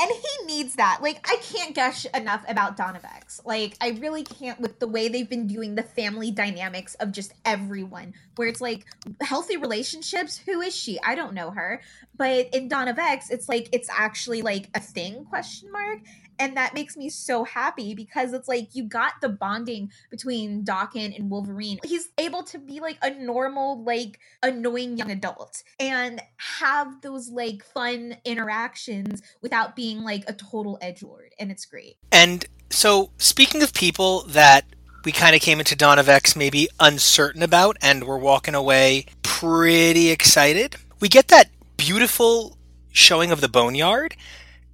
And 0.00 0.10
he 0.10 0.46
needs 0.46 0.76
that. 0.76 1.00
Like, 1.02 1.26
I 1.28 1.36
can't 1.36 1.74
gush 1.74 2.06
enough 2.14 2.44
about 2.48 2.76
Dawn 2.76 2.96
of 2.96 3.04
X. 3.04 3.40
Like, 3.44 3.76
I 3.80 3.90
really 3.90 4.22
can't 4.22 4.60
with 4.60 4.78
the 4.78 4.88
way 4.88 5.08
they've 5.08 5.28
been 5.28 5.46
doing 5.46 5.74
the 5.74 5.82
family 5.82 6.30
dynamics 6.30 6.94
of 6.96 7.12
just 7.12 7.34
everyone, 7.44 8.14
where 8.36 8.48
it's 8.48 8.60
like 8.60 8.86
healthy 9.20 9.56
relationships. 9.56 10.38
Who 10.38 10.60
is 10.60 10.74
she? 10.74 10.98
I 11.02 11.14
don't 11.14 11.34
know 11.34 11.50
her. 11.50 11.82
But 12.16 12.54
in 12.54 12.68
Dawn 12.68 12.88
of 12.88 12.98
X, 12.98 13.30
it's 13.30 13.48
like 13.48 13.68
it's 13.72 13.88
actually 13.90 14.42
like 14.42 14.68
a 14.74 14.80
thing? 14.80 15.24
Question 15.26 15.70
mark 15.72 16.00
and 16.38 16.56
that 16.56 16.74
makes 16.74 16.96
me 16.96 17.08
so 17.08 17.44
happy 17.44 17.94
because 17.94 18.32
it's 18.32 18.48
like 18.48 18.74
you 18.74 18.84
got 18.84 19.14
the 19.20 19.28
bonding 19.28 19.90
between 20.10 20.64
Daken 20.64 21.16
and 21.16 21.30
Wolverine. 21.30 21.78
He's 21.84 22.08
able 22.18 22.42
to 22.44 22.58
be 22.58 22.80
like 22.80 22.98
a 23.02 23.10
normal, 23.10 23.82
like 23.82 24.20
annoying 24.42 24.96
young 24.96 25.10
adult 25.10 25.62
and 25.78 26.20
have 26.36 27.00
those 27.02 27.28
like 27.30 27.64
fun 27.64 28.16
interactions 28.24 29.22
without 29.42 29.76
being 29.76 30.02
like 30.02 30.24
a 30.28 30.32
total 30.32 30.78
edge 30.80 31.02
lord, 31.02 31.34
and 31.38 31.50
it's 31.50 31.64
great. 31.64 31.96
And 32.12 32.44
so, 32.70 33.10
speaking 33.18 33.62
of 33.62 33.72
people 33.72 34.22
that 34.28 34.64
we 35.04 35.12
kind 35.12 35.36
of 35.36 35.40
came 35.40 35.60
into 35.60 35.76
Dawn 35.76 36.00
of 36.00 36.08
X 36.08 36.34
maybe 36.34 36.68
uncertain 36.80 37.42
about, 37.42 37.76
and 37.80 38.04
we're 38.04 38.18
walking 38.18 38.54
away 38.54 39.06
pretty 39.22 40.10
excited. 40.10 40.76
We 41.00 41.08
get 41.08 41.28
that 41.28 41.48
beautiful 41.76 42.58
showing 42.90 43.30
of 43.30 43.40
the 43.40 43.48
boneyard 43.48 44.16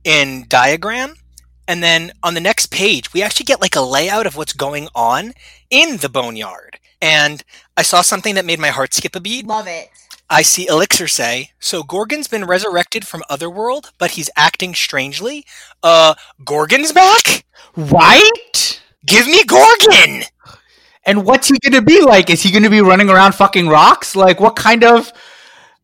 in 0.05 0.47
diagram 0.49 1.17
and 1.69 1.83
then 1.83 2.13
on 2.23 2.35
the 2.35 2.41
next 2.41 2.67
page, 2.71 3.13
we 3.13 3.23
actually 3.23 3.45
get 3.45 3.61
like 3.61 3.77
a 3.77 3.81
layout 3.81 4.27
of 4.27 4.37
what's 4.37 4.53
going 4.53 4.89
on 4.95 5.33
in 5.71 5.99
the 5.99 6.09
boneyard. 6.09 6.79
And 7.01 7.43
I 7.77 7.83
saw 7.83 8.03
something 8.03 8.35
that 8.37 8.45
made 8.45 8.61
my 8.61 8.69
heart 8.69 8.95
skip 8.95 9.17
a 9.17 9.21
beat. 9.21 9.47
Love 9.47 9.67
it. 9.67 9.89
I 10.31 10.43
see 10.43 10.67
Elixir 10.67 11.09
say, 11.09 11.51
so 11.61 11.83
Gorgon's 11.83 12.27
been 12.27 12.47
resurrected 12.47 13.07
from 13.07 13.23
Otherworld, 13.29 13.93
but 13.99 14.13
he's 14.13 14.31
acting 14.35 14.75
strangely. 14.75 15.45
Uh, 15.83 16.15
Gorgon's 16.43 16.93
back? 16.93 17.45
Right? 17.77 18.81
Give 19.05 19.27
me 19.27 19.45
Gorgon! 19.45 20.23
And 21.05 21.27
what's 21.27 21.49
he 21.49 21.59
gonna 21.59 21.83
be 21.83 22.01
like? 22.01 22.31
Is 22.31 22.43
he 22.43 22.53
gonna 22.53 22.71
be 22.71 22.81
running 22.81 23.11
around 23.11 23.35
fucking 23.35 23.69
rocks? 23.69 24.17
Like, 24.17 24.41
what 24.41 24.57
kind 24.57 24.85
of 24.85 25.13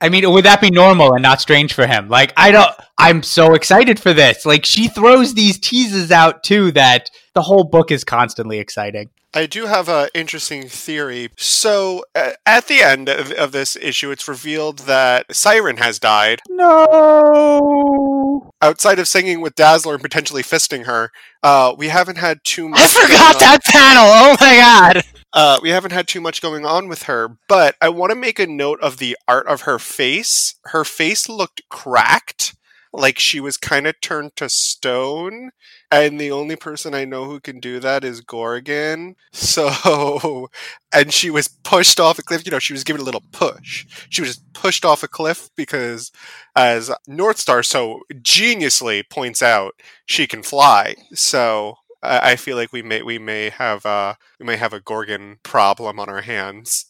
I 0.00 0.08
mean, 0.08 0.30
would 0.30 0.44
that 0.44 0.60
be 0.60 0.70
normal 0.70 1.14
and 1.14 1.22
not 1.22 1.40
strange 1.40 1.72
for 1.72 1.86
him? 1.86 2.08
Like, 2.08 2.32
I 2.36 2.52
don't. 2.52 2.70
I'm 2.98 3.22
so 3.22 3.54
excited 3.54 3.98
for 3.98 4.12
this. 4.12 4.46
Like, 4.46 4.64
she 4.64 4.88
throws 4.88 5.34
these 5.34 5.58
teases 5.58 6.12
out 6.12 6.42
too 6.42 6.70
that 6.72 7.10
the 7.34 7.42
whole 7.42 7.64
book 7.64 7.90
is 7.90 8.04
constantly 8.04 8.58
exciting. 8.58 9.10
I 9.34 9.46
do 9.46 9.66
have 9.66 9.90
an 9.90 10.08
interesting 10.14 10.68
theory. 10.68 11.28
So, 11.36 12.02
uh, 12.14 12.32
at 12.46 12.66
the 12.66 12.80
end 12.80 13.10
of, 13.10 13.30
of, 13.32 13.52
this 13.52 13.76
issue, 13.76 14.10
it's 14.10 14.26
revealed 14.26 14.80
that 14.80 15.34
Siren 15.34 15.76
has 15.76 15.98
died. 15.98 16.40
No. 16.48 18.50
Outside 18.62 18.98
of 18.98 19.06
singing 19.06 19.42
with 19.42 19.54
Dazzler 19.54 19.94
and 19.94 20.02
potentially 20.02 20.42
fisting 20.42 20.86
her, 20.86 21.10
uh, 21.42 21.74
we 21.76 21.88
haven't 21.88 22.16
had 22.16 22.42
too 22.42 22.70
much. 22.70 22.80
I 22.80 22.86
forgot 22.86 23.38
that 23.40 23.62
panel. 23.64 24.04
Oh 24.06 24.36
my 24.40 24.56
god. 24.56 25.04
Uh, 25.32 25.58
we 25.62 25.70
haven't 25.70 25.92
had 25.92 26.08
too 26.08 26.20
much 26.20 26.40
going 26.40 26.64
on 26.64 26.88
with 26.88 27.04
her, 27.04 27.36
but 27.48 27.76
I 27.80 27.90
want 27.90 28.10
to 28.10 28.16
make 28.16 28.38
a 28.38 28.46
note 28.46 28.80
of 28.80 28.96
the 28.96 29.16
art 29.26 29.46
of 29.46 29.62
her 29.62 29.78
face. 29.78 30.54
Her 30.66 30.84
face 30.84 31.28
looked 31.28 31.68
cracked, 31.68 32.56
like 32.92 33.18
she 33.18 33.38
was 33.38 33.58
kind 33.58 33.86
of 33.86 34.00
turned 34.00 34.36
to 34.36 34.48
stone. 34.48 35.50
And 35.90 36.20
the 36.20 36.30
only 36.30 36.56
person 36.56 36.94
I 36.94 37.04
know 37.04 37.24
who 37.24 37.40
can 37.40 37.60
do 37.60 37.78
that 37.80 38.04
is 38.04 38.20
Gorgon. 38.20 39.16
So, 39.32 40.50
and 40.92 41.12
she 41.12 41.30
was 41.30 41.48
pushed 41.48 42.00
off 42.00 42.18
a 42.18 42.22
cliff. 42.22 42.44
You 42.44 42.50
know, 42.52 42.58
she 42.58 42.72
was 42.72 42.84
given 42.84 43.00
a 43.00 43.04
little 43.04 43.22
push. 43.32 43.86
She 44.08 44.22
was 44.22 44.38
pushed 44.52 44.84
off 44.84 45.02
a 45.02 45.08
cliff 45.08 45.50
because, 45.56 46.10
as 46.56 46.90
Northstar 47.08 47.64
so 47.64 48.00
geniusly 48.14 49.08
points 49.08 49.42
out, 49.42 49.74
she 50.06 50.26
can 50.26 50.42
fly. 50.42 50.96
So 51.14 51.78
I 52.02 52.36
feel 52.36 52.56
like 52.56 52.72
we 52.72 52.82
may 52.82 53.02
we 53.02 53.18
may 53.18 53.50
have 53.50 53.84
uh 53.84 54.14
we 54.38 54.46
may 54.46 54.56
have 54.56 54.72
a 54.72 54.80
Gorgon 54.80 55.38
problem 55.42 55.98
on 55.98 56.08
our 56.08 56.22
hands. 56.22 56.86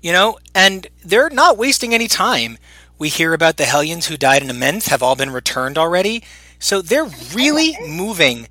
You 0.00 0.12
know, 0.12 0.38
and 0.54 0.86
they're 1.04 1.30
not 1.30 1.58
wasting 1.58 1.94
any 1.94 2.08
time. 2.08 2.58
We 2.98 3.08
hear 3.08 3.32
about 3.34 3.56
the 3.56 3.64
Hellions 3.64 4.06
who 4.06 4.16
died 4.16 4.42
in 4.42 4.50
Immense 4.50 4.88
have 4.88 5.02
all 5.02 5.16
been 5.16 5.30
returned 5.30 5.78
already, 5.78 6.22
so 6.58 6.80
they're 6.82 7.08
really 7.34 7.76
moving 7.86 8.48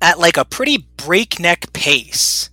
at 0.00 0.18
like 0.18 0.36
a 0.36 0.44
pretty 0.44 0.78
breakneck 0.96 1.72
pace. 1.72 2.50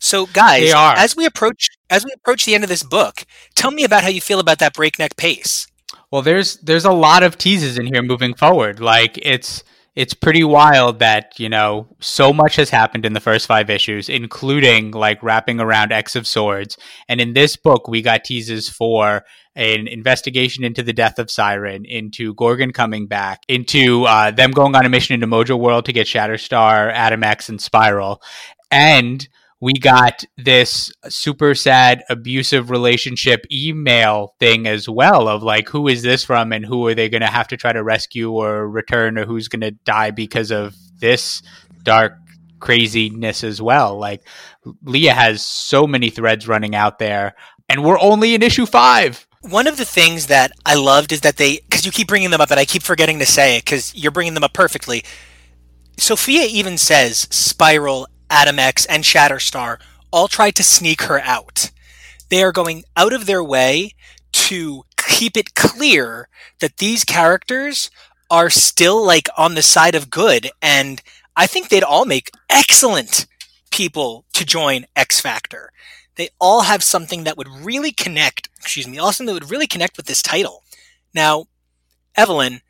So, 0.00 0.26
guys, 0.26 0.76
as 0.94 1.16
we 1.16 1.24
approach 1.26 1.68
as 1.90 2.04
we 2.04 2.10
approach 2.14 2.44
the 2.44 2.54
end 2.54 2.64
of 2.64 2.70
this 2.70 2.82
book, 2.82 3.24
tell 3.54 3.70
me 3.70 3.84
about 3.84 4.02
how 4.02 4.08
you 4.08 4.20
feel 4.20 4.40
about 4.40 4.58
that 4.58 4.74
breakneck 4.74 5.16
pace. 5.16 5.66
Well, 6.10 6.22
there's 6.22 6.56
there's 6.58 6.84
a 6.84 6.92
lot 6.92 7.22
of 7.22 7.36
teases 7.38 7.78
in 7.78 7.86
here 7.86 8.02
moving 8.02 8.34
forward. 8.34 8.80
Like 8.80 9.18
it's 9.22 9.62
it's 9.98 10.14
pretty 10.14 10.44
wild 10.44 11.00
that 11.00 11.40
you 11.40 11.48
know 11.48 11.88
so 11.98 12.32
much 12.32 12.54
has 12.54 12.70
happened 12.70 13.04
in 13.04 13.14
the 13.14 13.20
first 13.20 13.48
five 13.48 13.68
issues 13.68 14.08
including 14.08 14.92
like 14.92 15.20
wrapping 15.24 15.58
around 15.58 15.90
x 15.90 16.14
of 16.14 16.24
swords. 16.24 16.78
And 17.08 17.20
in 17.20 17.34
this 17.34 17.56
book 17.56 17.88
we 17.88 18.00
got 18.00 18.22
teases 18.22 18.68
for 18.68 19.24
an 19.56 19.88
investigation 19.88 20.62
into 20.62 20.84
the 20.84 20.92
death 20.92 21.18
of 21.18 21.32
siren 21.32 21.84
into 21.84 22.32
gorgon 22.34 22.72
coming 22.72 23.08
back 23.08 23.42
into 23.48 24.04
uh, 24.04 24.30
them 24.30 24.52
going 24.52 24.76
on 24.76 24.86
a 24.86 24.88
mission 24.88 25.14
into 25.14 25.26
mojo 25.26 25.58
world 25.58 25.84
to 25.86 25.92
get 25.92 26.06
shatterstar 26.06 26.92
adam 26.92 27.24
x 27.24 27.48
and 27.48 27.60
spiral. 27.60 28.22
And 28.70 29.28
we 29.60 29.72
got 29.72 30.24
this 30.36 30.92
super 31.08 31.54
sad 31.54 32.04
abusive 32.08 32.70
relationship 32.70 33.44
email 33.50 34.34
thing 34.38 34.66
as 34.66 34.88
well 34.88 35.28
of 35.28 35.42
like 35.42 35.68
who 35.68 35.88
is 35.88 36.02
this 36.02 36.24
from 36.24 36.52
and 36.52 36.64
who 36.64 36.86
are 36.86 36.94
they 36.94 37.08
going 37.08 37.22
to 37.22 37.26
have 37.26 37.48
to 37.48 37.56
try 37.56 37.72
to 37.72 37.82
rescue 37.82 38.30
or 38.30 38.68
return 38.68 39.18
or 39.18 39.26
who's 39.26 39.48
going 39.48 39.60
to 39.60 39.70
die 39.70 40.10
because 40.10 40.50
of 40.50 40.74
this 41.00 41.42
dark 41.82 42.12
craziness 42.60 43.44
as 43.44 43.62
well 43.62 43.98
like 43.98 44.26
leah 44.82 45.14
has 45.14 45.44
so 45.44 45.86
many 45.86 46.10
threads 46.10 46.48
running 46.48 46.74
out 46.74 46.98
there 46.98 47.34
and 47.68 47.84
we're 47.84 48.00
only 48.00 48.34
in 48.34 48.42
issue 48.42 48.66
5 48.66 49.26
one 49.42 49.66
of 49.66 49.76
the 49.76 49.84
things 49.84 50.26
that 50.26 50.52
I 50.66 50.74
loved 50.74 51.12
is 51.12 51.20
that 51.20 51.36
they, 51.36 51.58
because 51.58 51.86
you 51.86 51.92
keep 51.92 52.08
bringing 52.08 52.30
them 52.30 52.40
up, 52.40 52.50
and 52.50 52.58
I 52.58 52.64
keep 52.64 52.82
forgetting 52.82 53.20
to 53.20 53.26
say 53.26 53.56
it 53.56 53.64
because 53.64 53.94
you're 53.94 54.10
bringing 54.10 54.34
them 54.34 54.42
up 54.42 54.52
perfectly. 54.52 55.04
Sophia 55.96 56.44
even 56.50 56.76
says 56.76 57.28
Spiral 57.30 58.08
Adam 58.30 58.58
X, 58.58 58.84
and 58.86 59.04
Shatterstar 59.04 59.80
all 60.10 60.28
tried 60.28 60.54
to 60.56 60.64
sneak 60.64 61.02
her 61.02 61.20
out. 61.20 61.70
They 62.28 62.42
are 62.42 62.52
going 62.52 62.84
out 62.96 63.12
of 63.12 63.26
their 63.26 63.42
way 63.42 63.94
to 64.32 64.84
keep 64.96 65.36
it 65.36 65.54
clear 65.54 66.28
that 66.60 66.76
these 66.78 67.04
characters 67.04 67.90
are 68.30 68.50
still 68.50 69.04
like 69.04 69.28
on 69.36 69.54
the 69.54 69.62
side 69.62 69.94
of 69.94 70.10
good 70.10 70.50
and 70.60 71.02
I 71.38 71.46
think 71.46 71.68
they'd 71.68 71.84
all 71.84 72.04
make 72.04 72.32
excellent 72.50 73.26
people 73.70 74.24
to 74.32 74.44
join 74.44 74.86
X 74.96 75.20
Factor. 75.20 75.70
They 76.16 76.30
all 76.40 76.62
have 76.62 76.82
something 76.82 77.22
that 77.24 77.36
would 77.36 77.46
really 77.48 77.92
connect, 77.92 78.48
excuse 78.58 78.88
me, 78.88 78.98
also 78.98 79.24
that 79.24 79.32
would 79.32 79.50
really 79.50 79.68
connect 79.68 79.96
with 79.96 80.06
this 80.06 80.20
title. 80.20 80.64
Now, 81.14 81.44
Evelyn, 82.16 82.60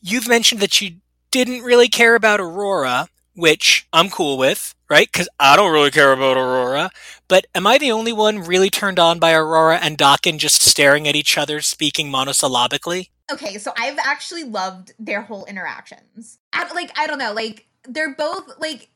you've 0.00 0.26
mentioned 0.26 0.62
that 0.62 0.80
you 0.80 0.96
didn't 1.30 1.64
really 1.64 1.88
care 1.88 2.14
about 2.14 2.40
Aurora, 2.40 3.08
which 3.34 3.86
I'm 3.92 4.10
cool 4.10 4.38
with, 4.38 4.74
right? 4.90 5.08
Because 5.10 5.28
I 5.40 5.56
don't 5.56 5.72
really 5.72 5.90
care 5.90 6.12
about 6.12 6.36
Aurora. 6.36 6.90
But 7.28 7.46
am 7.54 7.66
I 7.66 7.78
the 7.78 7.92
only 7.92 8.12
one 8.12 8.40
really 8.40 8.70
turned 8.70 8.98
on 8.98 9.18
by 9.18 9.32
Aurora 9.32 9.78
and 9.78 9.96
Daken 9.96 10.38
just 10.38 10.62
staring 10.62 11.08
at 11.08 11.16
each 11.16 11.38
other, 11.38 11.60
speaking 11.60 12.10
monosyllabically? 12.10 13.08
Okay, 13.30 13.58
so 13.58 13.72
I've 13.78 13.98
actually 13.98 14.44
loved 14.44 14.92
their 14.98 15.22
whole 15.22 15.44
interactions. 15.46 16.38
I, 16.52 16.70
like, 16.74 16.96
I 16.98 17.06
don't 17.06 17.18
know, 17.18 17.32
like, 17.32 17.66
they're 17.88 18.14
both, 18.14 18.58
like, 18.58 18.90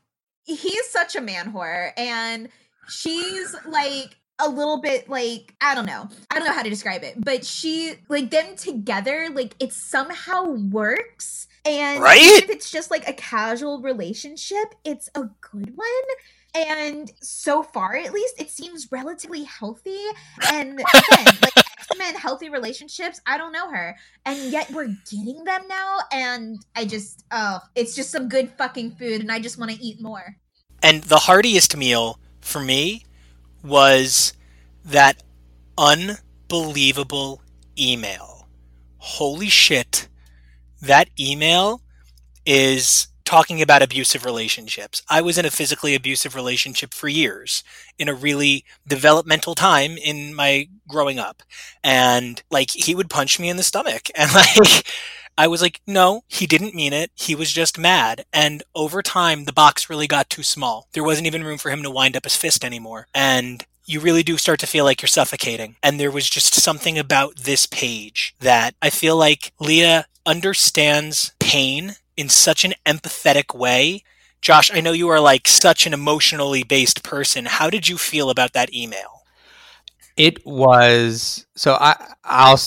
he's 0.44 0.88
such 0.88 1.16
a 1.16 1.20
man 1.20 1.52
whore, 1.52 1.92
and 1.96 2.48
she's, 2.88 3.56
like, 3.66 4.16
a 4.38 4.48
little 4.48 4.80
bit 4.80 5.08
like 5.08 5.54
I 5.60 5.74
don't 5.74 5.86
know. 5.86 6.08
I 6.30 6.38
don't 6.38 6.46
know 6.46 6.52
how 6.52 6.62
to 6.62 6.70
describe 6.70 7.02
it, 7.02 7.14
but 7.16 7.44
she 7.44 7.94
like 8.08 8.30
them 8.30 8.56
together 8.56 9.28
like 9.32 9.54
it 9.58 9.72
somehow 9.72 10.44
works 10.44 11.45
and 11.66 12.00
right? 12.00 12.20
if 12.20 12.48
it's 12.48 12.70
just 12.70 12.90
like 12.90 13.08
a 13.08 13.12
casual 13.12 13.80
relationship, 13.80 14.74
it's 14.84 15.08
a 15.14 15.24
good 15.40 15.76
one. 15.76 15.86
And 16.54 17.12
so 17.20 17.62
far, 17.62 17.96
at 17.96 18.12
least, 18.12 18.40
it 18.40 18.50
seems 18.50 18.90
relatively 18.90 19.42
healthy. 19.44 20.00
And 20.52 20.80
again, 20.80 21.26
like 21.42 21.58
X-Men 21.58 22.14
healthy 22.14 22.48
relationships, 22.48 23.20
I 23.26 23.36
don't 23.36 23.52
know 23.52 23.70
her. 23.70 23.96
And 24.24 24.38
yet 24.50 24.70
we're 24.70 24.94
getting 25.10 25.44
them 25.44 25.62
now. 25.68 25.98
And 26.12 26.64
I 26.74 26.86
just, 26.86 27.24
oh, 27.30 27.58
it's 27.74 27.94
just 27.94 28.10
some 28.10 28.28
good 28.28 28.50
fucking 28.56 28.92
food. 28.92 29.20
And 29.20 29.30
I 29.30 29.38
just 29.38 29.58
want 29.58 29.70
to 29.72 29.82
eat 29.82 30.00
more. 30.00 30.36
And 30.82 31.02
the 31.02 31.18
heartiest 31.18 31.76
meal 31.76 32.18
for 32.40 32.60
me 32.60 33.04
was 33.62 34.32
that 34.84 35.22
unbelievable 35.76 37.42
email. 37.78 38.48
Holy 38.98 39.48
shit 39.48 40.08
that 40.86 41.08
email 41.18 41.82
is 42.44 43.08
talking 43.24 43.60
about 43.60 43.82
abusive 43.82 44.24
relationships. 44.24 45.02
I 45.10 45.20
was 45.20 45.36
in 45.36 45.44
a 45.44 45.50
physically 45.50 45.94
abusive 45.94 46.34
relationship 46.34 46.94
for 46.94 47.08
years 47.08 47.64
in 47.98 48.08
a 48.08 48.14
really 48.14 48.64
developmental 48.86 49.54
time 49.54 49.98
in 49.98 50.32
my 50.32 50.68
growing 50.88 51.18
up. 51.18 51.42
And 51.82 52.42
like 52.50 52.70
he 52.70 52.94
would 52.94 53.10
punch 53.10 53.38
me 53.38 53.48
in 53.48 53.56
the 53.56 53.62
stomach 53.62 54.08
and 54.14 54.32
like 54.32 54.86
I 55.38 55.48
was 55.48 55.60
like, 55.60 55.82
no, 55.86 56.22
he 56.28 56.46
didn't 56.46 56.74
mean 56.74 56.94
it. 56.94 57.10
He 57.14 57.34
was 57.34 57.52
just 57.52 57.78
mad. 57.78 58.24
And 58.32 58.62
over 58.74 59.02
time, 59.02 59.44
the 59.44 59.52
box 59.52 59.90
really 59.90 60.06
got 60.06 60.30
too 60.30 60.42
small. 60.42 60.88
There 60.92 61.04
wasn't 61.04 61.26
even 61.26 61.44
room 61.44 61.58
for 61.58 61.70
him 61.70 61.82
to 61.82 61.90
wind 61.90 62.16
up 62.16 62.24
his 62.24 62.36
fist 62.36 62.64
anymore. 62.64 63.06
And 63.14 63.62
you 63.84 64.00
really 64.00 64.22
do 64.22 64.38
start 64.38 64.60
to 64.60 64.66
feel 64.66 64.84
like 64.84 65.02
you're 65.02 65.08
suffocating. 65.08 65.76
And 65.82 66.00
there 66.00 66.10
was 66.10 66.28
just 66.28 66.54
something 66.54 66.98
about 66.98 67.36
this 67.36 67.66
page 67.66 68.34
that 68.40 68.74
I 68.80 68.88
feel 68.88 69.16
like 69.16 69.52
Leah 69.60 70.06
understands 70.26 71.32
pain 71.38 71.94
in 72.16 72.28
such 72.28 72.64
an 72.64 72.74
empathetic 72.84 73.56
way. 73.56 74.02
Josh, 74.40 74.70
I 74.72 74.80
know 74.80 74.92
you 74.92 75.08
are 75.08 75.20
like 75.20 75.48
such 75.48 75.86
an 75.86 75.94
emotionally 75.94 76.62
based 76.62 77.02
person. 77.02 77.46
How 77.46 77.70
did 77.70 77.88
you 77.88 77.96
feel 77.96 78.30
about 78.30 78.52
that 78.52 78.74
email? 78.74 79.22
It 80.16 80.44
was 80.46 81.46
so 81.54 81.74
I 81.74 82.14
I'll 82.24 82.60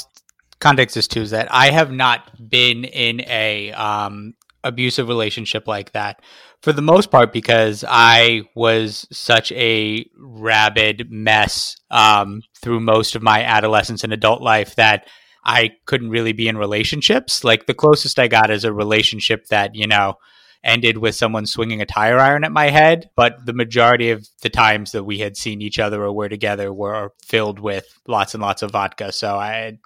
context 0.60 0.96
this 0.96 1.08
too 1.08 1.22
is 1.22 1.32
that 1.32 1.48
I 1.52 1.72
have 1.72 1.92
not 1.92 2.50
been 2.50 2.84
in 2.84 3.22
a 3.22 3.72
um 3.74 4.34
abusive 4.64 5.08
relationship 5.08 5.68
like 5.68 5.94
that 5.94 6.22
for 6.62 6.74
the 6.74 6.82
most 6.82 7.10
part 7.12 7.32
because 7.32 7.86
I 7.88 8.44
was 8.56 9.08
such 9.12 9.52
a 9.54 10.06
rabid 10.18 11.10
mess 11.10 11.78
um, 11.90 12.42
through 12.62 12.82
most 12.82 13.16
of 13.16 13.22
my 13.22 13.44
adolescence 13.44 14.04
and 14.04 14.12
adult 14.12 14.42
life 14.42 14.76
that 14.76 15.08
I 15.44 15.72
couldn't 15.86 16.10
really 16.10 16.34
be 16.34 16.48
in 16.48 16.58
relationships. 16.58 17.44
Like 17.44 17.66
the 17.66 17.74
closest 17.74 18.20
I 18.20 18.28
got 18.28 18.52
is 18.52 18.64
a 18.64 18.74
relationship 18.74 19.48
that, 19.48 19.76
you 19.76 19.88
know, 19.88 20.16
ended 20.64 20.98
with 20.98 21.16
someone 21.16 21.46
swinging 21.46 21.82
a 21.82 21.86
tire 21.86 22.20
iron 22.20 22.44
at 22.44 22.52
my 22.52 22.70
head. 22.70 23.10
But 23.16 23.46
the 23.46 23.54
majority 23.54 24.12
of 24.12 24.28
the 24.42 24.50
times 24.50 24.92
that 24.92 25.06
we 25.06 25.20
had 25.20 25.38
seen 25.38 25.62
each 25.62 25.80
other 25.80 26.04
or 26.04 26.12
were 26.12 26.30
together 26.30 26.74
were 26.74 27.14
filled 27.26 27.60
with 27.60 27.86
lots 28.08 28.34
and 28.34 28.42
lots 28.42 28.62
of 28.62 28.72
vodka. 28.72 29.12
So 29.12 29.36
I, 29.36 29.78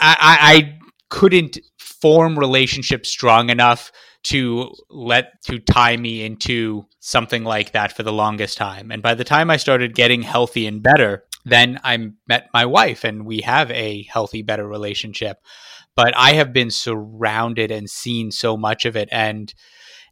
I, 0.00 0.16
I 0.20 0.78
couldn't 1.08 1.58
form 1.78 2.38
relationships 2.38 3.08
strong 3.08 3.50
enough 3.50 3.92
to 4.24 4.74
let 4.90 5.42
to 5.44 5.58
tie 5.58 5.96
me 5.96 6.24
into 6.24 6.86
something 7.00 7.44
like 7.44 7.72
that 7.72 7.92
for 7.92 8.02
the 8.02 8.12
longest 8.12 8.58
time. 8.58 8.90
And 8.90 9.02
by 9.02 9.14
the 9.14 9.24
time 9.24 9.50
I 9.50 9.56
started 9.56 9.94
getting 9.94 10.22
healthy 10.22 10.66
and 10.66 10.82
better, 10.82 11.24
then 11.44 11.80
I 11.84 12.10
met 12.26 12.48
my 12.52 12.66
wife 12.66 13.04
and 13.04 13.24
we 13.24 13.40
have 13.40 13.70
a 13.70 14.02
healthy, 14.04 14.42
better 14.42 14.66
relationship. 14.66 15.38
But 15.94 16.16
I 16.16 16.32
have 16.32 16.52
been 16.52 16.70
surrounded 16.70 17.70
and 17.70 17.88
seen 17.88 18.30
so 18.30 18.56
much 18.56 18.84
of 18.84 18.96
it. 18.96 19.08
And 19.10 19.52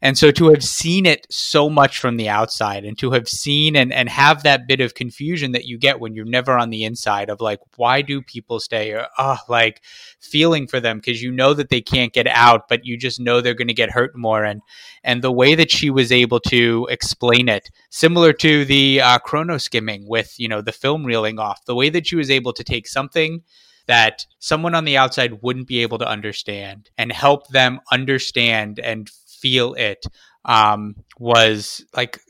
and 0.07 0.17
so 0.17 0.31
to 0.31 0.51
have 0.51 0.63
seen 0.63 1.05
it 1.05 1.27
so 1.31 1.69
much 1.69 1.99
from 1.99 2.17
the 2.17 2.29
outside 2.29 2.85
and 2.85 2.97
to 2.97 3.11
have 3.11 3.29
seen 3.29 3.75
and, 3.75 3.93
and 3.93 4.09
have 4.09 4.45
that 4.45 4.69
bit 4.69 4.81
of 4.81 4.95
confusion 4.95 5.51
that 5.51 5.65
you 5.65 5.77
get 5.77 5.99
when 5.99 6.15
you're 6.15 6.25
never 6.25 6.57
on 6.57 6.71
the 6.71 6.85
inside 6.85 7.29
of 7.29 7.41
like, 7.41 7.59
why 7.75 8.03
do 8.03 8.23
people 8.23 8.61
stay 8.61 8.93
or 8.93 9.09
oh, 9.19 9.39
like 9.49 9.83
feeling 10.21 10.69
for 10.69 10.79
them 10.79 10.99
because 10.99 11.21
you 11.21 11.33
know 11.33 11.55
that 11.55 11.71
they 11.71 11.81
can't 11.81 12.13
get 12.13 12.29
out, 12.29 12.69
but 12.69 12.87
you 12.87 12.97
just 12.97 13.19
know 13.19 13.41
they're 13.41 13.53
going 13.53 13.67
to 13.67 13.75
get 13.75 13.91
hurt 13.91 14.17
more. 14.17 14.45
And, 14.45 14.63
and 15.03 15.23
the 15.23 15.33
way 15.33 15.57
that 15.57 15.73
she 15.73 15.91
was 15.91 16.13
able 16.13 16.39
to 16.39 16.87
explain 16.89 17.49
it, 17.49 17.69
similar 17.91 18.33
to 18.35 18.65
the 18.65 19.01
uh, 19.01 19.19
chrono 19.19 19.59
skimming 19.59 20.09
with, 20.09 20.37
you 20.39 20.47
know, 20.47 20.63
the 20.63 20.71
film 20.71 21.05
reeling 21.05 21.41
off, 21.41 21.65
the 21.65 21.75
way 21.75 21.91
that 21.91 22.07
she 22.07 22.15
was 22.15 22.31
able 22.31 22.53
to 22.53 22.63
take 22.63 22.87
something 22.87 23.43
that 23.87 24.25
someone 24.39 24.75
on 24.75 24.85
the 24.85 24.97
outside 24.97 25.43
wouldn't 25.43 25.67
be 25.67 25.83
able 25.83 25.99
to 25.99 26.09
understand 26.09 26.91
and 26.99 27.11
help 27.13 27.49
them 27.49 27.81
understand 27.91 28.79
and 28.81 29.11
feel 29.41 29.75
it 29.75 30.05
um, 30.45 30.95
was 31.19 31.85
like 31.95 32.21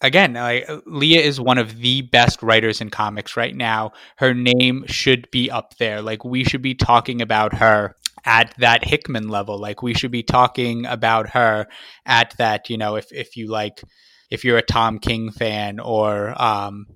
again 0.00 0.34
leah 0.86 1.20
is 1.20 1.40
one 1.40 1.58
of 1.58 1.78
the 1.78 2.02
best 2.02 2.42
writers 2.42 2.80
in 2.80 2.90
comics 2.90 3.36
right 3.36 3.54
now. 3.54 3.92
Her 4.16 4.34
name 4.34 4.84
should 4.86 5.30
be 5.30 5.50
up 5.50 5.76
there. 5.78 6.02
Like 6.02 6.24
we 6.24 6.44
should 6.44 6.62
be 6.62 6.74
talking 6.74 7.22
about 7.22 7.54
her 7.54 7.94
at 8.24 8.52
that 8.58 8.84
hickman 8.84 9.28
level. 9.28 9.58
Like 9.58 9.82
we 9.82 9.94
should 9.94 10.10
be 10.10 10.24
talking 10.24 10.84
about 10.84 11.30
her 11.30 11.66
at 12.04 12.34
that 12.38 12.68
you 12.70 12.76
know 12.76 12.96
if 12.96 13.12
if 13.12 13.36
you 13.36 13.48
like 13.48 13.82
if 14.30 14.44
you're 14.44 14.58
a 14.58 14.62
tom 14.62 14.98
king 14.98 15.30
fan 15.30 15.80
or 15.80 16.34
um 16.42 16.86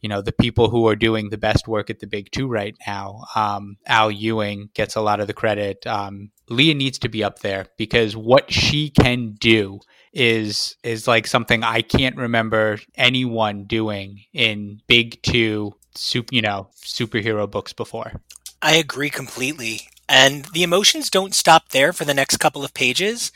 you 0.00 0.08
know 0.08 0.22
the 0.22 0.32
people 0.32 0.70
who 0.70 0.88
are 0.88 0.96
doing 0.96 1.28
the 1.28 1.38
best 1.38 1.68
work 1.68 1.90
at 1.90 2.00
the 2.00 2.06
big 2.06 2.30
two 2.30 2.48
right 2.48 2.76
now. 2.86 3.24
Um, 3.34 3.76
al 3.86 4.10
ewing 4.10 4.70
gets 4.74 4.96
a 4.96 5.00
lot 5.00 5.20
of 5.20 5.26
the 5.26 5.34
credit. 5.34 5.86
Um, 5.86 6.30
leah 6.50 6.74
needs 6.74 6.98
to 6.98 7.08
be 7.08 7.24
up 7.24 7.38
there 7.40 7.66
because 7.78 8.16
what 8.16 8.52
she 8.52 8.90
can 8.90 9.32
do 9.32 9.80
is 10.12 10.76
is 10.82 11.06
like 11.06 11.26
something 11.26 11.62
i 11.62 11.80
can't 11.80 12.16
remember 12.16 12.78
anyone 12.96 13.64
doing 13.64 14.24
in 14.32 14.80
big 14.88 15.20
two 15.22 15.72
super 15.94 16.34
you 16.34 16.42
know 16.42 16.68
superhero 16.76 17.48
books 17.48 17.72
before 17.72 18.12
i 18.60 18.74
agree 18.74 19.10
completely 19.10 19.82
and 20.08 20.46
the 20.46 20.64
emotions 20.64 21.08
don't 21.08 21.34
stop 21.34 21.68
there 21.70 21.92
for 21.92 22.04
the 22.04 22.14
next 22.14 22.38
couple 22.38 22.64
of 22.64 22.74
pages 22.74 23.30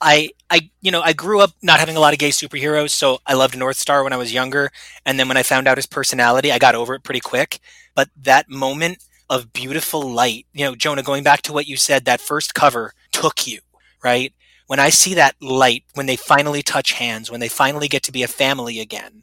I, 0.00 0.30
I, 0.48 0.70
you 0.80 0.90
know, 0.90 1.02
I 1.02 1.12
grew 1.12 1.40
up 1.40 1.50
not 1.62 1.78
having 1.78 1.96
a 1.96 2.00
lot 2.00 2.14
of 2.14 2.18
gay 2.18 2.30
superheroes, 2.30 2.90
so 2.90 3.18
I 3.26 3.34
loved 3.34 3.54
Northstar 3.54 4.02
when 4.02 4.14
I 4.14 4.16
was 4.16 4.32
younger. 4.32 4.72
And 5.04 5.18
then 5.18 5.28
when 5.28 5.36
I 5.36 5.42
found 5.42 5.68
out 5.68 5.76
his 5.76 5.86
personality, 5.86 6.50
I 6.50 6.58
got 6.58 6.74
over 6.74 6.94
it 6.94 7.02
pretty 7.02 7.20
quick. 7.20 7.60
But 7.94 8.08
that 8.16 8.48
moment 8.48 9.04
of 9.30 9.52
beautiful 9.52 10.02
light, 10.02 10.46
you 10.52 10.64
know, 10.64 10.74
Jonah, 10.74 11.04
going 11.04 11.22
back 11.22 11.40
to 11.42 11.52
what 11.52 11.68
you 11.68 11.76
said, 11.76 12.04
that 12.04 12.20
first 12.20 12.52
cover 12.52 12.92
took 13.12 13.46
you, 13.46 13.60
right? 14.04 14.34
When 14.66 14.80
I 14.80 14.90
see 14.90 15.14
that 15.14 15.36
light, 15.40 15.84
when 15.94 16.06
they 16.06 16.16
finally 16.16 16.62
touch 16.62 16.92
hands, 16.92 17.30
when 17.30 17.40
they 17.40 17.48
finally 17.48 17.88
get 17.88 18.02
to 18.04 18.12
be 18.12 18.24
a 18.24 18.28
family 18.28 18.80
again, 18.80 19.22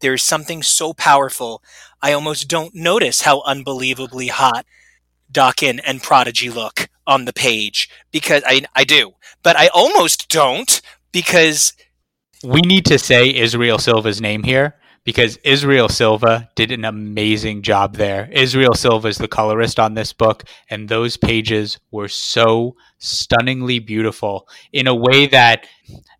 there's 0.00 0.22
something 0.22 0.62
so 0.62 0.94
powerful. 0.94 1.62
I 2.00 2.12
almost 2.12 2.48
don't 2.48 2.74
notice 2.74 3.22
how 3.22 3.42
unbelievably 3.42 4.28
hot 4.28 4.64
Daken 5.32 5.80
and 5.84 6.02
Prodigy 6.02 6.48
look 6.48 6.88
on 7.06 7.24
the 7.24 7.32
page 7.32 7.88
because 8.12 8.42
I 8.46 8.62
I 8.74 8.84
do, 8.84 9.12
but 9.42 9.56
I 9.56 9.68
almost 9.68 10.28
don't 10.28 10.80
because 11.12 11.72
we 12.44 12.60
need 12.60 12.84
to 12.86 12.98
say 12.98 13.34
Israel 13.34 13.78
Silva's 13.78 14.20
name 14.20 14.42
here 14.44 14.76
because 15.06 15.36
Israel 15.44 15.88
Silva 15.88 16.50
did 16.56 16.72
an 16.72 16.84
amazing 16.84 17.62
job 17.62 17.94
there. 17.94 18.28
Israel 18.32 18.74
Silva 18.74 19.06
is 19.06 19.18
the 19.18 19.28
colorist 19.28 19.78
on 19.78 19.94
this 19.94 20.12
book, 20.12 20.42
and 20.68 20.88
those 20.88 21.16
pages 21.16 21.78
were 21.92 22.08
so 22.08 22.74
stunningly 22.98 23.78
beautiful 23.78 24.48
in 24.72 24.88
a 24.88 24.94
way 24.94 25.26
that 25.28 25.66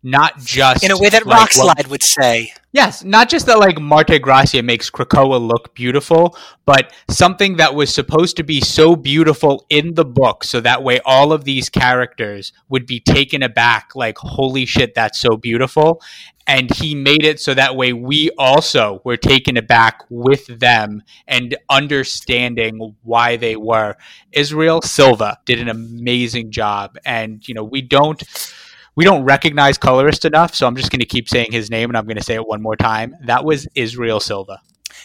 not 0.03 0.37
just 0.39 0.85
in 0.85 0.91
a 0.91 0.97
way 0.97 1.09
that 1.09 1.25
like 1.25 1.49
Rockslide 1.49 1.89
would 1.89 2.01
say. 2.01 2.53
Yes, 2.71 3.03
not 3.03 3.27
just 3.27 3.47
that 3.47 3.59
like 3.59 3.81
Marte 3.81 4.21
Gracia 4.21 4.63
makes 4.63 4.89
Krakoa 4.89 5.45
look 5.45 5.75
beautiful, 5.75 6.37
but 6.65 6.93
something 7.09 7.57
that 7.57 7.75
was 7.75 7.93
supposed 7.93 8.37
to 8.37 8.43
be 8.43 8.61
so 8.61 8.95
beautiful 8.95 9.65
in 9.69 9.95
the 9.95 10.05
book, 10.05 10.45
so 10.45 10.61
that 10.61 10.81
way 10.81 11.01
all 11.03 11.33
of 11.33 11.43
these 11.43 11.69
characters 11.69 12.53
would 12.69 12.85
be 12.85 13.01
taken 13.01 13.43
aback, 13.43 13.95
like 13.95 14.17
holy 14.17 14.65
shit, 14.65 14.93
that's 14.95 15.19
so 15.19 15.35
beautiful. 15.35 16.01
And 16.47 16.73
he 16.73 16.95
made 16.95 17.25
it 17.25 17.41
so 17.41 17.53
that 17.53 17.75
way 17.75 17.91
we 17.91 18.29
also 18.37 19.01
were 19.03 19.17
taken 19.17 19.57
aback 19.57 20.03
with 20.09 20.47
them 20.47 21.03
and 21.27 21.57
understanding 21.69 22.95
why 23.03 23.35
they 23.35 23.57
were. 23.57 23.95
Israel 24.31 24.81
Silva 24.81 25.39
did 25.45 25.59
an 25.59 25.67
amazing 25.67 26.51
job, 26.51 26.97
and 27.05 27.45
you 27.47 27.53
know 27.53 27.63
we 27.65 27.81
don't 27.81 28.23
we 28.95 29.03
don't 29.03 29.25
recognize 29.25 29.77
colorist 29.77 30.25
enough, 30.25 30.55
so 30.55 30.65
I'm 30.65 30.75
just 30.75 30.89
going 30.89 31.01
to 31.01 31.05
keep 31.05 31.29
saying 31.29 31.51
his 31.51 31.69
name 31.69 31.89
and 31.89 31.97
I'm 31.97 32.05
going 32.05 32.17
to 32.17 32.23
say 32.23 32.33
it 32.33 32.47
one 32.47 32.63
more 32.63 32.75
time. 32.75 33.15
That 33.25 33.45
was 33.45 33.67
Israel 33.75 34.19
Silva. 34.19 34.59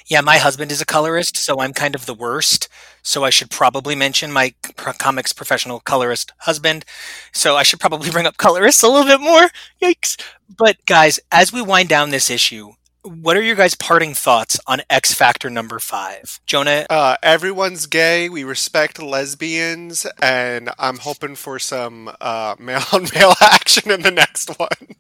Yeah, 0.07 0.23
my 0.23 0.39
husband 0.39 0.73
is 0.73 0.81
a 0.81 0.87
colorist, 0.87 1.37
so 1.37 1.61
I'm 1.61 1.75
kind 1.75 1.95
of 1.95 2.07
the 2.07 2.15
worst. 2.15 2.69
So 3.03 3.25
I 3.25 3.31
should 3.31 3.51
probably 3.51 3.95
mention 3.95 4.33
my 4.33 4.55
comics 4.99 5.33
professional 5.33 5.81
colorist 5.81 6.33
husband. 6.39 6.85
So 7.33 7.57
I 7.57 7.63
should 7.63 7.81
probably 7.81 8.11
bring 8.11 8.27
up 8.27 8.37
colorists 8.37 8.83
a 8.83 8.89
little 8.89 9.07
bit 9.07 9.21
more. 9.21 9.49
Yikes. 9.83 10.21
But 10.57 10.77
guys, 10.87 11.21
as 11.31 11.53
we 11.53 11.63
wind 11.63 11.89
down 11.89 12.11
this 12.11 12.31
issue, 12.31 12.73
what 13.03 13.37
are 13.37 13.43
your 13.43 13.57
guys' 13.57 13.75
parting 13.75 14.15
thoughts 14.15 14.59
on 14.67 14.83
X 14.89 15.13
Factor 15.13 15.51
number 15.51 15.79
five? 15.79 16.41
Jonah? 16.47 16.87
Uh, 16.89 17.17
everyone's 17.23 17.87
gay. 17.87 18.29
We 18.29 18.45
respect 18.45 19.03
lesbians. 19.03 20.07
And 20.21 20.71
I'm 20.79 20.99
hoping 20.99 21.35
for 21.35 21.59
some 21.59 22.11
uh, 22.21 22.55
male 22.59 22.83
on 22.93 23.09
male 23.15 23.35
action 23.41 23.91
in 23.91 24.03
the 24.03 24.11
next 24.11 24.51
one. 24.59 24.97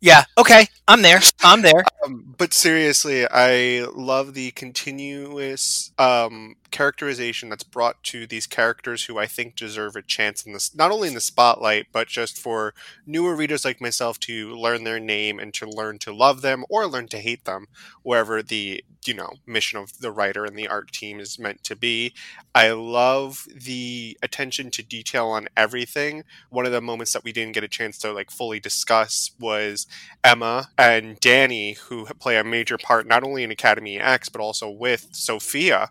Yeah, 0.00 0.24
okay. 0.38 0.66
I'm 0.88 1.02
there. 1.02 1.20
I'm 1.42 1.62
there. 1.62 1.84
Um, 2.04 2.34
but 2.38 2.54
seriously, 2.54 3.26
I 3.30 3.86
love 3.94 4.34
the 4.34 4.50
continuous 4.52 5.92
um, 5.98 6.56
characterization 6.70 7.48
that's 7.48 7.62
brought 7.62 8.02
to 8.04 8.26
these 8.26 8.46
characters 8.46 9.04
who 9.04 9.18
I 9.18 9.26
think 9.26 9.56
deserve 9.56 9.96
a 9.96 10.02
chance 10.02 10.44
in 10.44 10.52
this, 10.52 10.74
not 10.74 10.90
only 10.90 11.08
in 11.08 11.14
the 11.14 11.20
spotlight, 11.20 11.86
but 11.92 12.08
just 12.08 12.38
for 12.38 12.74
newer 13.06 13.34
readers 13.34 13.64
like 13.64 13.80
myself 13.80 14.18
to 14.20 14.54
learn 14.54 14.84
their 14.84 15.00
name 15.00 15.38
and 15.38 15.52
to 15.54 15.68
learn 15.68 15.98
to 16.00 16.12
love 16.12 16.42
them 16.42 16.64
or 16.68 16.86
learn 16.86 17.08
to 17.08 17.18
hate 17.18 17.44
them, 17.44 17.66
wherever 18.02 18.42
the 18.42 18.84
you 19.06 19.14
know 19.14 19.32
mission 19.46 19.78
of 19.78 19.98
the 20.00 20.12
writer 20.12 20.44
and 20.44 20.58
the 20.58 20.68
art 20.68 20.92
team 20.92 21.20
is 21.20 21.38
meant 21.38 21.62
to 21.64 21.76
be. 21.76 22.12
I 22.54 22.70
love 22.70 23.46
the 23.54 24.18
attention 24.22 24.70
to 24.72 24.82
detail 24.82 25.28
on 25.28 25.48
everything. 25.56 26.24
One 26.50 26.66
of 26.66 26.72
the 26.72 26.80
moments 26.80 27.12
that 27.12 27.24
we 27.24 27.32
didn't 27.32 27.54
get 27.54 27.64
a 27.64 27.68
chance 27.68 27.98
to 27.98 28.12
like 28.12 28.30
fully 28.30 28.60
discuss 28.60 29.30
was 29.38 29.86
Emma 30.22 30.70
and 30.76 31.18
Danny, 31.20 31.72
who 31.72 32.04
play 32.18 32.36
a 32.36 32.44
major 32.44 32.78
part 32.78 33.06
not 33.06 33.24
only 33.24 33.42
in 33.42 33.50
Academy 33.50 33.98
X 33.98 34.28
but 34.28 34.40
also 34.40 34.68
with 34.68 35.08
Sophia 35.12 35.90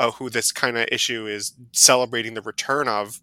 uh, 0.00 0.10
who 0.12 0.30
this 0.30 0.50
kind 0.50 0.78
of 0.78 0.88
issue 0.90 1.26
is 1.26 1.52
celebrating 1.72 2.32
the 2.32 2.40
return 2.40 2.88
of. 2.88 3.20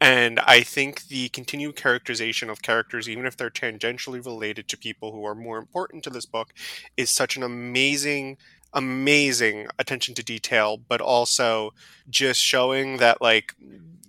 And 0.00 0.40
I 0.40 0.62
think 0.62 1.06
the 1.06 1.28
continued 1.28 1.76
characterization 1.76 2.50
of 2.50 2.62
characters, 2.62 3.08
even 3.08 3.26
if 3.26 3.36
they're 3.36 3.50
tangentially 3.50 4.24
related 4.24 4.68
to 4.68 4.76
people 4.76 5.12
who 5.12 5.24
are 5.24 5.36
more 5.36 5.56
important 5.56 6.02
to 6.04 6.10
this 6.10 6.26
book, 6.26 6.52
is 6.96 7.10
such 7.10 7.36
an 7.36 7.44
amazing 7.44 8.36
amazing 8.74 9.66
attention 9.78 10.14
to 10.14 10.22
detail 10.22 10.76
but 10.76 11.00
also 11.00 11.72
just 12.10 12.38
showing 12.38 12.98
that 12.98 13.22
like 13.22 13.54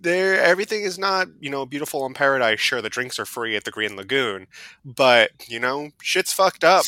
there 0.01 0.37
everything 0.41 0.81
is 0.81 0.99
not 0.99 1.29
you 1.39 1.49
know 1.49 1.65
beautiful 1.65 2.05
in 2.05 2.13
paradise 2.13 2.59
sure 2.59 2.81
the 2.81 2.89
drinks 2.89 3.17
are 3.17 3.25
free 3.25 3.55
at 3.55 3.63
the 3.63 3.71
green 3.71 3.95
lagoon 3.95 4.47
but 4.83 5.31
you 5.47 5.61
know 5.61 5.91
shit's 6.01 6.33
fucked 6.33 6.65
up 6.65 6.83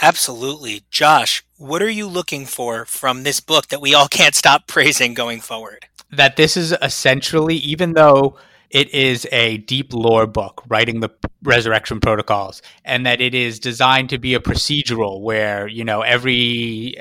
Absolutely. 0.00 0.82
Josh, 0.90 1.44
what 1.58 1.82
are 1.82 1.90
you 1.90 2.06
looking 2.06 2.46
for 2.46 2.84
from 2.84 3.22
this 3.22 3.40
book 3.40 3.68
that 3.68 3.80
we 3.80 3.94
all 3.94 4.08
can't 4.10 4.34
stop 4.34 4.66
praising 4.66 5.14
going 5.14 5.40
forward? 5.40 5.86
That 6.10 6.36
this 6.36 6.56
is 6.56 6.74
essentially, 6.82 7.56
even 7.56 7.94
though 7.94 8.36
it 8.72 8.92
is 8.94 9.28
a 9.30 9.58
deep 9.58 9.92
lore 9.92 10.26
book 10.26 10.62
writing 10.66 11.00
the 11.00 11.10
resurrection 11.42 12.00
protocols 12.00 12.62
and 12.84 13.04
that 13.04 13.20
it 13.20 13.34
is 13.34 13.60
designed 13.60 14.08
to 14.08 14.18
be 14.18 14.34
a 14.34 14.40
procedural 14.40 15.20
where 15.20 15.68
you 15.68 15.84
know 15.84 16.00
every 16.00 16.94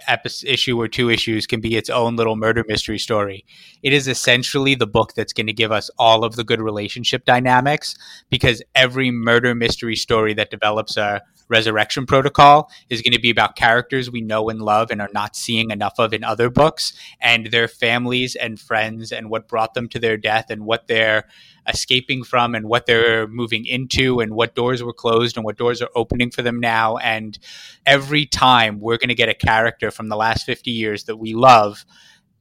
issue 0.45 0.79
or 0.79 0.87
two 0.87 1.09
issues 1.09 1.47
can 1.47 1.61
be 1.61 1.77
its 1.77 1.89
own 1.89 2.15
little 2.17 2.35
murder 2.35 2.65
mystery 2.67 2.99
story 2.99 3.45
it 3.83 3.93
is 3.93 4.07
essentially 4.07 4.75
the 4.75 4.87
book 4.87 5.13
that's 5.15 5.33
going 5.33 5.47
to 5.47 5.53
give 5.53 5.71
us 5.71 5.89
all 5.97 6.25
of 6.25 6.35
the 6.35 6.43
good 6.43 6.59
relationship 6.59 7.23
dynamics 7.25 7.95
because 8.29 8.61
every 8.75 9.09
murder 9.09 9.55
mystery 9.55 9.95
story 9.95 10.33
that 10.33 10.51
develops 10.51 10.97
a 10.97 11.21
resurrection 11.51 12.05
protocol 12.05 12.71
is 12.89 13.01
going 13.01 13.13
to 13.13 13.19
be 13.19 13.29
about 13.29 13.55
characters 13.55 14.09
we 14.09 14.21
know 14.21 14.49
and 14.49 14.61
love 14.61 14.89
and 14.89 15.01
are 15.01 15.09
not 15.13 15.35
seeing 15.35 15.69
enough 15.69 15.95
of 15.99 16.13
in 16.13 16.23
other 16.23 16.49
books 16.49 16.93
and 17.19 17.47
their 17.47 17.67
families 17.67 18.35
and 18.35 18.59
friends 18.59 19.11
and 19.11 19.29
what 19.29 19.49
brought 19.49 19.73
them 19.73 19.89
to 19.89 19.99
their 19.99 20.17
death 20.17 20.49
and 20.49 20.65
what 20.65 20.87
they're 20.87 21.25
escaping 21.67 22.23
from 22.23 22.55
and 22.55 22.67
what 22.67 22.85
they're 22.85 23.27
moving 23.27 23.65
into 23.65 24.21
and 24.21 24.33
what 24.33 24.55
doors 24.55 24.81
were 24.81 24.93
closed 24.93 25.35
and 25.35 25.43
what 25.43 25.57
doors 25.57 25.81
are 25.81 25.91
opening 25.93 26.31
for 26.31 26.41
them 26.41 26.59
now. 26.59 26.97
And 26.97 27.37
every 27.85 28.25
time 28.25 28.79
we're 28.79 28.97
going 28.97 29.09
to 29.09 29.15
get 29.15 29.29
a 29.29 29.33
character 29.33 29.91
from 29.91 30.07
the 30.07 30.15
last 30.15 30.45
50 30.45 30.71
years 30.71 31.03
that 31.03 31.17
we 31.17 31.33
love 31.33 31.85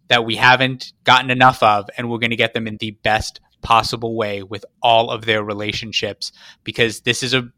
that 0.09 0.25
we 0.25 0.37
haven't 0.37 0.93
gotten 1.05 1.31
enough 1.31 1.63
of 1.63 1.89
and 1.97 2.11
we're 2.11 2.19
going 2.19 2.31
to 2.31 2.37
get 2.37 2.53
them 2.53 2.67
in 2.67 2.77
the 2.79 2.93
best 3.03 3.41
possible 3.63 4.17
way 4.17 4.43
with 4.43 4.65
all 4.83 5.11
of 5.11 5.25
their 5.25 5.45
relationships 5.45 6.33
because 6.65 7.03
this 7.03 7.23
is 7.23 7.35
a 7.35 7.49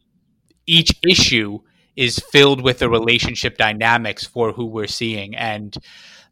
each 0.66 0.92
issue 1.06 1.58
is 1.96 2.18
filled 2.30 2.62
with 2.62 2.78
the 2.78 2.88
relationship 2.88 3.58
dynamics 3.58 4.24
for 4.24 4.52
who 4.52 4.66
we're 4.66 4.86
seeing 4.86 5.34
and 5.36 5.76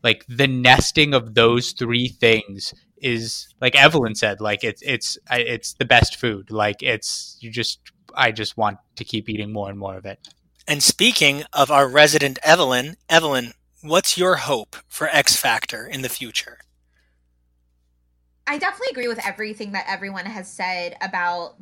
like 0.03 0.25
the 0.29 0.47
nesting 0.47 1.13
of 1.13 1.35
those 1.35 1.73
three 1.73 2.09
things 2.09 2.73
is 3.03 3.49
like 3.61 3.75
Evelyn 3.77 4.15
said 4.15 4.41
like 4.41 4.65
it's 4.65 4.83
it's 4.83 5.19
it's 5.31 5.75
the 5.75 5.85
best 5.85 6.17
food 6.17 6.51
like 6.51 6.83
it's 6.83 7.37
you 7.41 7.51
just 7.51 7.81
I 8.15 8.33
just 8.33 8.57
want 8.57 8.79
to 8.97 9.05
keep 9.05 9.29
eating 9.29 9.53
more 9.53 9.69
and 9.69 9.79
more 9.79 9.97
of 9.97 10.07
it. 10.07 10.29
And 10.67 10.83
speaking 10.83 11.45
of 11.53 11.71
our 11.71 11.89
resident 11.89 12.39
Evelyn, 12.43 12.97
Evelyn, 13.09 13.53
what's 13.83 14.17
your 14.17 14.37
hope 14.37 14.77
for 14.87 15.09
X 15.09 15.37
Factor 15.37 15.87
in 15.87 16.03
the 16.03 16.09
future? 16.09 16.59
I 18.47 18.59
definitely 18.59 18.89
agree 18.91 19.09
with 19.09 19.25
everything 19.25 19.73
that 19.73 19.87
everyone 19.89 20.27
has 20.27 20.49
said 20.49 20.97
about 21.01 21.57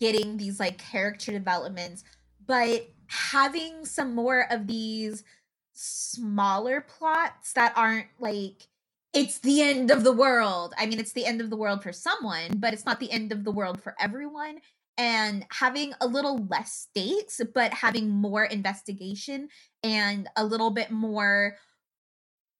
getting 0.00 0.36
these 0.36 0.60
like 0.60 0.78
character 0.78 1.32
developments, 1.32 2.04
but 2.46 2.88
having 3.06 3.84
some 3.84 4.14
more 4.14 4.46
of 4.50 4.66
these 4.66 5.24
smaller 5.72 6.80
plots 6.80 7.52
that 7.52 7.72
aren't 7.76 8.08
like 8.18 8.68
it's 9.14 9.38
the 9.38 9.62
end 9.62 9.90
of 9.90 10.04
the 10.04 10.12
world. 10.12 10.74
I 10.76 10.86
mean, 10.86 10.98
it's 11.00 11.12
the 11.12 11.24
end 11.24 11.40
of 11.40 11.50
the 11.50 11.56
world 11.56 11.82
for 11.82 11.92
someone, 11.92 12.58
but 12.58 12.72
it's 12.72 12.84
not 12.84 13.00
the 13.00 13.10
end 13.10 13.32
of 13.32 13.42
the 13.42 13.50
world 13.50 13.82
for 13.82 13.94
everyone. 13.98 14.58
And 14.98 15.46
having 15.50 15.92
a 16.00 16.06
little 16.06 16.46
less 16.46 16.72
stakes, 16.72 17.40
but 17.54 17.72
having 17.72 18.10
more 18.10 18.44
investigation 18.44 19.48
and 19.82 20.28
a 20.36 20.44
little 20.44 20.70
bit 20.70 20.90
more 20.90 21.56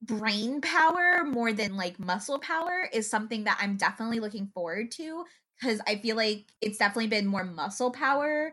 brain 0.02 0.60
power 0.60 1.24
more 1.24 1.52
than 1.52 1.76
like 1.76 1.98
muscle 1.98 2.38
power 2.38 2.88
is 2.92 3.10
something 3.10 3.44
that 3.44 3.58
I'm 3.60 3.76
definitely 3.76 4.20
looking 4.20 4.46
forward 4.54 4.92
to 4.92 5.24
because 5.58 5.80
I 5.86 5.96
feel 5.96 6.16
like 6.16 6.46
it's 6.60 6.78
definitely 6.78 7.08
been 7.08 7.26
more 7.26 7.44
muscle 7.44 7.90
power 7.90 8.52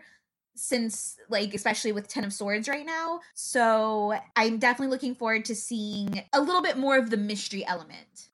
since 0.56 1.18
like 1.30 1.54
especially 1.54 1.92
with 1.92 2.08
10 2.08 2.24
of 2.24 2.32
swords 2.32 2.70
right 2.70 2.86
now 2.86 3.20
so 3.34 4.18
i'm 4.38 4.58
definitely 4.58 4.90
looking 4.90 5.14
forward 5.14 5.44
to 5.44 5.54
seeing 5.54 6.24
a 6.32 6.40
little 6.40 6.62
bit 6.62 6.78
more 6.78 6.98
of 6.98 7.10
the 7.10 7.18
mystery 7.18 7.66
element 7.68 8.30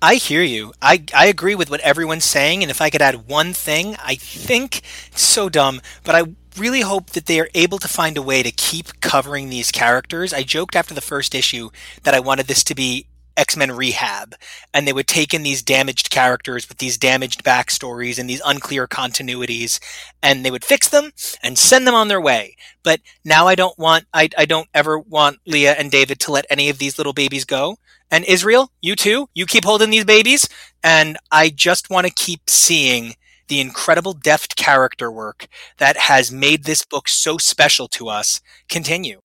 I 0.00 0.14
hear 0.14 0.44
you. 0.44 0.72
I, 0.80 1.02
I 1.12 1.26
agree 1.26 1.56
with 1.56 1.70
what 1.70 1.80
everyone's 1.80 2.24
saying, 2.24 2.62
and 2.62 2.70
if 2.70 2.80
I 2.80 2.88
could 2.88 3.02
add 3.02 3.26
one 3.26 3.52
thing, 3.52 3.96
I 3.96 4.14
think 4.14 4.82
it's 5.10 5.22
so 5.22 5.48
dumb, 5.48 5.80
but 6.04 6.14
I 6.14 6.22
really 6.56 6.82
hope 6.82 7.10
that 7.10 7.26
they 7.26 7.40
are 7.40 7.48
able 7.52 7.78
to 7.78 7.88
find 7.88 8.16
a 8.16 8.22
way 8.22 8.44
to 8.44 8.52
keep 8.52 9.00
covering 9.00 9.50
these 9.50 9.72
characters. 9.72 10.32
I 10.32 10.44
joked 10.44 10.76
after 10.76 10.94
the 10.94 11.00
first 11.00 11.34
issue 11.34 11.70
that 12.04 12.14
I 12.14 12.20
wanted 12.20 12.46
this 12.46 12.62
to 12.64 12.76
be 12.76 13.07
X 13.38 13.56
Men 13.56 13.72
Rehab, 13.72 14.34
and 14.74 14.86
they 14.86 14.92
would 14.92 15.06
take 15.06 15.32
in 15.32 15.42
these 15.42 15.62
damaged 15.62 16.10
characters 16.10 16.68
with 16.68 16.78
these 16.78 16.98
damaged 16.98 17.44
backstories 17.44 18.18
and 18.18 18.28
these 18.28 18.42
unclear 18.44 18.86
continuities, 18.86 19.80
and 20.22 20.44
they 20.44 20.50
would 20.50 20.64
fix 20.64 20.88
them 20.88 21.12
and 21.42 21.56
send 21.56 21.86
them 21.86 21.94
on 21.94 22.08
their 22.08 22.20
way. 22.20 22.56
But 22.82 23.00
now 23.24 23.46
I 23.46 23.54
don't 23.54 23.78
want, 23.78 24.04
I, 24.12 24.28
I 24.36 24.44
don't 24.44 24.68
ever 24.74 24.98
want 24.98 25.38
Leah 25.46 25.74
and 25.74 25.90
David 25.90 26.18
to 26.20 26.32
let 26.32 26.46
any 26.50 26.68
of 26.68 26.78
these 26.78 26.98
little 26.98 27.14
babies 27.14 27.44
go. 27.44 27.76
And 28.10 28.24
Israel, 28.24 28.72
you 28.80 28.96
too, 28.96 29.28
you 29.34 29.46
keep 29.46 29.64
holding 29.64 29.90
these 29.90 30.04
babies, 30.04 30.48
and 30.82 31.16
I 31.30 31.50
just 31.50 31.90
want 31.90 32.06
to 32.06 32.12
keep 32.12 32.48
seeing 32.48 33.14
the 33.48 33.60
incredible 33.60 34.12
deft 34.12 34.56
character 34.56 35.10
work 35.10 35.46
that 35.78 35.96
has 35.96 36.30
made 36.30 36.64
this 36.64 36.84
book 36.84 37.08
so 37.08 37.38
special 37.38 37.88
to 37.88 38.08
us 38.08 38.40
continue. 38.68 39.20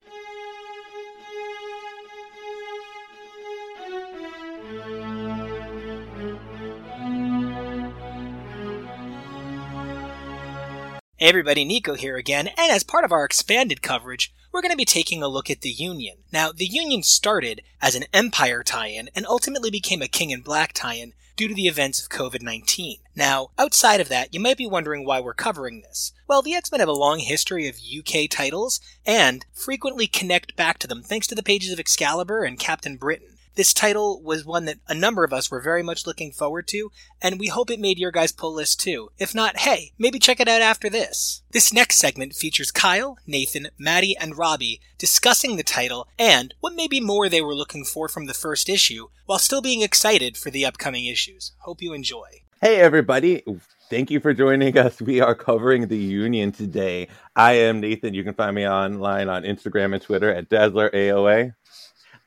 Hey 11.24 11.30
everybody, 11.30 11.64
Nico 11.64 11.94
here 11.94 12.18
again, 12.18 12.50
and 12.50 12.70
as 12.70 12.84
part 12.84 13.06
of 13.06 13.14
our 13.14 13.24
expanded 13.24 13.82
coverage, 13.82 14.34
we're 14.52 14.62
going 14.62 14.74
to 14.74 14.78
be 14.78 14.84
taking 14.84 15.24
a 15.24 15.30
look 15.30 15.50
at 15.50 15.62
the 15.62 15.70
Union. 15.70 16.18
Now, 16.34 16.52
the 16.52 16.66
Union 16.66 17.02
started 17.02 17.62
as 17.82 17.96
an 17.96 18.04
Empire 18.12 18.62
tie-in 18.62 19.10
and 19.16 19.26
ultimately 19.26 19.72
became 19.72 20.02
a 20.02 20.10
King 20.10 20.32
in 20.32 20.42
Black 20.42 20.74
tie-in 20.74 21.14
due 21.38 21.48
to 21.48 21.54
the 21.54 21.68
events 21.68 22.02
of 22.04 22.10
COVID-19. 22.10 22.96
Now, 23.16 23.52
outside 23.58 24.02
of 24.02 24.10
that, 24.10 24.34
you 24.34 24.42
might 24.42 24.58
be 24.58 24.68
wondering 24.68 25.06
why 25.06 25.22
we're 25.22 25.34
covering 25.34 25.80
this. 25.80 26.12
Well, 26.28 26.42
the 26.42 26.56
X-Men 26.56 26.82
have 26.82 26.90
a 26.90 26.92
long 26.92 27.20
history 27.20 27.70
of 27.70 27.80
UK 27.80 28.30
titles 28.30 28.82
and 29.06 29.46
frequently 29.54 30.08
connect 30.08 30.58
back 30.58 30.78
to 30.80 30.88
them 30.88 31.02
thanks 31.02 31.28
to 31.28 31.36
the 31.36 31.42
pages 31.42 31.72
of 31.72 31.80
Excalibur 31.80 32.44
and 32.44 32.60
Captain 32.60 32.98
Britain. 32.98 33.33
This 33.56 33.74
title 33.74 34.20
was 34.24 34.44
one 34.44 34.66
that 34.66 34.80
a 34.88 34.96
number 34.96 35.24
of 35.24 35.32
us 35.32 35.52
were 35.52 35.62
very 35.62 35.84
much 35.84 36.08
looking 36.08 36.32
forward 36.32 36.68
to, 36.70 36.92
and 37.22 37.40
we 37.40 37.48
hope 37.48 37.70
it 37.70 37.80
made 37.80 38.00
your 38.00 38.12
guys' 38.12 38.32
pull 38.32 38.54
list 38.54 38.80
too. 38.80 39.10
If 39.20 39.36
not, 39.36 39.60
hey, 39.60 39.92
maybe 40.00 40.18
check 40.18 40.40
it 40.40 40.48
out 40.48 40.62
after 40.62 40.90
this. 40.90 41.44
This 41.52 41.72
next 41.72 41.98
segment 41.98 42.34
features 42.34 42.72
Kyle, 42.72 43.18
Nathan, 43.28 43.68
Maddie, 43.78 44.18
and 44.18 44.38
Robbie 44.38 44.82
discussing 44.98 45.56
the 45.56 45.64
title 45.64 46.08
and 46.18 46.56
what 46.62 46.74
maybe 46.76 47.00
more 47.00 47.30
they 47.30 47.42
were 47.42 47.54
looking 47.54 47.86
for 47.86 48.08
from 48.08 48.26
the 48.26 48.34
first 48.34 48.70
issue, 48.70 49.10
while 49.28 49.38
still 49.38 49.62
being 49.62 49.84
excited 49.84 50.36
for 50.36 50.50
the 50.50 50.66
upcoming 50.66 51.06
issues. 51.06 51.52
Hope 51.60 51.82
you 51.82 51.94
enjoy. 51.94 52.44
Hey, 52.60 52.78
everybody. 52.78 53.44
Thank 53.90 54.10
you 54.10 54.20
for 54.20 54.34
joining 54.34 54.76
us. 54.78 55.00
We 55.00 55.22
are 55.22 55.36
covering 55.36 55.88
the 55.88 55.98
Union 55.98 56.52
today. 56.52 57.10
I 57.36 57.54
am 57.54 57.82
Nathan. 57.82 58.16
You 58.16 58.24
can 58.24 58.34
find 58.34 58.56
me 58.56 58.68
online 58.68 59.30
on 59.30 59.44
Instagram 59.44 59.94
and 59.94 60.02
Twitter 60.02 60.34
at 60.34 60.50
Dazzler 60.50 60.90
AOA. 60.90 61.54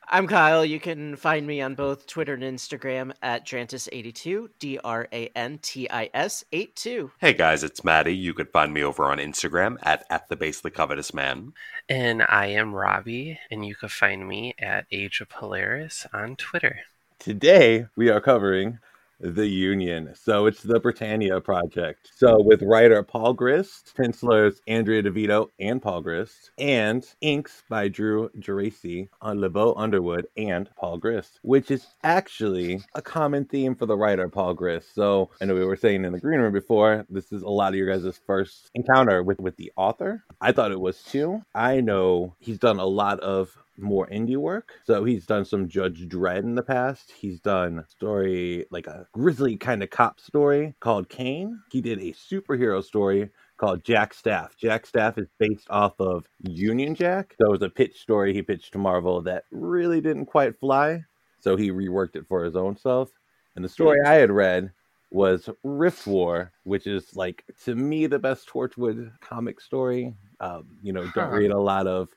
I'm 0.09 0.25
Kyle. 0.25 0.63
You 0.63 0.79
can 0.79 1.17
find 1.17 1.45
me 1.45 1.61
on 1.61 1.75
both 1.75 2.07
Twitter 2.07 2.33
and 2.33 2.43
Instagram 2.43 3.11
at 3.21 3.45
Drantis82, 3.45 4.47
D 4.57 4.79
R 4.81 5.05
A 5.11 5.29
N 5.35 5.59
T 5.61 5.89
I 5.89 6.09
S 6.13 6.45
82. 6.53 7.11
Hey 7.19 7.33
guys, 7.33 7.61
it's 7.61 7.83
Maddie. 7.83 8.15
You 8.15 8.33
can 8.33 8.45
find 8.45 8.73
me 8.73 8.83
over 8.83 9.03
on 9.03 9.17
Instagram 9.17 9.75
at, 9.83 10.05
at 10.09 10.29
the 10.29 10.37
Basely 10.37 10.71
Covetous 10.71 11.13
Man. 11.13 11.51
And 11.89 12.23
I 12.23 12.45
am 12.47 12.73
Robbie, 12.73 13.37
and 13.51 13.65
you 13.65 13.75
can 13.75 13.89
find 13.89 14.25
me 14.25 14.55
at 14.57 14.85
Age 14.93 15.19
of 15.19 15.27
Polaris 15.27 16.07
on 16.13 16.37
Twitter. 16.37 16.79
Today, 17.19 17.87
we 17.97 18.09
are 18.09 18.21
covering 18.21 18.79
the 19.19 19.47
Union. 19.47 20.13
So 20.15 20.45
it's 20.45 20.61
the 20.61 20.79
Britannia 20.79 21.41
Project. 21.41 22.11
So 22.15 22.37
with 22.39 22.61
writer 22.61 23.01
Paul 23.03 23.33
Grist, 23.33 23.93
pencilers 23.95 24.61
Andrea 24.67 25.01
Di 25.01 25.09
Vito 25.09 25.51
and 25.59 25.81
Paul 25.81 26.01
Grist, 26.01 26.51
and 26.57 27.05
inks 27.21 27.63
by 27.69 27.87
Drew 27.87 28.29
Geraci 28.39 29.09
on 29.21 29.41
LeBeau 29.41 29.73
Underwood 29.73 30.27
and 30.37 30.69
Paul 30.75 30.97
Grist, 30.97 31.39
which 31.41 31.71
is 31.71 31.87
actually 32.03 32.81
a 32.95 33.01
common 33.01 33.45
theme 33.45 33.75
for 33.75 33.85
the 33.85 33.97
writer 33.97 34.29
Paul 34.29 34.53
Grist. 34.53 34.93
So 34.93 35.29
I 35.41 35.45
know 35.45 35.55
we 35.55 35.65
were 35.65 35.75
saying 35.75 36.05
in 36.05 36.11
the 36.11 36.19
green 36.19 36.39
room 36.39 36.53
before, 36.53 37.05
this 37.09 37.31
is 37.31 37.41
a 37.41 37.49
lot 37.49 37.73
of 37.73 37.75
your 37.75 37.87
guys' 37.87 38.19
first 38.25 38.69
encounter 38.75 39.23
with, 39.23 39.39
with 39.39 39.55
the 39.57 39.71
author. 39.75 40.23
I 40.41 40.51
thought 40.51 40.71
it 40.71 40.79
was 40.79 41.03
too. 41.03 41.41
I 41.55 41.81
know 41.81 42.35
he's 42.39 42.59
done 42.59 42.79
a 42.79 42.85
lot 42.85 43.19
of 43.21 43.57
more 43.77 44.07
indie 44.07 44.37
work. 44.37 44.73
So 44.85 45.03
he's 45.03 45.25
done 45.25 45.45
some 45.45 45.67
Judge 45.67 46.07
Dredd 46.07 46.39
in 46.39 46.55
the 46.55 46.63
past. 46.63 47.11
He's 47.11 47.39
done 47.39 47.79
a 47.79 47.87
story 47.87 48.65
like 48.71 48.87
a 48.87 49.07
grisly 49.13 49.57
kind 49.57 49.83
of 49.83 49.89
cop 49.89 50.19
story 50.19 50.75
called 50.79 51.09
Kane. 51.09 51.59
He 51.71 51.81
did 51.81 51.99
a 51.99 52.13
superhero 52.13 52.83
story 52.83 53.29
called 53.57 53.83
Jack 53.83 54.13
Staff. 54.13 54.55
Jack 54.57 54.85
Staff 54.85 55.17
is 55.17 55.27
based 55.39 55.67
off 55.69 55.99
of 55.99 56.25
Union 56.43 56.95
Jack. 56.95 57.35
So 57.39 57.47
it 57.47 57.51
was 57.51 57.61
a 57.61 57.69
pitch 57.69 57.99
story 57.99 58.33
he 58.33 58.41
pitched 58.41 58.73
to 58.73 58.77
Marvel 58.77 59.21
that 59.23 59.45
really 59.51 60.01
didn't 60.01 60.27
quite 60.27 60.59
fly. 60.59 61.03
So 61.39 61.55
he 61.55 61.71
reworked 61.71 62.15
it 62.15 62.27
for 62.27 62.43
his 62.43 62.55
own 62.55 62.77
self. 62.77 63.09
And 63.55 63.65
the 63.65 63.69
story 63.69 63.99
I 64.05 64.13
had 64.15 64.31
read 64.31 64.71
was 65.09 65.49
Rift 65.63 66.05
War, 66.05 66.51
which 66.63 66.85
is 66.85 67.15
like 67.15 67.43
to 67.65 67.75
me 67.75 68.07
the 68.07 68.19
best 68.19 68.47
Torchwood 68.47 69.11
comic 69.21 69.61
story. 69.61 70.15
Um, 70.39 70.77
you 70.83 70.93
know, 70.93 71.09
don't 71.15 71.31
read 71.31 71.51
a 71.51 71.59
lot 71.59 71.87
of 71.87 72.09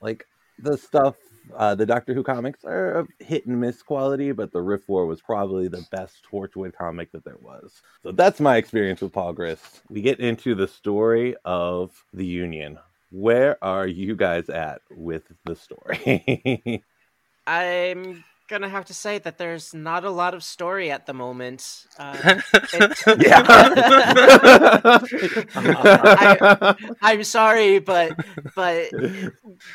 like 0.00 0.26
the 0.58 0.76
stuff. 0.76 1.16
Uh, 1.54 1.76
the 1.76 1.86
Doctor 1.86 2.12
Who 2.12 2.24
comics 2.24 2.64
are 2.64 2.90
of 2.90 3.08
hit 3.20 3.46
and 3.46 3.60
miss 3.60 3.80
quality, 3.80 4.32
but 4.32 4.50
the 4.50 4.60
Rift 4.60 4.88
War 4.88 5.06
was 5.06 5.22
probably 5.22 5.68
the 5.68 5.86
best 5.92 6.26
Torchwood 6.28 6.74
comic 6.74 7.12
that 7.12 7.24
there 7.24 7.36
was. 7.40 7.82
So 8.02 8.10
that's 8.10 8.40
my 8.40 8.56
experience 8.56 9.00
with 9.00 9.12
Paul 9.12 9.32
Grist. 9.32 9.82
We 9.88 10.00
get 10.00 10.18
into 10.18 10.56
the 10.56 10.66
story 10.66 11.36
of 11.44 11.92
the 12.12 12.26
Union. 12.26 12.80
Where 13.12 13.62
are 13.62 13.86
you 13.86 14.16
guys 14.16 14.48
at 14.48 14.80
with 14.90 15.22
the 15.44 15.54
story? 15.54 16.82
I'm 17.46 18.24
gonna 18.48 18.68
have 18.68 18.86
to 18.86 18.94
say 18.94 19.18
that 19.18 19.38
there's 19.38 19.74
not 19.74 20.04
a 20.04 20.10
lot 20.10 20.34
of 20.34 20.42
story 20.42 20.90
at 20.90 21.06
the 21.06 21.14
moment. 21.14 21.86
Uh, 21.98 22.40
it- 22.72 23.02
I, 25.56 26.74
I'm 27.02 27.24
sorry, 27.24 27.78
but 27.78 28.12
but 28.54 28.90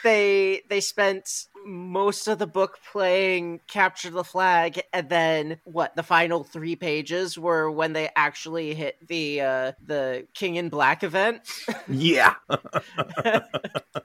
they 0.04 0.62
they 0.70 0.82
spent 0.82 1.48
most 1.66 2.28
of 2.28 2.40
the 2.40 2.48
book 2.48 2.80
playing 2.92 3.60
capture 3.68 4.10
the 4.10 4.24
flag, 4.24 4.82
and 4.94 5.10
then 5.10 5.58
what? 5.66 5.96
The 5.96 6.04
final 6.04 6.44
three 6.44 6.76
pages 6.76 7.38
were 7.38 7.70
when 7.70 7.94
they 7.94 8.10
actually 8.16 8.74
hit 8.74 8.96
the 9.08 9.42
uh, 9.42 9.72
the 9.86 10.28
King 10.34 10.56
in 10.56 10.70
Black 10.70 11.04
event. 11.04 11.42
yeah. 11.88 12.36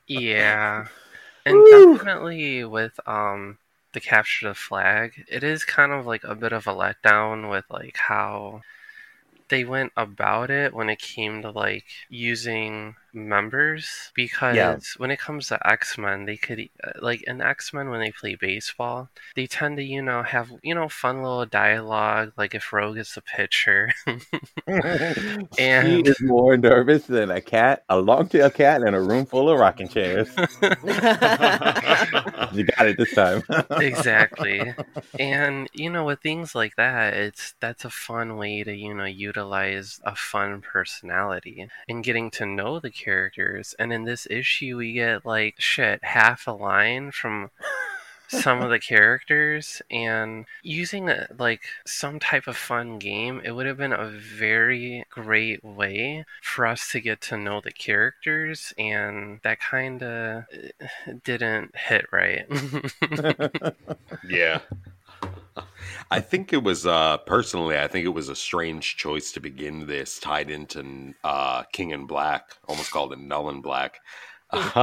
Yeah. 0.07 0.87
And 1.45 1.57
Woo! 1.57 1.95
definitely 1.95 2.64
with 2.64 2.99
um 3.07 3.59
the 3.97 4.01
capture 4.03 4.49
the 4.49 4.55
flag, 4.55 5.24
it 5.26 5.42
is 5.42 5.64
kind 5.64 5.90
of 5.90 6.07
like 6.07 6.22
a 6.22 6.34
bit 6.34 6.53
of 6.53 6.66
a 6.66 6.74
letdown 6.74 7.51
with 7.51 7.64
like 7.70 7.97
how 7.97 8.61
they 9.49 9.64
went 9.64 9.92
about 9.97 10.51
it 10.51 10.74
when 10.74 10.90
it 10.90 10.99
came 10.99 11.42
to 11.42 11.51
like 11.51 11.86
using 12.11 12.97
members 13.17 14.12
because 14.14 14.95
when 14.99 15.11
it 15.11 15.19
comes 15.19 15.49
to 15.49 15.67
X-Men 15.67 16.27
they 16.27 16.37
could 16.37 16.69
uh, 16.85 16.91
like 17.01 17.23
in 17.23 17.41
X-Men 17.41 17.89
when 17.89 18.01
they 18.01 18.12
play 18.12 18.35
baseball 18.35 19.09
they 19.35 19.47
tend 19.47 19.79
to 19.79 19.83
you 19.83 20.03
know 20.03 20.23
have 20.23 20.53
you 20.62 20.75
know 20.75 20.89
fun 20.89 21.23
little 21.23 21.47
dialogue 21.47 22.33
like 22.37 22.55
if 22.55 22.73
Rogue 22.73 22.99
is 22.99 23.14
the 23.14 23.23
pitcher 23.23 23.91
and 24.67 25.89
he 25.89 26.01
is 26.01 26.21
more 26.21 26.57
nervous 26.57 27.07
than 27.07 27.31
a 27.31 27.41
cat, 27.41 27.85
a 27.89 27.99
long-tailed 27.99 28.55
cat 28.55 28.83
in 28.83 28.95
a 28.95 29.01
room 29.01 29.27
full 29.27 29.49
of 29.49 29.59
rocking 29.59 29.89
chairs. 29.89 30.29
You 32.53 32.64
got 32.64 32.87
it 32.87 32.97
this 32.97 33.12
time. 33.12 33.43
exactly 33.71 34.73
and 35.19 35.69
you 35.73 35.91
know 35.91 36.05
with 36.05 36.21
things 36.21 36.55
like 36.55 36.77
that 36.77 37.14
it's 37.14 37.55
that's 37.61 37.85
a 37.85 37.91
fun 37.91 38.37
way 38.37 38.62
to 38.62 38.75
you 38.75 38.95
know 38.95 39.05
utilize 39.05 40.01
a 40.05 40.14
fun 40.14 40.61
personality 40.61 41.69
and 41.89 42.05
getting 42.05 42.31
to 42.33 42.47
know 42.47 42.79
the 42.81 42.91
characters 43.07 43.74
and 43.78 43.92
in 43.92 44.04
this 44.04 44.26
issue 44.30 44.76
we 44.76 44.92
get 44.94 45.24
like 45.26 45.54
shit 45.59 46.02
half 46.04 46.46
a 46.48 46.52
line 46.52 47.12
from 47.12 47.50
some 48.28 48.62
of 48.62 48.70
the 48.70 48.80
characters 48.92 49.80
and 49.90 50.46
using 50.62 51.09
a, 51.09 51.28
like 51.38 51.62
some 51.86 52.18
type 52.18 52.48
of 52.48 52.57
fun 52.57 52.98
game 52.98 53.40
it 53.44 53.52
would 53.52 53.66
have 53.66 53.78
been 53.78 53.92
a 53.92 54.09
very 54.09 55.04
great 55.11 55.64
way 55.64 56.24
for 56.42 56.66
us 56.66 56.90
to 56.90 57.00
get 57.00 57.20
to 57.20 57.38
know 57.38 57.61
the 57.61 57.72
characters 57.72 58.72
and 58.78 59.40
that 59.44 59.61
kind 59.61 60.02
of 60.02 60.44
eh, 60.52 61.12
didn't 61.24 61.76
hit 61.76 62.07
right 62.12 62.46
Yeah. 64.28 64.61
I 66.11 66.21
think 66.21 66.53
it 66.53 66.62
was 66.62 66.87
uh 66.87 67.19
personally 67.19 67.79
I 67.79 67.89
think 67.89 68.05
it 68.05 68.11
was 68.11 68.29
a 68.29 68.37
strange 68.37 68.97
choice 68.97 69.33
to 69.33 69.41
begin 69.41 69.87
this 69.87 70.19
tied 70.19 70.51
into 70.51 71.14
uh 71.25 71.64
King 71.73 71.93
and 71.93 72.07
Black, 72.07 72.51
almost 72.69 72.91
called 72.91 73.12
it 73.12 73.19
Null 73.19 73.51
and 73.51 73.62
Black. 73.62 73.99
but 74.53 74.83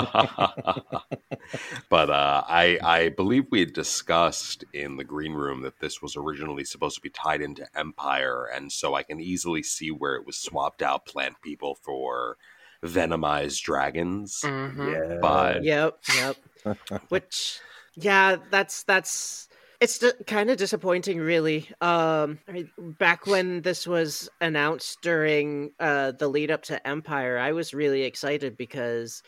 uh 2.09 2.43
I 2.47 2.77
I 2.83 3.09
believe 3.15 3.45
we 3.49 3.61
had 3.61 3.73
discussed 3.73 4.65
in 4.73 4.97
the 4.97 5.05
green 5.05 5.33
room 5.33 5.61
that 5.61 5.79
this 5.79 6.01
was 6.01 6.17
originally 6.17 6.65
supposed 6.65 6.95
to 6.95 7.01
be 7.01 7.09
tied 7.09 7.41
into 7.41 7.65
Empire 7.75 8.45
and 8.53 8.71
so 8.71 8.93
I 8.95 9.03
can 9.03 9.21
easily 9.21 9.63
see 9.63 9.91
where 9.91 10.15
it 10.15 10.25
was 10.25 10.37
swapped 10.37 10.81
out 10.81 11.05
plant 11.05 11.35
people 11.41 11.75
for 11.75 12.37
venomized 12.83 13.61
dragons. 13.61 14.41
Mhm. 14.43 14.93
yeah. 14.93 15.17
But 15.21 15.63
Yep, 15.63 15.99
yep. 16.15 16.37
Which, 17.09 17.59
yeah, 17.95 18.37
that's 18.49 18.83
that's 18.83 19.47
it's 19.83 19.99
d- 19.99 20.11
kind 20.25 20.49
of 20.49 20.55
disappointing, 20.57 21.19
really. 21.19 21.67
Um, 21.81 22.39
I 22.47 22.53
mean, 22.53 22.71
back 22.77 23.27
when 23.27 23.61
this 23.61 23.85
was 23.85 24.29
announced 24.39 24.99
during 25.01 25.71
uh 25.79 26.13
the 26.13 26.29
lead 26.29 26.51
up 26.51 26.63
to 26.63 26.87
Empire, 26.87 27.37
I 27.37 27.51
was 27.51 27.73
really 27.73 28.03
excited 28.03 28.55
because 28.55 29.21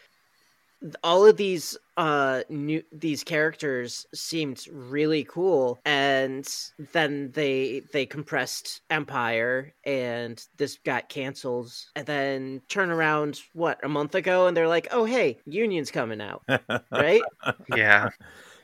all 1.03 1.25
of 1.25 1.35
these 1.35 1.77
uh 1.97 2.43
new 2.49 2.83
these 2.91 3.23
characters 3.23 4.05
seemed 4.13 4.65
really 4.71 5.23
cool 5.23 5.79
and 5.85 6.47
then 6.93 7.31
they 7.33 7.81
they 7.91 8.05
compressed 8.05 8.81
empire 8.89 9.73
and 9.85 10.45
this 10.57 10.77
got 10.85 11.09
canceled 11.09 11.71
and 11.95 12.05
then 12.05 12.61
turn 12.67 12.91
around 12.91 13.39
what 13.53 13.83
a 13.83 13.89
month 13.89 14.13
ago 14.15 14.47
and 14.47 14.55
they're 14.55 14.67
like 14.67 14.89
oh 14.91 15.05
hey 15.05 15.37
union's 15.45 15.91
coming 15.91 16.21
out 16.21 16.43
right 16.91 17.23
yeah 17.75 18.09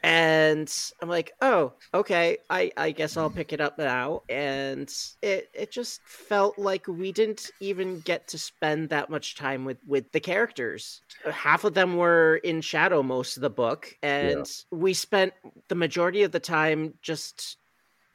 and 0.04 0.92
i'm 1.02 1.10
like 1.10 1.32
oh 1.42 1.74
okay. 1.94 2.38
I 2.50 2.72
i 2.78 2.92
guess 2.92 3.18
i'll 3.18 3.30
pick 3.30 3.54
it 3.54 3.62
up 3.62 3.78
now. 3.78 4.24
And 4.30 4.94
it 5.22 5.50
it 5.54 5.72
just 5.72 6.02
felt 6.04 6.58
like 6.58 6.88
we 6.88 7.12
didn't 7.12 7.52
even 7.60 8.00
get 8.00 8.28
to 8.30 8.38
spend 8.38 8.90
that 8.90 9.10
much 9.10 9.36
time 9.36 9.66
with 9.66 9.78
with 9.86 10.12
the 10.12 10.20
characters. 10.20 11.02
Half 11.30 11.64
of 11.64 11.74
them 11.74 11.98
were 11.98 12.38
in 12.44 12.62
shadow 12.62 13.04
most 13.04 13.38
of 13.38 13.42
the 13.42 13.50
book 13.50 13.96
and 14.02 14.46
we 14.72 14.94
spent 14.94 15.34
the 15.68 15.76
majority 15.76 16.24
of 16.24 16.32
the 16.32 16.40
time 16.40 16.96
just 17.02 17.58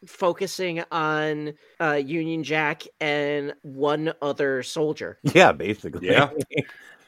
focusing 0.06 0.82
on 0.92 1.54
uh 1.80 1.94
union 1.94 2.44
jack 2.44 2.82
and 3.00 3.54
one 3.62 4.12
other 4.20 4.62
soldier. 4.62 5.18
Yeah, 5.22 5.52
basically. 5.52 6.08
Yeah. 6.08 6.30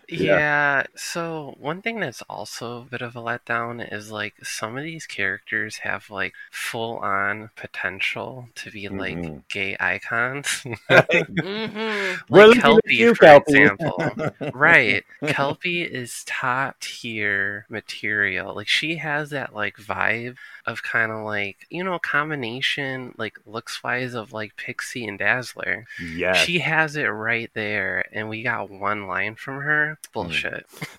Yeah. 0.08 0.84
so 0.96 1.54
one 1.58 1.82
thing 1.82 2.00
that's 2.00 2.22
also 2.22 2.80
a 2.80 2.84
bit 2.84 3.02
of 3.02 3.14
a 3.16 3.20
letdown 3.20 3.86
is 3.92 4.10
like 4.10 4.34
some 4.42 4.78
of 4.78 4.84
these 4.84 5.06
characters 5.06 5.78
have 5.78 6.08
like 6.10 6.32
full 6.50 6.96
on 6.98 7.50
potential 7.56 8.48
to 8.56 8.70
be 8.70 8.88
like 8.88 9.16
Mhm. 9.16 9.42
gay 9.50 9.76
icons. 9.78 10.46
mm-hmm. 10.90 12.32
Like 12.32 12.46
looking 12.48 12.60
Kelpie, 12.62 12.94
you, 12.96 13.14
for 13.14 13.24
Kelpie. 13.24 13.52
example. 13.62 14.10
right. 14.54 15.04
Kelpie 15.26 15.82
is 15.82 16.24
top 16.26 16.80
tier 16.80 17.66
material. 17.68 18.54
Like 18.54 18.68
she 18.68 18.96
has 18.96 19.30
that 19.30 19.54
like 19.54 19.76
vibe 19.76 20.36
of 20.68 20.82
kind 20.82 21.10
of 21.10 21.24
like, 21.24 21.66
you 21.70 21.82
know, 21.82 21.98
combination 21.98 23.14
like 23.16 23.38
looks 23.46 23.82
wise 23.82 24.14
of 24.14 24.32
like 24.32 24.56
Pixie 24.56 25.06
and 25.06 25.18
Dazzler. 25.18 25.86
Yes. 26.00 26.36
She 26.38 26.58
has 26.58 26.96
it 26.96 27.06
right 27.06 27.50
there 27.54 28.04
and 28.12 28.28
we 28.28 28.42
got 28.42 28.70
one 28.70 29.06
line 29.06 29.34
from 29.34 29.62
her. 29.62 29.98
Hmm. 30.04 30.12
Bullshit. 30.12 30.66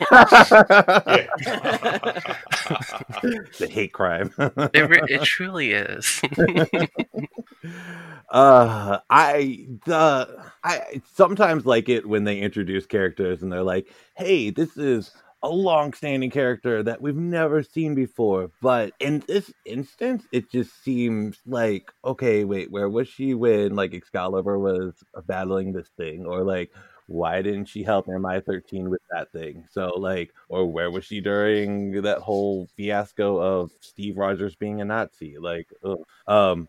the 3.59 3.69
hate 3.69 3.93
crime. 3.93 4.33
It, 4.73 4.89
re- 4.89 5.01
it 5.07 5.23
truly 5.23 5.71
is. 5.71 6.21
uh 8.31 8.99
i 9.09 9.65
the 9.85 10.43
i 10.63 11.01
sometimes 11.13 11.65
like 11.65 11.89
it 11.89 12.07
when 12.07 12.23
they 12.23 12.39
introduce 12.39 12.85
characters 12.85 13.41
and 13.41 13.51
they're 13.51 13.63
like 13.63 13.87
hey 14.15 14.49
this 14.49 14.77
is 14.77 15.11
a 15.41 15.49
long-standing 15.49 16.29
character 16.29 16.83
that 16.83 17.01
we've 17.01 17.15
never 17.15 17.63
seen 17.63 17.95
before 17.95 18.51
but 18.61 18.91
in 18.99 19.23
this 19.27 19.51
instance 19.65 20.25
it 20.31 20.51
just 20.51 20.83
seems 20.83 21.37
like 21.45 21.91
okay 22.03 22.43
wait 22.43 22.69
where 22.71 22.89
was 22.89 23.07
she 23.07 23.33
when 23.33 23.75
like 23.75 23.93
excalibur 23.93 24.59
was 24.59 24.93
battling 25.27 25.71
this 25.71 25.89
thing? 25.97 26.25
Or 26.25 26.43
like 26.43 26.71
why 27.07 27.41
didn't 27.41 27.65
she 27.65 27.83
help 27.83 28.07
mi-13 28.07 28.87
with 28.87 29.01
that 29.11 29.31
thing? 29.31 29.65
So 29.71 29.89
like 29.97 30.33
or 30.49 30.65
where 30.67 30.91
was 30.91 31.05
she 31.05 31.21
during 31.21 32.01
that 32.03 32.19
whole 32.19 32.67
fiasco 32.75 33.37
of 33.37 33.71
steve 33.81 34.17
rogers 34.17 34.55
being 34.55 34.81
a 34.81 34.85
nazi? 34.85 35.37
Like 35.39 35.67
ugh. 35.83 35.99
um 36.27 36.67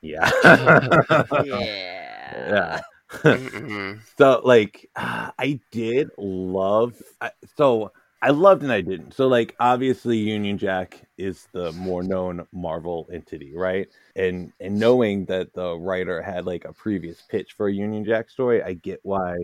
yeah. 0.00 0.30
Yeah. 1.44 2.80
Yeah. 3.24 3.96
So 4.18 4.42
like 4.44 4.90
i 4.96 5.60
did 5.72 6.10
love 6.18 7.00
I, 7.20 7.30
so 7.56 7.92
I 8.20 8.30
loved 8.30 8.62
and 8.62 8.72
I 8.72 8.80
didn't. 8.80 9.14
So 9.14 9.28
like 9.28 9.54
obviously 9.60 10.16
Union 10.18 10.58
Jack 10.58 11.02
is 11.16 11.46
the 11.52 11.72
more 11.72 12.02
known 12.02 12.46
Marvel 12.52 13.08
entity, 13.12 13.54
right? 13.54 13.88
And 14.16 14.52
and 14.60 14.78
knowing 14.78 15.26
that 15.26 15.52
the 15.54 15.76
writer 15.78 16.20
had 16.20 16.44
like 16.44 16.64
a 16.64 16.72
previous 16.72 17.22
pitch 17.22 17.52
for 17.52 17.68
a 17.68 17.72
Union 17.72 18.04
Jack 18.04 18.28
story, 18.30 18.62
I 18.62 18.74
get 18.74 19.00
why 19.04 19.36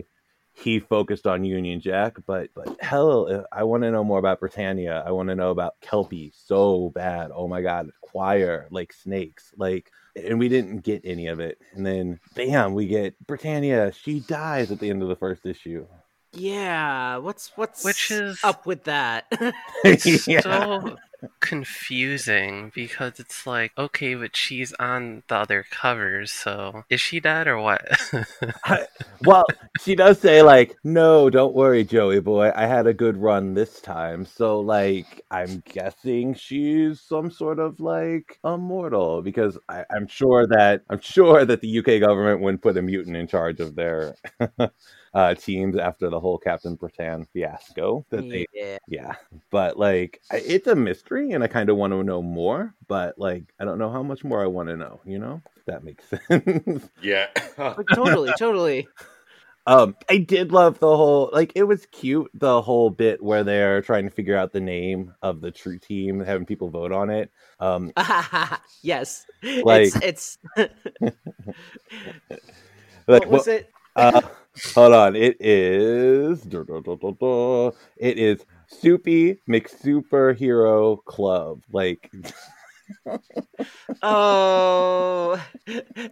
he 0.53 0.79
focused 0.79 1.27
on 1.27 1.43
Union 1.45 1.79
Jack, 1.81 2.17
but 2.25 2.49
but 2.55 2.77
hell, 2.81 3.45
I 3.51 3.63
want 3.63 3.83
to 3.83 3.91
know 3.91 4.03
more 4.03 4.19
about 4.19 4.39
Britannia. 4.39 5.03
I 5.05 5.11
want 5.11 5.29
to 5.29 5.35
know 5.35 5.51
about 5.51 5.79
Kelpie 5.81 6.31
so 6.35 6.91
bad. 6.95 7.31
Oh 7.33 7.47
my 7.47 7.61
god, 7.61 7.89
Choir, 8.01 8.67
like 8.71 8.93
snakes, 8.93 9.53
like 9.57 9.91
and 10.15 10.39
we 10.39 10.49
didn't 10.49 10.79
get 10.79 11.01
any 11.05 11.27
of 11.27 11.39
it. 11.39 11.59
And 11.73 11.85
then 11.85 12.19
bam, 12.35 12.73
we 12.73 12.87
get 12.87 13.15
Britannia. 13.27 13.91
She 13.93 14.21
dies 14.21 14.71
at 14.71 14.79
the 14.79 14.89
end 14.89 15.01
of 15.01 15.09
the 15.09 15.15
first 15.15 15.45
issue. 15.45 15.87
Yeah, 16.35 17.17
what's 17.17 17.51
what's 17.55 17.83
Which 17.85 18.11
is- 18.11 18.39
up 18.43 18.65
with 18.65 18.83
that? 18.85 19.25
It's 19.85 20.27
Yeah. 20.27 20.41
so 20.41 20.97
confusing 21.39 22.71
because 22.75 23.19
it's 23.19 23.47
like, 23.47 23.71
okay, 23.77 24.13
but 24.15 24.35
she's 24.35 24.73
on 24.73 25.23
the 25.27 25.35
other 25.35 25.65
covers, 25.71 26.31
so 26.31 26.83
is 26.89 27.01
she 27.01 27.19
dead 27.19 27.47
or 27.47 27.57
what? 27.59 27.81
well, 29.25 29.45
she 29.81 29.95
does 29.95 30.19
say 30.19 30.41
like, 30.43 30.75
"No, 30.83 31.29
don't 31.29 31.55
worry, 31.55 31.83
Joey 31.83 32.19
boy. 32.19 32.51
I 32.55 32.65
had 32.67 32.85
a 32.87 32.93
good 32.93 33.17
run 33.17 33.53
this 33.55 33.81
time." 33.81 34.25
So 34.25 34.59
like, 34.59 35.21
I'm 35.31 35.63
guessing 35.71 36.33
she's 36.35 37.01
some 37.01 37.31
sort 37.31 37.59
of 37.59 37.79
like 37.79 38.39
immortal 38.43 39.21
because 39.23 39.57
I, 39.69 39.85
I'm 39.89 40.07
sure 40.07 40.45
that 40.47 40.83
I'm 40.89 40.99
sure 41.01 41.45
that 41.45 41.61
the 41.61 41.79
UK 41.79 42.01
government 42.01 42.41
wouldn't 42.41 42.61
put 42.61 42.77
a 42.77 42.81
mutant 42.81 43.15
in 43.17 43.27
charge 43.27 43.59
of 43.61 43.75
their 43.75 44.15
uh, 45.15 45.33
teams 45.33 45.77
after 45.77 46.09
the 46.09 46.19
whole 46.19 46.37
Captain 46.37 46.75
Britain 46.75 47.25
fiasco 47.33 48.05
that 48.11 48.29
they 48.29 48.45
yeah. 48.53 48.77
yeah 48.87 49.15
but 49.49 49.79
like 49.79 50.21
it's 50.31 50.67
a 50.67 50.75
mystery 50.75 51.31
and 51.31 51.43
i 51.43 51.47
kind 51.47 51.69
of 51.69 51.77
want 51.77 51.91
to 51.93 52.03
know 52.03 52.21
more 52.21 52.75
but 52.87 53.17
like 53.17 53.45
i 53.59 53.65
don't 53.65 53.79
know 53.79 53.89
how 53.89 54.03
much 54.03 54.23
more 54.25 54.43
i 54.43 54.45
want 54.47 54.67
to 54.69 54.75
know 54.77 54.99
you 55.05 55.17
know 55.17 55.41
if 55.55 55.65
that 55.65 55.83
makes 55.83 56.03
sense 56.27 56.89
Yeah. 57.01 57.27
Totally, 57.95 58.31
totally. 58.37 58.87
um 59.67 59.95
i 60.09 60.17
did 60.17 60.51
love 60.51 60.77
the 60.79 60.95
whole 60.95 61.31
like 61.33 61.51
it 61.55 61.63
was 61.63 61.87
cute 61.87 62.29
the 62.35 62.61
whole 62.61 62.91
bit 62.91 63.23
where 63.23 63.43
they're 63.43 63.81
trying 63.81 64.03
to 64.03 64.11
figure 64.11 64.37
out 64.37 64.51
the 64.53 64.59
name 64.61 65.11
of 65.23 65.41
the 65.41 65.49
true 65.49 65.79
team 65.79 66.19
having 66.19 66.45
people 66.45 66.69
vote 66.69 66.91
on 66.91 67.09
it 67.09 67.31
um 67.59 67.91
yes, 68.83 69.25
Like- 69.41 69.91
it's 69.95 70.37
it's. 70.57 70.67
like 73.07 73.21
what 73.25 73.27
was 73.27 73.47
what- 73.47 73.47
it? 73.47 73.71
uh, 73.95 74.21
hold 74.73 74.93
on 74.93 75.15
it 75.15 75.37
is 75.39 76.45
it 77.97 78.17
is 78.17 78.45
soupy 78.67 79.37
mcsuperhero 79.47 81.03
club 81.05 81.61
like 81.71 82.11
Oh, 84.01 85.41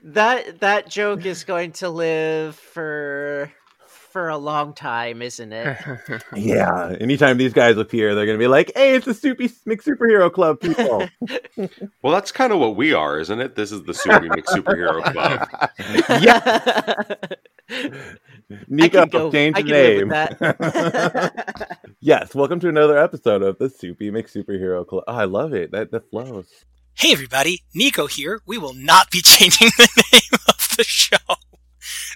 that 0.04 0.60
that 0.60 0.90
joke 0.90 1.26
is 1.26 1.44
going 1.44 1.74
to 1.74 1.90
live 1.90 2.56
for 2.56 3.52
for 4.14 4.30
a 4.30 4.38
long 4.38 4.74
time, 4.74 5.22
isn't 5.22 5.52
it? 5.52 5.78
Yeah, 6.36 6.96
anytime 7.00 7.38
these 7.38 7.54
guys 7.54 7.78
appear, 7.78 8.14
they're 8.16 8.26
gonna 8.26 8.38
be 8.38 8.48
like, 8.48 8.72
"Hey, 8.76 8.96
it's 8.96 9.06
the 9.06 9.14
Soupy 9.14 9.50
McSuperhero 9.68 10.32
Club 10.32 10.60
people." 10.60 11.08
well, 12.02 12.14
that's 12.14 12.32
kind 12.32 12.54
of 12.54 12.60
what 12.60 12.76
we 12.76 12.94
are, 12.94 13.20
isn't 13.20 13.40
it? 13.40 13.56
This 13.56 13.72
is 13.72 13.84
the 13.84 13.94
Super 13.94 14.20
Superhero 14.20 15.04
Club. 15.12 15.48
yeah, 16.22 17.14
Nico, 18.68 19.02
I 19.02 19.06
can 19.06 19.10
go- 19.10 19.32
change 19.32 19.58
I 19.58 19.62
the 19.62 19.68
can 19.68 19.72
live 19.72 19.96
with 19.96 21.72
name. 21.82 21.96
yes, 22.00 22.36
welcome 22.36 22.60
to 22.60 22.70
another 22.70 22.98
episode 22.98 23.42
of 23.42 23.58
the 23.58 23.70
Soupy 23.70 24.12
McSuperhero 24.12 24.86
Club. 24.86 25.04
Oh, 25.08 25.14
I 25.14 25.26
love 25.26 25.54
it. 25.54 25.72
That 25.72 25.92
that 25.92 26.10
flows. 26.10 26.48
Hey 26.96 27.12
everybody, 27.12 27.64
Nico 27.74 28.08
here. 28.08 28.42
We 28.46 28.58
will 28.58 28.74
not 28.74 29.10
be 29.12 29.22
changing 29.24 29.70
the 29.78 30.04
name 30.14 30.40
of 30.48 30.76
the 30.78 30.84
show. 30.84 31.18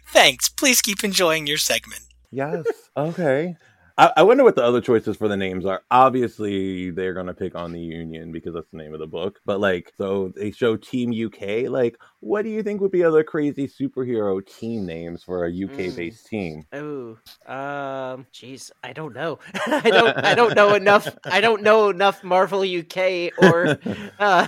Thanks. 0.07 0.49
Please 0.49 0.81
keep 0.81 1.03
enjoying 1.03 1.47
your 1.47 1.57
segment. 1.57 2.01
Yes. 2.31 2.65
Okay. 2.95 3.55
I, 3.97 4.11
I 4.17 4.23
wonder 4.23 4.43
what 4.43 4.55
the 4.55 4.63
other 4.63 4.81
choices 4.81 5.17
for 5.17 5.27
the 5.27 5.37
names 5.37 5.65
are. 5.65 5.81
Obviously, 5.89 6.91
they're 6.91 7.13
gonna 7.13 7.33
pick 7.33 7.55
on 7.55 7.71
the 7.71 7.79
Union 7.79 8.31
because 8.31 8.53
that's 8.53 8.69
the 8.71 8.77
name 8.77 8.93
of 8.93 8.99
the 8.99 9.07
book. 9.07 9.39
But 9.45 9.59
like, 9.59 9.91
so 9.97 10.31
they 10.35 10.51
show 10.51 10.77
Team 10.77 11.11
UK. 11.11 11.69
Like, 11.69 11.97
what 12.19 12.43
do 12.43 12.49
you 12.49 12.61
think 12.61 12.79
would 12.81 12.91
be 12.91 13.03
other 13.03 13.23
crazy 13.23 13.67
superhero 13.67 14.45
team 14.45 14.85
names 14.85 15.23
for 15.23 15.45
a 15.45 15.49
UK 15.49 15.95
based 15.95 16.27
team? 16.27 16.65
Oh, 16.73 17.17
um, 17.47 18.27
jeez, 18.31 18.69
I 18.83 18.93
don't 18.93 19.15
know. 19.15 19.39
I 19.65 19.89
don't. 19.89 20.17
I 20.23 20.35
don't 20.35 20.55
know 20.55 20.75
enough. 20.75 21.07
I 21.25 21.41
don't 21.41 21.63
know 21.63 21.89
enough 21.89 22.23
Marvel 22.23 22.61
UK 22.61 23.31
or 23.41 23.79
uh, 24.19 24.47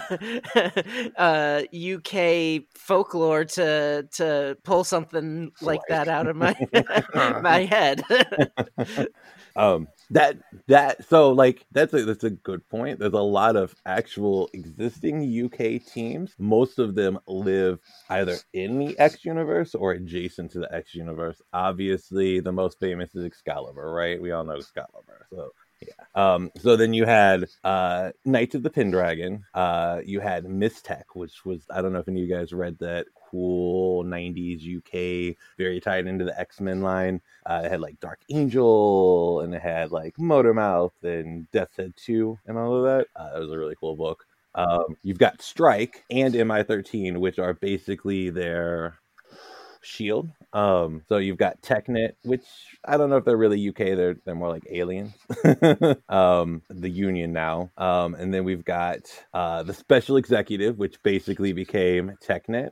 uh, 1.18 1.62
UK 1.74 2.64
folklore 2.76 3.46
to 3.46 4.08
to 4.12 4.58
pull 4.64 4.84
something 4.84 5.52
like 5.62 5.82
that 5.90 6.08
out 6.08 6.28
of 6.28 6.36
my 6.36 6.56
my 7.42 7.66
head. 7.66 8.04
Um 9.60 9.88
that 10.12 10.38
that 10.68 11.06
so 11.10 11.32
like 11.32 11.66
that's 11.74 11.94
a 11.94 12.06
that's 12.06 12.26
a 12.26 12.32
good 12.32 12.68
point. 12.70 13.00
There's 13.00 13.14
a 13.14 13.20
lot 13.20 13.58
of 13.58 13.76
actual 13.86 14.50
existing 14.54 15.46
uk 15.46 15.60
teams. 15.86 16.36
Most 16.40 16.80
of 16.80 16.96
them 16.96 17.20
live 17.28 17.80
either 18.10 18.40
in 18.54 18.80
the 18.80 19.00
x 19.00 19.26
universe 19.26 19.76
or 19.76 19.94
adjacent 19.94 20.52
to 20.54 20.60
the 20.62 20.74
x 20.76 20.96
universe. 20.96 21.42
Obviously 21.54 22.42
the 22.42 22.54
most 22.54 22.80
famous 22.82 23.16
is 23.16 23.26
excalibur 23.26 23.94
right? 23.94 24.22
We 24.22 24.32
all 24.34 24.46
know 24.46 24.58
excalibur 24.58 25.28
so. 25.32 25.52
Um, 26.16 26.52
so 26.60 26.76
then 26.76 26.94
you 26.94 27.06
had 27.06 27.46
uh, 27.64 28.12
Knights 28.26 28.56
of 28.56 28.64
the 28.64 28.70
Pendragon. 28.70 29.46
Uh, 29.54 30.02
you 30.04 30.20
had 30.20 30.46
Mys-Tech, 30.46 31.16
which 31.16 31.46
was 31.46 31.66
I 31.70 31.82
don't 31.82 31.94
know 31.94 32.00
if 32.00 32.08
any 32.08 32.22
of 32.22 32.28
you 32.28 32.36
guys 32.36 32.54
read 32.54 32.78
that 32.80 33.08
cool 33.30 34.04
'90s 34.04 34.78
UK, 34.78 35.36
very 35.58 35.80
tied 35.80 36.08
into 36.08 36.26
the 36.26 36.40
X 36.40 36.60
Men 36.60 36.82
line. 36.82 37.22
Uh, 37.46 37.62
it 37.66 37.72
had 37.72 37.82
like 37.82 38.00
Dark 38.00 38.20
Angel, 38.30 39.42
and 39.42 39.54
it 39.54 39.62
had 39.62 39.92
like 39.92 40.16
Motormouth 40.18 40.92
and 41.04 41.50
Death's 41.52 41.78
Head 41.78 41.94
Two, 41.96 42.38
and 42.46 42.58
all 42.58 42.76
of 42.76 42.84
that. 42.84 43.08
Uh, 43.16 43.40
was 43.40 43.52
a 43.52 43.58
really 43.58 43.76
cool 43.80 43.96
book. 43.96 44.26
Um, 44.56 44.98
you've 45.04 45.20
got 45.20 45.42
Strike 45.42 46.04
and 46.10 46.34
MI13, 46.34 47.18
which 47.18 47.40
are 47.40 47.54
basically 47.54 48.30
their 48.30 49.00
shield. 49.82 50.30
Um, 50.54 51.04
so 51.08 51.18
you've 51.18 51.38
got 51.38 51.62
TechNet, 51.62 52.14
which 52.24 52.46
I 52.86 52.98
don't 52.98 53.10
know 53.10 53.18
if 53.18 53.26
they're 53.26 53.38
really 53.38 53.70
UK. 53.70 53.78
They're 53.78 54.16
they're 54.26 54.36
more 54.36 54.50
like 54.50 54.66
aliens. 54.70 55.14
um, 56.10 56.62
the 56.70 56.90
Union 56.90 57.34
now. 57.34 57.72
Um, 57.78 58.16
and 58.16 58.34
then 58.34 58.44
we've 58.44 58.66
got 58.66 59.00
uh, 59.34 59.64
the 59.64 59.74
Special 59.74 60.18
Executive, 60.18 60.78
which 60.78 61.02
basically 61.04 61.54
became 61.54 62.18
TechNet, 62.24 62.72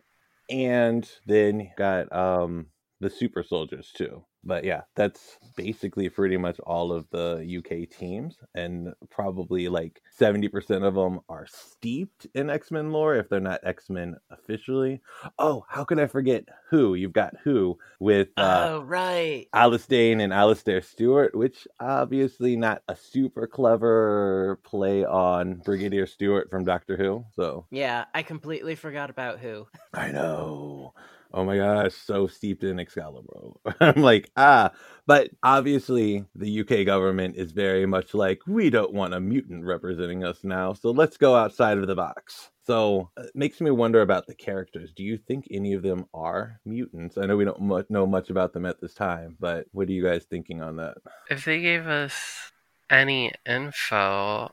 and 0.50 1.10
then 1.26 1.70
got 1.78 2.12
um, 2.14 2.68
the 3.00 3.10
Super 3.10 3.44
Soldiers 3.44 3.92
too. 3.96 4.24
But 4.48 4.64
yeah, 4.64 4.84
that's 4.96 5.38
basically 5.58 6.08
pretty 6.08 6.38
much 6.38 6.58
all 6.62 6.94
of 6.94 7.10
the 7.10 7.44
UK 7.60 7.90
teams, 7.90 8.38
and 8.56 8.94
probably 9.10 9.68
like 9.68 10.02
seventy 10.10 10.48
percent 10.48 10.86
of 10.86 10.96
them 10.96 11.20
are 11.28 11.46
steeped 11.48 12.28
in 12.34 12.50
X 12.50 12.72
Men 12.72 12.92
lore 12.92 13.16
if 13.16 13.28
they're 13.28 13.42
not 13.42 13.60
X 13.64 13.90
Men 13.90 14.16
officially. 14.32 15.02
Oh, 15.38 15.66
how 15.68 15.84
could 15.84 16.00
I 16.00 16.08
forget 16.08 16.46
Who? 16.70 16.96
You've 16.96 17.14
got 17.14 17.34
Who 17.44 17.78
with 18.00 18.30
uh, 18.38 18.68
oh 18.70 18.82
right. 18.82 19.48
Alice 19.54 19.86
Dane 19.86 20.22
and 20.22 20.34
Alistair 20.34 20.82
Stewart, 20.82 21.36
which 21.36 21.68
obviously 21.80 22.56
not 22.56 22.82
a 22.88 22.96
super 22.96 23.48
clever 23.48 24.60
play 24.64 25.04
on 25.04 25.56
Brigadier 25.56 26.08
Stewart 26.08 26.50
from 26.50 26.64
Doctor 26.64 26.96
Who. 26.96 27.26
So 27.36 27.66
Yeah, 27.70 28.06
I 28.14 28.24
completely 28.24 28.76
forgot 28.76 29.10
about 29.10 29.40
who. 29.40 29.68
I 29.94 30.12
know. 30.12 30.94
Oh 31.34 31.44
my 31.44 31.58
gosh, 31.58 31.94
so 31.94 32.26
steeped 32.28 32.64
in 32.64 32.80
Excalibur. 32.80 33.52
I'm 33.82 34.02
like, 34.02 34.32
ah, 34.38 34.72
but 35.06 35.30
obviously 35.44 36.26
the 36.36 36.50
UK 36.50 36.84
government 36.86 37.36
is 37.36 37.52
very 37.52 37.86
much 37.86 38.14
like, 38.14 38.40
we 38.48 38.70
don't 38.70 38.94
want 38.94 39.14
a 39.14 39.20
mutant 39.20 39.66
representing 39.66 40.24
us 40.24 40.44
now, 40.44 40.74
so 40.74 40.92
let's 40.92 41.18
go 41.18 41.36
outside 41.36 41.78
of 41.78 41.88
the 41.88 41.96
box. 41.96 42.50
So 42.64 43.12
it 43.18 43.32
makes 43.36 43.62
me 43.62 43.72
wonder 43.72 44.02
about 44.02 44.26
the 44.28 44.36
characters. 44.36 44.94
Do 44.94 45.04
you 45.04 45.18
think 45.18 45.48
any 45.52 45.74
of 45.74 45.84
them 45.84 46.06
are 46.14 46.60
mutants? 46.66 47.18
I 47.18 47.26
know 47.26 47.38
we 47.38 47.46
don't 47.46 47.62
mu- 47.62 47.84
know 47.90 48.08
much 48.08 48.30
about 48.30 48.54
them 48.54 48.66
at 48.66 48.80
this 48.82 48.94
time, 48.94 49.36
but 49.40 49.68
what 49.72 49.88
are 49.90 49.94
you 49.94 50.04
guys 50.04 50.26
thinking 50.26 50.62
on 50.62 50.78
that? 50.78 50.98
if 51.30 51.46
they 51.46 51.62
gave 51.62 51.88
us 51.88 52.52
any 52.90 53.32
info 53.46 54.50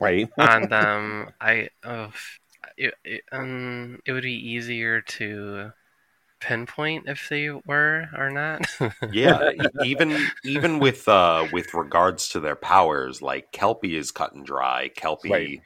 Right? 0.00 0.28
on 0.38 0.68
them, 0.68 1.28
I 1.40 1.70
oh, 1.84 2.12
it, 2.76 2.94
it, 3.04 3.24
um, 3.32 4.00
it 4.06 4.12
would 4.12 4.24
be 4.24 4.34
easier 4.34 5.02
to 5.02 5.72
pinpoint 6.44 7.08
if 7.08 7.28
they 7.28 7.48
were 7.50 8.08
or 8.16 8.30
not. 8.30 8.62
yeah, 9.12 9.50
even 9.82 10.26
even 10.44 10.78
with 10.78 11.08
uh 11.08 11.46
with 11.52 11.72
regards 11.74 12.28
to 12.30 12.40
their 12.40 12.56
powers, 12.56 13.22
like 13.22 13.50
Kelpie 13.52 13.96
is 13.96 14.10
cut 14.10 14.34
and 14.34 14.44
dry. 14.44 14.90
Kelpie 14.94 15.30
Right. 15.30 15.60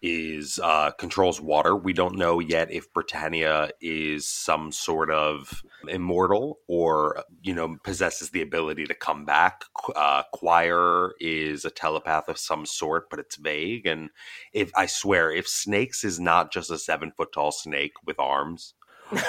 is 0.00 0.58
uh, 0.62 0.90
controls 0.98 1.40
water. 1.40 1.76
We 1.76 1.92
don't 1.92 2.16
know 2.16 2.40
yet 2.40 2.72
if 2.72 2.92
Britannia 2.92 3.70
is 3.80 4.26
some 4.26 4.72
sort 4.72 5.10
of 5.12 5.62
immortal 5.88 6.58
or 6.66 7.22
you 7.42 7.54
know 7.54 7.76
possesses 7.84 8.30
the 8.30 8.42
ability 8.42 8.86
to 8.86 8.94
come 8.94 9.24
back. 9.24 9.62
Uh, 9.94 10.22
Choir 10.32 11.12
is 11.20 11.64
a 11.64 11.70
telepath 11.70 12.28
of 12.28 12.38
some 12.38 12.66
sort, 12.66 13.10
but 13.10 13.20
it's 13.20 13.36
vague. 13.36 13.86
And 13.86 14.10
if 14.52 14.70
I 14.74 14.86
swear, 14.86 15.30
if 15.30 15.46
Snakes 15.46 16.04
is 16.04 16.18
not 16.18 16.52
just 16.52 16.70
a 16.70 16.78
seven 16.78 17.12
foot 17.16 17.32
tall 17.32 17.52
snake 17.52 17.92
with 18.06 18.18
arms, 18.18 18.74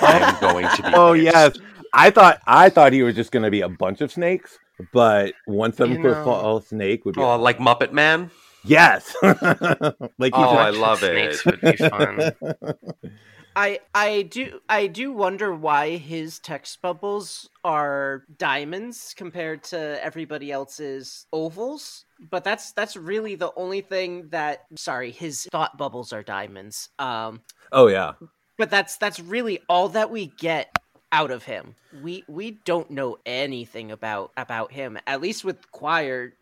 I'm 0.01 0.39
going 0.41 0.67
to 0.67 0.83
be. 0.83 0.89
Oh 0.93 1.13
pissed. 1.13 1.23
yes, 1.23 1.57
I 1.93 2.09
thought 2.09 2.39
I 2.47 2.69
thought 2.69 2.93
he 2.93 3.03
was 3.03 3.15
just 3.15 3.31
going 3.31 3.43
to 3.43 3.51
be 3.51 3.61
a 3.61 3.69
bunch 3.69 4.01
of 4.01 4.11
snakes, 4.11 4.57
but 4.91 5.33
one 5.45 5.73
seven 5.73 6.01
foot 6.01 6.13
tall 6.23 6.61
snake 6.61 7.05
would 7.05 7.15
be 7.15 7.21
Oh, 7.21 7.35
like 7.37 7.57
Muppet 7.59 7.91
Man. 7.91 8.31
yes. 8.63 9.15
like 9.23 9.37
Oh, 9.41 10.49
he's 10.49 10.59
I 10.59 10.69
love 10.71 11.03
it. 11.03 11.35
Snakes 11.35 11.45
would 11.45 11.61
be 11.61 11.75
fun. 11.77 12.31
I 13.55 13.81
I 13.93 14.23
do 14.23 14.59
I 14.67 14.87
do 14.87 15.11
wonder 15.11 15.53
why 15.53 15.97
his 15.97 16.39
text 16.39 16.81
bubbles 16.81 17.49
are 17.63 18.23
diamonds 18.39 19.13
compared 19.15 19.63
to 19.65 20.03
everybody 20.03 20.51
else's 20.51 21.27
ovals. 21.31 22.05
But 22.31 22.43
that's 22.43 22.71
that's 22.71 22.95
really 22.97 23.35
the 23.35 23.51
only 23.55 23.81
thing 23.81 24.29
that 24.29 24.63
sorry, 24.75 25.11
his 25.11 25.47
thought 25.51 25.77
bubbles 25.77 26.11
are 26.13 26.23
diamonds. 26.23 26.89
Um 26.97 27.41
oh 27.71 27.87
yeah. 27.87 28.13
But 28.57 28.69
that's 28.69 28.97
that's 28.97 29.19
really 29.19 29.59
all 29.69 29.89
that 29.89 30.11
we 30.11 30.27
get 30.27 30.75
out 31.11 31.31
of 31.31 31.43
him. 31.43 31.75
We 32.01 32.23
we 32.27 32.51
don't 32.65 32.89
know 32.91 33.17
anything 33.25 33.91
about 33.91 34.31
about 34.35 34.71
him. 34.71 34.97
At 35.05 35.21
least 35.21 35.45
with 35.45 35.71
Choir, 35.71 36.33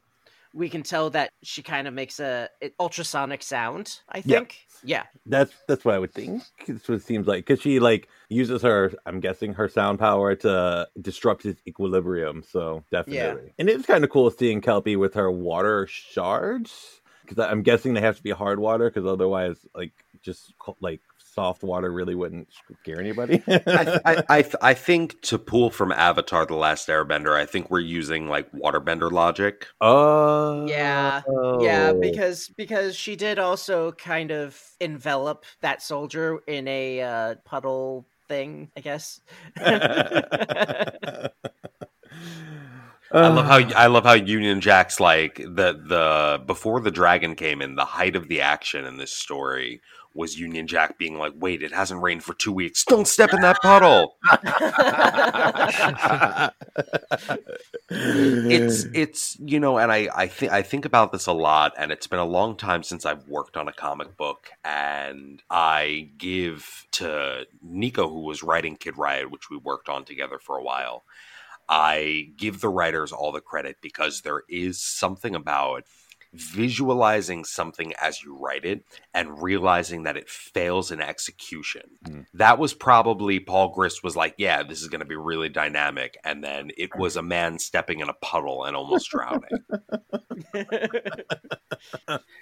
we 0.53 0.69
can 0.69 0.83
tell 0.83 1.09
that 1.11 1.31
she 1.43 1.61
kind 1.61 1.87
of 1.87 1.93
makes 1.93 2.19
a, 2.19 2.49
ultrasonic 2.79 3.43
sound. 3.43 3.99
I 4.09 4.21
think. 4.21 4.65
Yeah. 4.83 5.03
That's 5.25 5.53
that's 5.67 5.85
what 5.85 5.95
I 5.95 5.99
would 5.99 6.13
think. 6.13 6.43
That's 6.67 6.87
what 6.87 6.95
it 6.95 7.03
seems 7.03 7.27
like 7.27 7.45
because 7.45 7.61
she 7.61 7.79
like 7.79 8.07
uses 8.29 8.61
her. 8.63 8.91
I'm 9.05 9.19
guessing 9.19 9.53
her 9.53 9.69
sound 9.69 9.99
power 9.99 10.35
to 10.37 10.87
disrupt 10.99 11.43
his 11.43 11.57
equilibrium. 11.67 12.43
So 12.49 12.83
definitely, 12.91 13.53
and 13.59 13.69
it's 13.69 13.85
kind 13.85 14.03
of 14.03 14.09
cool 14.09 14.31
seeing 14.31 14.61
Kelpie 14.61 14.95
with 14.95 15.13
her 15.13 15.31
water 15.31 15.87
shards 15.87 17.01
because 17.25 17.39
I'm 17.39 17.61
guessing 17.61 17.93
they 17.93 18.01
have 18.01 18.17
to 18.17 18.23
be 18.23 18.31
hard 18.31 18.59
water 18.59 18.89
because 18.89 19.05
otherwise, 19.05 19.57
like 19.75 19.91
just 20.21 20.53
like 20.79 21.01
soft 21.33 21.63
water 21.63 21.91
really 21.91 22.15
wouldn't 22.15 22.47
scare 22.81 22.99
anybody. 22.99 23.41
I, 23.47 24.01
I, 24.05 24.23
I, 24.29 24.51
I 24.61 24.73
think 24.73 25.21
to 25.23 25.37
pull 25.37 25.69
from 25.69 25.91
Avatar: 25.91 26.45
The 26.45 26.55
Last 26.55 26.87
Airbender, 26.87 27.35
I 27.35 27.45
think 27.45 27.69
we're 27.69 27.79
using 27.79 28.27
like 28.27 28.51
waterbender 28.51 29.11
logic. 29.11 29.67
Oh 29.79 30.65
Yeah. 30.67 31.21
Yeah, 31.59 31.93
because 31.93 32.49
because 32.49 32.95
she 32.95 33.15
did 33.15 33.39
also 33.39 33.91
kind 33.93 34.31
of 34.31 34.61
envelop 34.79 35.45
that 35.61 35.81
soldier 35.81 36.39
in 36.47 36.67
a 36.67 37.01
uh, 37.01 37.35
puddle 37.45 38.05
thing, 38.27 38.71
I 38.75 38.81
guess. 38.81 39.21
I 43.13 43.27
love 43.27 43.45
how 43.45 43.77
I 43.77 43.87
love 43.87 44.05
how 44.05 44.13
Union 44.13 44.61
Jack's 44.61 44.99
like 44.99 45.35
the 45.35 45.73
the 45.85 46.41
before 46.45 46.79
the 46.79 46.91
dragon 46.91 47.35
came 47.35 47.61
in, 47.61 47.75
the 47.75 47.83
height 47.85 48.15
of 48.15 48.29
the 48.29 48.41
action 48.41 48.85
in 48.85 48.97
this 48.97 49.11
story 49.11 49.81
was 50.13 50.37
Union 50.37 50.67
Jack 50.67 50.97
being 50.97 51.17
like, 51.17 51.33
"Wait, 51.35 51.63
it 51.63 51.73
hasn't 51.73 52.01
rained 52.01 52.23
for 52.23 52.33
two 52.33 52.51
weeks. 52.51 52.83
Don't 52.85 53.07
step 53.07 53.33
in 53.33 53.41
that 53.41 53.61
puddle." 53.61 54.17
it's 57.89 58.85
it's 58.93 59.37
you 59.39 59.59
know, 59.59 59.77
and 59.77 59.91
I 59.91 60.09
I 60.15 60.27
think 60.27 60.51
I 60.51 60.61
think 60.61 60.85
about 60.85 61.11
this 61.11 61.27
a 61.27 61.33
lot, 61.33 61.73
and 61.77 61.91
it's 61.91 62.07
been 62.07 62.19
a 62.19 62.25
long 62.25 62.55
time 62.55 62.83
since 62.83 63.05
I've 63.05 63.27
worked 63.27 63.57
on 63.57 63.67
a 63.67 63.73
comic 63.73 64.17
book, 64.17 64.49
and 64.63 65.41
I 65.49 66.09
give 66.17 66.87
to 66.91 67.45
Nico, 67.61 68.09
who 68.09 68.21
was 68.21 68.43
writing 68.43 68.75
Kid 68.75 68.97
Riot, 68.97 69.31
which 69.31 69.49
we 69.49 69.57
worked 69.57 69.89
on 69.89 70.05
together 70.05 70.39
for 70.39 70.57
a 70.57 70.63
while. 70.63 71.03
I 71.69 72.31
give 72.35 72.59
the 72.59 72.69
writers 72.69 73.13
all 73.13 73.31
the 73.31 73.39
credit 73.39 73.77
because 73.81 74.21
there 74.21 74.43
is 74.49 74.81
something 74.81 75.35
about 75.35 75.85
visualizing 76.33 77.43
something 77.43 77.93
as 78.01 78.23
you 78.23 78.37
write 78.37 78.65
it 78.65 78.83
and 79.13 79.41
realizing 79.41 80.03
that 80.03 80.15
it 80.17 80.29
fails 80.29 80.91
in 80.91 81.01
execution. 81.01 81.83
Mm. 82.05 82.25
That 82.33 82.57
was 82.57 82.73
probably 82.73 83.39
Paul 83.39 83.69
Grist 83.69 84.03
was 84.03 84.15
like, 84.15 84.35
yeah, 84.37 84.63
this 84.63 84.81
is 84.81 84.87
going 84.87 85.01
to 85.01 85.05
be 85.05 85.15
really 85.15 85.49
dynamic. 85.49 86.17
And 86.23 86.43
then 86.43 86.71
it 86.77 86.95
was 86.95 87.17
a 87.17 87.21
man 87.21 87.59
stepping 87.59 87.99
in 87.99 88.09
a 88.09 88.13
puddle 88.13 88.63
and 88.63 88.75
almost 88.75 89.09
drowning. 89.09 89.49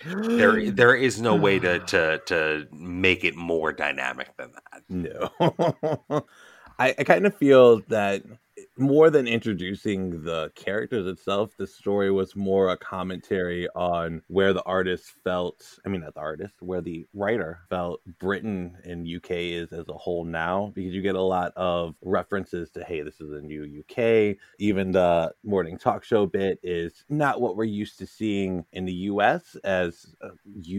there, 0.05 0.71
there 0.71 0.95
is 0.95 1.19
no 1.19 1.35
way 1.35 1.59
to, 1.59 1.79
to, 1.87 2.21
to 2.27 2.67
make 2.71 3.23
it 3.23 3.35
more 3.35 3.73
dynamic 3.73 4.35
than 4.37 4.51
that. 4.51 4.83
No. 4.89 5.31
I, 6.79 6.95
I 6.97 7.03
kind 7.03 7.25
of 7.25 7.35
feel 7.35 7.81
that 7.89 8.23
more 8.79 9.09
than 9.09 9.27
introducing 9.27 10.23
the 10.23 10.51
characters 10.55 11.07
itself, 11.07 11.55
the 11.57 11.67
story 11.67 12.11
was 12.11 12.35
more 12.35 12.69
a 12.69 12.77
commentary 12.77 13.67
on 13.75 14.21
where 14.27 14.53
the 14.53 14.63
artist 14.63 15.13
felt. 15.23 15.79
I 15.85 15.89
mean, 15.89 16.01
not 16.01 16.13
the 16.13 16.21
artist, 16.21 16.55
where 16.61 16.81
the 16.81 17.05
writer 17.13 17.59
felt 17.69 18.01
Britain 18.19 18.77
and 18.83 19.07
UK 19.07 19.31
is 19.31 19.71
as 19.73 19.87
a 19.89 19.93
whole 19.93 20.23
now, 20.23 20.71
because 20.73 20.93
you 20.93 21.01
get 21.01 21.15
a 21.15 21.21
lot 21.21 21.51
of 21.55 21.95
references 22.01 22.69
to, 22.71 22.83
hey, 22.83 23.01
this 23.01 23.19
is 23.21 23.31
a 23.31 23.41
new 23.41 23.81
UK. 23.81 24.37
Even 24.59 24.91
the 24.91 25.33
morning 25.43 25.77
talk 25.77 26.03
show 26.03 26.25
bit 26.25 26.59
is 26.63 27.05
not 27.09 27.41
what 27.41 27.55
we're 27.57 27.65
used 27.65 27.99
to 27.99 28.07
seeing 28.07 28.65
in 28.71 28.85
the 28.85 28.93
US 28.93 29.55
as 29.63 30.15
uh, 30.21 30.29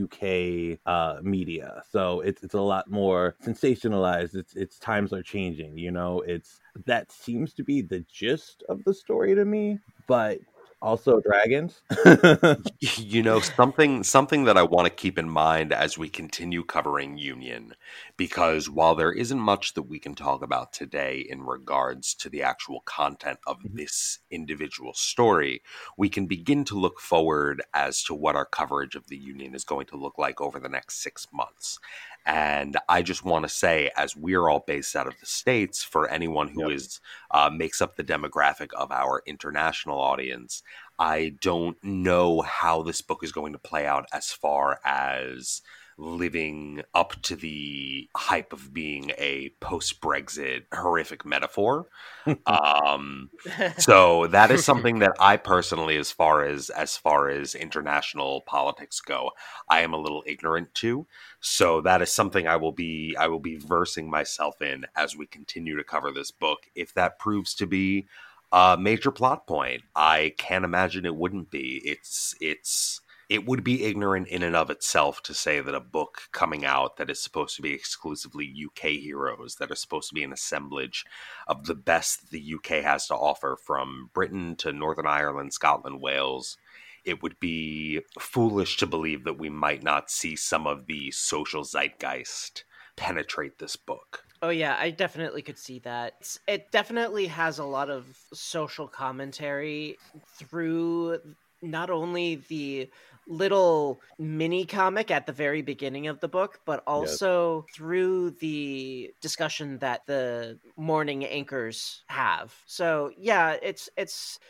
UK 0.05 0.78
uh, 0.86 1.20
media. 1.22 1.82
So 1.90 2.20
it's 2.20 2.42
it's 2.42 2.55
a 2.55 2.61
lot 2.61 2.90
more 2.90 3.36
sensationalized. 3.44 4.34
It's 4.34 4.55
it's 4.57 4.78
times 4.78 5.12
are 5.12 5.22
changing. 5.22 5.76
You 5.78 5.90
know, 5.90 6.20
it's 6.26 6.61
that 6.86 7.12
seems 7.12 7.54
to 7.54 7.62
be 7.62 7.82
the 7.82 8.04
gist 8.12 8.62
of 8.68 8.84
the 8.84 8.94
story 8.94 9.34
to 9.34 9.44
me. 9.44 9.78
But 10.06 10.40
also 10.82 11.20
dragons. 11.20 11.82
you 12.80 13.22
know 13.22 13.40
something 13.40 14.02
something 14.02 14.44
that 14.44 14.56
i 14.56 14.62
want 14.62 14.86
to 14.86 14.90
keep 14.90 15.18
in 15.18 15.28
mind 15.28 15.72
as 15.72 15.98
we 15.98 16.08
continue 16.08 16.64
covering 16.64 17.18
union 17.18 17.74
because 18.16 18.70
while 18.70 18.94
there 18.94 19.12
isn't 19.12 19.38
much 19.38 19.74
that 19.74 19.82
we 19.82 19.98
can 19.98 20.14
talk 20.14 20.42
about 20.42 20.72
today 20.72 21.24
in 21.28 21.42
regards 21.42 22.14
to 22.14 22.28
the 22.28 22.42
actual 22.42 22.80
content 22.80 23.38
of 23.46 23.58
mm-hmm. 23.58 23.76
this 23.76 24.20
individual 24.30 24.94
story 24.94 25.62
we 25.98 26.08
can 26.08 26.26
begin 26.26 26.64
to 26.64 26.78
look 26.78 26.98
forward 27.00 27.62
as 27.74 28.02
to 28.02 28.14
what 28.14 28.36
our 28.36 28.46
coverage 28.46 28.94
of 28.94 29.06
the 29.08 29.18
union 29.18 29.54
is 29.54 29.64
going 29.64 29.86
to 29.86 29.96
look 29.96 30.16
like 30.16 30.40
over 30.40 30.58
the 30.58 30.68
next 30.68 31.02
six 31.02 31.26
months 31.32 31.78
and 32.26 32.76
I 32.88 33.02
just 33.02 33.24
want 33.24 33.44
to 33.44 33.48
say, 33.48 33.90
as 33.96 34.14
we're 34.16 34.48
all 34.48 34.64
based 34.66 34.94
out 34.96 35.06
of 35.06 35.18
the 35.18 35.26
states, 35.26 35.82
for 35.82 36.08
anyone 36.08 36.48
who 36.48 36.68
Yep. 36.68 36.70
is 36.70 37.00
uh, 37.30 37.50
makes 37.52 37.80
up 37.80 37.96
the 37.96 38.04
demographic 38.04 38.72
of 38.74 38.90
our 38.92 39.22
international 39.26 39.98
audience, 40.00 40.62
I 40.98 41.36
don't 41.40 41.82
know 41.82 42.42
how 42.42 42.82
this 42.82 43.00
book 43.02 43.24
is 43.24 43.32
going 43.32 43.52
to 43.54 43.58
play 43.58 43.86
out 43.86 44.06
as 44.12 44.30
far 44.32 44.80
as 44.84 45.62
living 46.01 46.82
up 46.94 47.20
to 47.22 47.36
the 47.36 48.09
hype 48.16 48.53
of 48.53 48.72
being 48.72 49.12
a 49.18 49.51
post-Brexit 49.61 50.62
horrific 50.72 51.26
metaphor. 51.26 51.88
um, 52.46 53.30
so 53.76 54.26
that 54.28 54.51
is 54.51 54.64
something 54.64 55.01
that 55.01 55.12
I 55.20 55.36
personally, 55.36 55.96
as 55.98 56.11
far 56.11 56.44
as 56.44 56.70
as 56.70 56.96
far 56.96 57.28
as 57.28 57.55
international 57.55 58.40
politics 58.42 59.01
go, 59.01 59.30
I 59.68 59.82
am 59.82 59.92
a 59.92 59.98
little 59.98 60.24
ignorant 60.26 60.74
to. 60.76 61.07
So 61.40 61.80
that 61.82 62.03
is 62.03 62.12
something 62.12 62.48
I 62.48 62.57
will 62.57 62.72
be 62.72 63.14
I 63.18 63.28
will 63.28 63.40
be 63.40 63.57
versing 63.57 64.11
myself 64.11 64.61
in 64.62 64.86
as 64.96 65.16
we 65.16 65.26
continue 65.26 65.76
to 65.76 65.84
cover 65.84 66.11
this 66.11 66.30
book. 66.30 66.61
If 66.74 66.94
that 66.94 67.18
proves 67.18 67.55
to 67.57 67.66
be 67.66 68.07
a 68.53 68.76
major 68.80 69.11
plot 69.11 69.46
point, 69.46 69.82
I 69.94 70.34
can't 70.38 70.64
imagine 70.64 71.05
it 71.05 71.16
wouldn't 71.16 71.51
be. 71.51 71.82
It's 71.84 72.34
it's 72.40 73.01
it 73.30 73.46
would 73.46 73.62
be 73.62 73.84
ignorant 73.84 74.26
in 74.26 74.42
and 74.42 74.56
of 74.56 74.70
itself 74.70 75.22
to 75.22 75.32
say 75.32 75.60
that 75.60 75.74
a 75.74 75.80
book 75.80 76.22
coming 76.32 76.64
out 76.64 76.96
that 76.96 77.08
is 77.08 77.22
supposed 77.22 77.54
to 77.54 77.62
be 77.62 77.72
exclusively 77.72 78.52
UK 78.66 78.88
heroes, 78.90 79.54
that 79.54 79.70
are 79.70 79.76
supposed 79.76 80.08
to 80.08 80.14
be 80.16 80.24
an 80.24 80.32
assemblage 80.32 81.04
of 81.46 81.66
the 81.66 81.76
best 81.76 82.32
the 82.32 82.54
UK 82.54 82.82
has 82.82 83.06
to 83.06 83.14
offer 83.14 83.56
from 83.64 84.10
Britain 84.12 84.56
to 84.56 84.72
Northern 84.72 85.06
Ireland, 85.06 85.52
Scotland, 85.52 86.02
Wales, 86.02 86.58
it 87.04 87.22
would 87.22 87.38
be 87.38 88.00
foolish 88.18 88.76
to 88.78 88.86
believe 88.86 89.22
that 89.22 89.38
we 89.38 89.48
might 89.48 89.84
not 89.84 90.10
see 90.10 90.34
some 90.34 90.66
of 90.66 90.86
the 90.86 91.12
social 91.12 91.62
zeitgeist 91.62 92.64
penetrate 92.96 93.58
this 93.58 93.76
book. 93.76 94.24
Oh 94.42 94.50
yeah, 94.50 94.76
I 94.76 94.90
definitely 94.90 95.42
could 95.42 95.58
see 95.58 95.78
that. 95.80 96.36
It 96.48 96.72
definitely 96.72 97.28
has 97.28 97.60
a 97.60 97.64
lot 97.64 97.90
of 97.90 98.06
social 98.32 98.88
commentary 98.88 99.98
through 100.36 101.18
not 101.62 101.90
only 101.90 102.36
the 102.48 102.90
little 103.30 104.00
mini 104.18 104.66
comic 104.66 105.10
at 105.10 105.24
the 105.24 105.32
very 105.32 105.62
beginning 105.62 106.08
of 106.08 106.20
the 106.20 106.28
book, 106.28 106.60
but 106.66 106.82
also 106.86 107.64
through 107.74 108.32
the 108.32 109.14
discussion 109.22 109.78
that 109.78 110.04
the 110.06 110.58
morning 110.76 111.24
anchors 111.24 112.02
have. 112.08 112.54
So 112.66 113.12
yeah, 113.16 113.56
it's 113.62 113.88
it's 113.96 114.40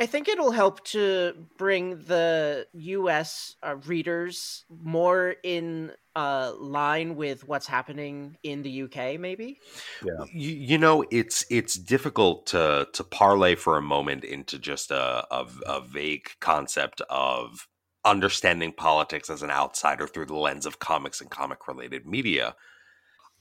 I 0.00 0.06
think 0.06 0.26
it'll 0.26 0.50
help 0.50 0.84
to 0.86 1.46
bring 1.56 1.98
the 2.02 2.66
US 2.72 3.54
uh, 3.62 3.76
readers 3.86 4.64
more 4.68 5.36
in 5.44 5.92
uh, 6.16 6.52
line 6.58 7.14
with 7.14 7.46
what's 7.46 7.68
happening 7.68 8.36
in 8.42 8.62
the 8.62 8.82
UK, 8.82 9.20
maybe. 9.20 9.60
Yeah. 10.04 10.24
You, 10.32 10.50
you 10.50 10.78
know, 10.78 11.04
it's 11.12 11.44
it's 11.48 11.74
difficult 11.76 12.46
to 12.46 12.88
to 12.92 13.04
parlay 13.04 13.54
for 13.54 13.76
a 13.76 13.82
moment 13.82 14.24
into 14.24 14.58
just 14.58 14.90
a, 14.90 15.24
a 15.32 15.46
a 15.66 15.80
vague 15.80 16.28
concept 16.40 17.00
of 17.08 17.68
understanding 18.04 18.72
politics 18.72 19.30
as 19.30 19.42
an 19.42 19.50
outsider 19.50 20.06
through 20.06 20.26
the 20.26 20.36
lens 20.36 20.66
of 20.66 20.78
comics 20.78 21.20
and 21.20 21.30
comic 21.30 21.66
related 21.66 22.06
media. 22.06 22.54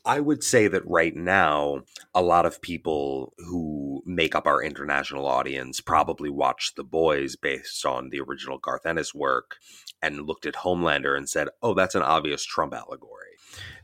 I 0.05 0.19
would 0.19 0.43
say 0.43 0.67
that 0.67 0.85
right 0.85 1.15
now, 1.15 1.83
a 2.13 2.21
lot 2.21 2.45
of 2.45 2.61
people 2.61 3.33
who 3.37 4.03
make 4.05 4.35
up 4.35 4.45
our 4.45 4.61
international 4.61 5.25
audience 5.25 5.79
probably 5.79 6.29
watched 6.29 6.75
The 6.75 6.83
Boys 6.83 7.37
based 7.37 7.85
on 7.85 8.09
the 8.09 8.19
original 8.19 8.57
Garth 8.57 8.85
Ennis 8.85 9.13
work 9.13 9.55
and 10.01 10.27
looked 10.27 10.45
at 10.45 10.55
Homelander 10.55 11.15
and 11.17 11.29
said, 11.29 11.47
"Oh, 11.61 11.73
that's 11.73 11.95
an 11.95 12.01
obvious 12.01 12.43
Trump 12.43 12.73
allegory." 12.73 13.37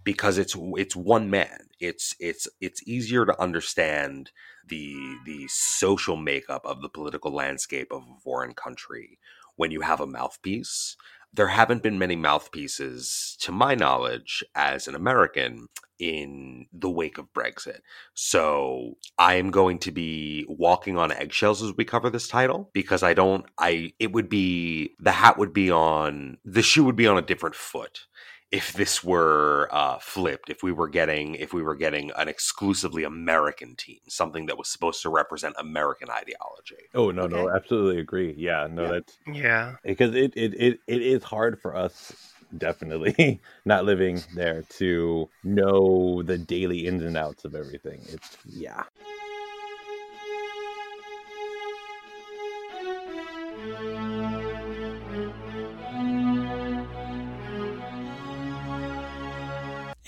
Because 0.03 0.37
it's 0.37 0.57
it's 0.75 0.95
one 0.95 1.29
man. 1.29 1.69
It's 1.79 2.13
it's 2.19 2.49
it's 2.59 2.85
easier 2.85 3.25
to 3.25 3.41
understand 3.41 4.31
the 4.67 4.93
the 5.25 5.47
social 5.47 6.17
makeup 6.17 6.65
of 6.65 6.81
the 6.81 6.89
political 6.89 7.31
landscape 7.31 7.93
of 7.93 8.03
a 8.03 8.19
foreign 8.21 8.53
country 8.53 9.19
when 9.59 9.71
you 9.71 9.81
have 9.81 9.99
a 9.99 10.07
mouthpiece. 10.07 10.95
There 11.33 11.49
haven't 11.49 11.83
been 11.83 11.99
many 11.99 12.15
mouthpieces, 12.15 13.37
to 13.41 13.51
my 13.51 13.75
knowledge, 13.75 14.41
as 14.55 14.87
an 14.87 14.95
American 14.95 15.67
in 15.99 16.67
the 16.71 16.89
wake 16.89 17.17
of 17.17 17.33
Brexit. 17.33 17.81
So 18.13 18.93
I 19.17 19.35
am 19.35 19.51
going 19.51 19.77
to 19.79 19.91
be 19.91 20.45
walking 20.47 20.97
on 20.97 21.11
eggshells 21.11 21.61
as 21.61 21.73
we 21.75 21.83
cover 21.83 22.09
this 22.09 22.29
title 22.29 22.71
because 22.73 23.03
I 23.03 23.13
don't, 23.13 23.45
I, 23.57 23.91
it 23.99 24.13
would 24.13 24.29
be, 24.29 24.95
the 24.97 25.11
hat 25.11 25.37
would 25.37 25.51
be 25.51 25.69
on, 25.69 26.37
the 26.45 26.63
shoe 26.63 26.85
would 26.85 26.95
be 26.95 27.07
on 27.07 27.17
a 27.17 27.21
different 27.21 27.55
foot 27.55 28.05
if 28.51 28.73
this 28.73 29.03
were 29.03 29.69
uh, 29.71 29.99
flipped, 29.99 30.49
if 30.49 30.63
we 30.63 30.71
were 30.71 30.89
getting 30.89 31.35
if 31.35 31.53
we 31.53 31.61
were 31.61 31.75
getting 31.75 32.11
an 32.17 32.27
exclusively 32.27 33.03
American 33.03 33.75
team, 33.75 33.99
something 34.07 34.47
that 34.47 34.57
was 34.57 34.69
supposed 34.69 35.01
to 35.03 35.09
represent 35.09 35.55
American 35.59 36.09
ideology. 36.09 36.89
Oh 36.95 37.11
no, 37.11 37.27
no, 37.27 37.49
absolutely 37.49 37.99
agree. 37.99 38.33
Yeah, 38.37 38.67
no, 38.69 38.83
Yeah. 38.83 38.89
that's 38.89 39.17
Yeah. 39.27 39.75
because 39.83 40.15
it, 40.15 40.33
it 40.35 40.53
it 40.55 40.79
it 40.87 41.01
is 41.01 41.23
hard 41.23 41.59
for 41.61 41.75
us 41.75 42.11
definitely 42.57 43.41
not 43.65 43.85
living 43.85 44.23
there 44.33 44.63
to 44.63 45.29
know 45.43 46.23
the 46.23 46.37
daily 46.37 46.87
ins 46.87 47.03
and 47.03 47.17
outs 47.17 47.45
of 47.45 47.53
everything. 47.53 48.01
It's 48.09 48.37
yeah. 48.45 48.83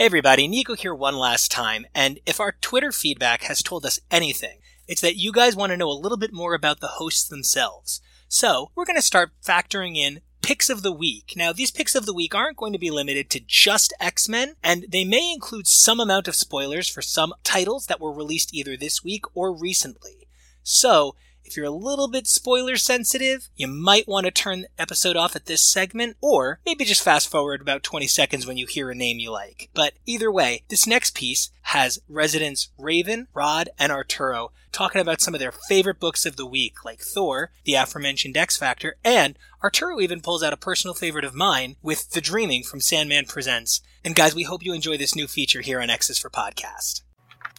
Everybody, 0.01 0.47
Nico 0.47 0.73
here 0.73 0.95
one 0.95 1.15
last 1.15 1.51
time, 1.51 1.85
and 1.93 2.19
if 2.25 2.39
our 2.39 2.53
Twitter 2.53 2.91
feedback 2.91 3.43
has 3.43 3.61
told 3.61 3.85
us 3.85 3.99
anything, 4.09 4.57
it's 4.87 5.01
that 5.01 5.15
you 5.15 5.31
guys 5.31 5.55
want 5.55 5.69
to 5.69 5.77
know 5.77 5.91
a 5.91 5.93
little 5.93 6.17
bit 6.17 6.33
more 6.33 6.55
about 6.55 6.79
the 6.79 6.87
hosts 6.97 7.27
themselves. 7.27 8.01
So, 8.27 8.71
we're 8.73 8.85
going 8.85 8.95
to 8.95 9.03
start 9.03 9.29
factoring 9.45 9.97
in 9.97 10.21
picks 10.41 10.71
of 10.71 10.81
the 10.81 10.91
week. 10.91 11.33
Now, 11.37 11.53
these 11.53 11.69
picks 11.69 11.93
of 11.93 12.07
the 12.07 12.15
week 12.15 12.33
aren't 12.33 12.57
going 12.57 12.73
to 12.73 12.79
be 12.79 12.89
limited 12.89 13.29
to 13.29 13.41
just 13.45 13.93
X-Men, 13.99 14.55
and 14.63 14.87
they 14.89 15.05
may 15.05 15.31
include 15.31 15.67
some 15.67 15.99
amount 15.99 16.27
of 16.27 16.33
spoilers 16.33 16.89
for 16.89 17.03
some 17.03 17.35
titles 17.43 17.85
that 17.85 18.01
were 18.01 18.11
released 18.11 18.55
either 18.55 18.75
this 18.75 19.03
week 19.03 19.25
or 19.35 19.55
recently. 19.55 20.27
So, 20.63 21.13
if 21.51 21.57
you're 21.57 21.65
a 21.65 21.69
little 21.69 22.07
bit 22.07 22.27
spoiler 22.27 22.77
sensitive, 22.77 23.49
you 23.57 23.67
might 23.67 24.07
want 24.07 24.23
to 24.23 24.31
turn 24.31 24.61
the 24.61 24.69
episode 24.79 25.17
off 25.17 25.35
at 25.35 25.47
this 25.47 25.61
segment, 25.61 26.15
or 26.21 26.61
maybe 26.65 26.85
just 26.85 27.03
fast 27.03 27.29
forward 27.29 27.59
about 27.59 27.83
20 27.83 28.07
seconds 28.07 28.47
when 28.47 28.55
you 28.55 28.65
hear 28.65 28.89
a 28.89 28.95
name 28.95 29.19
you 29.19 29.31
like. 29.31 29.69
But 29.73 29.95
either 30.05 30.31
way, 30.31 30.63
this 30.69 30.87
next 30.87 31.13
piece 31.13 31.51
has 31.63 32.01
residents 32.07 32.69
Raven, 32.77 33.27
Rod, 33.33 33.67
and 33.77 33.91
Arturo 33.91 34.53
talking 34.71 35.01
about 35.01 35.19
some 35.19 35.33
of 35.33 35.41
their 35.41 35.51
favorite 35.51 35.99
books 35.99 36.25
of 36.25 36.37
the 36.37 36.45
week, 36.45 36.85
like 36.85 37.01
Thor, 37.01 37.51
the 37.65 37.73
aforementioned 37.73 38.37
X 38.37 38.55
Factor, 38.55 38.95
and 39.03 39.37
Arturo 39.61 39.99
even 39.99 40.21
pulls 40.21 40.43
out 40.43 40.53
a 40.53 40.57
personal 40.57 40.93
favorite 40.93 41.25
of 41.25 41.35
mine 41.35 41.75
with 41.81 42.11
The 42.11 42.21
Dreaming 42.21 42.63
from 42.63 42.79
Sandman 42.79 43.25
Presents. 43.25 43.81
And 44.05 44.15
guys, 44.15 44.33
we 44.33 44.43
hope 44.43 44.63
you 44.63 44.73
enjoy 44.73 44.97
this 44.97 45.17
new 45.17 45.27
feature 45.27 45.59
here 45.59 45.81
on 45.81 45.89
X's 45.89 46.17
for 46.17 46.29
Podcast. 46.29 47.01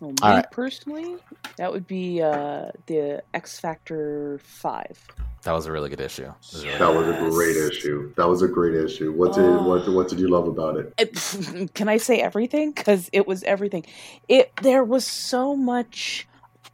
Well, 0.03 0.11
me 0.11 0.17
All 0.23 0.35
right. 0.35 0.51
personally, 0.51 1.15
that 1.59 1.73
would 1.73 1.87
be 1.87 2.21
uh, 2.21 2.73
the 2.87 3.23
X 3.35 3.61
Factor 3.61 4.41
Five. 4.43 4.99
That 5.45 5.53
was 5.53 5.67
a 5.67 5.71
really 5.73 5.91
good 5.91 6.01
issue. 6.01 6.25
It 6.25 6.35
was 6.53 6.65
really 6.67 6.79
That 6.79 6.93
was 6.93 7.07
a 7.07 7.31
great 7.31 7.57
issue. 7.57 8.13
That 8.17 8.29
was 8.29 8.43
a 8.43 8.49
great 8.49 8.75
issue. 8.75 9.13
What 9.13 9.33
did 9.35 9.45
Oh. 9.45 9.63
what 9.63 9.89
what 9.93 10.09
did 10.09 10.19
you 10.19 10.29
love 10.29 10.49
about 10.49 10.77
it? 10.77 10.93
It- 10.99 11.71
can 11.75 11.89
I 11.89 11.99
say 11.99 12.21
everything? 12.21 12.73
Because 12.73 13.11
it 13.13 13.29
was 13.29 13.45
everything. 13.45 13.87
It 14.27 14.51
there 14.61 14.83
was 14.83 15.07
so 15.07 15.55
much 15.55 16.27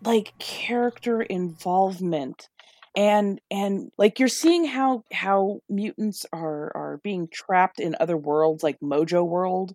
like 0.03 0.33
character 0.39 1.21
involvement, 1.21 2.49
and 2.97 3.43
and 3.51 3.93
like 3.99 4.19
you're 4.19 4.29
seeing 4.29 4.65
how 4.65 5.05
how 5.13 5.61
mutants 5.69 6.25
are 6.33 6.73
are 6.75 7.01
being 7.05 7.29
trapped 7.31 7.79
in 7.79 7.95
other 8.01 8.17
worlds, 8.17 8.63
like 8.63 8.81
Mojo 8.81 9.23
World, 9.27 9.75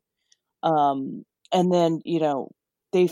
um, 0.63 1.23
and 1.51 1.71
then 1.71 2.01
you 2.03 2.19
know 2.19 2.49
they 2.93 3.09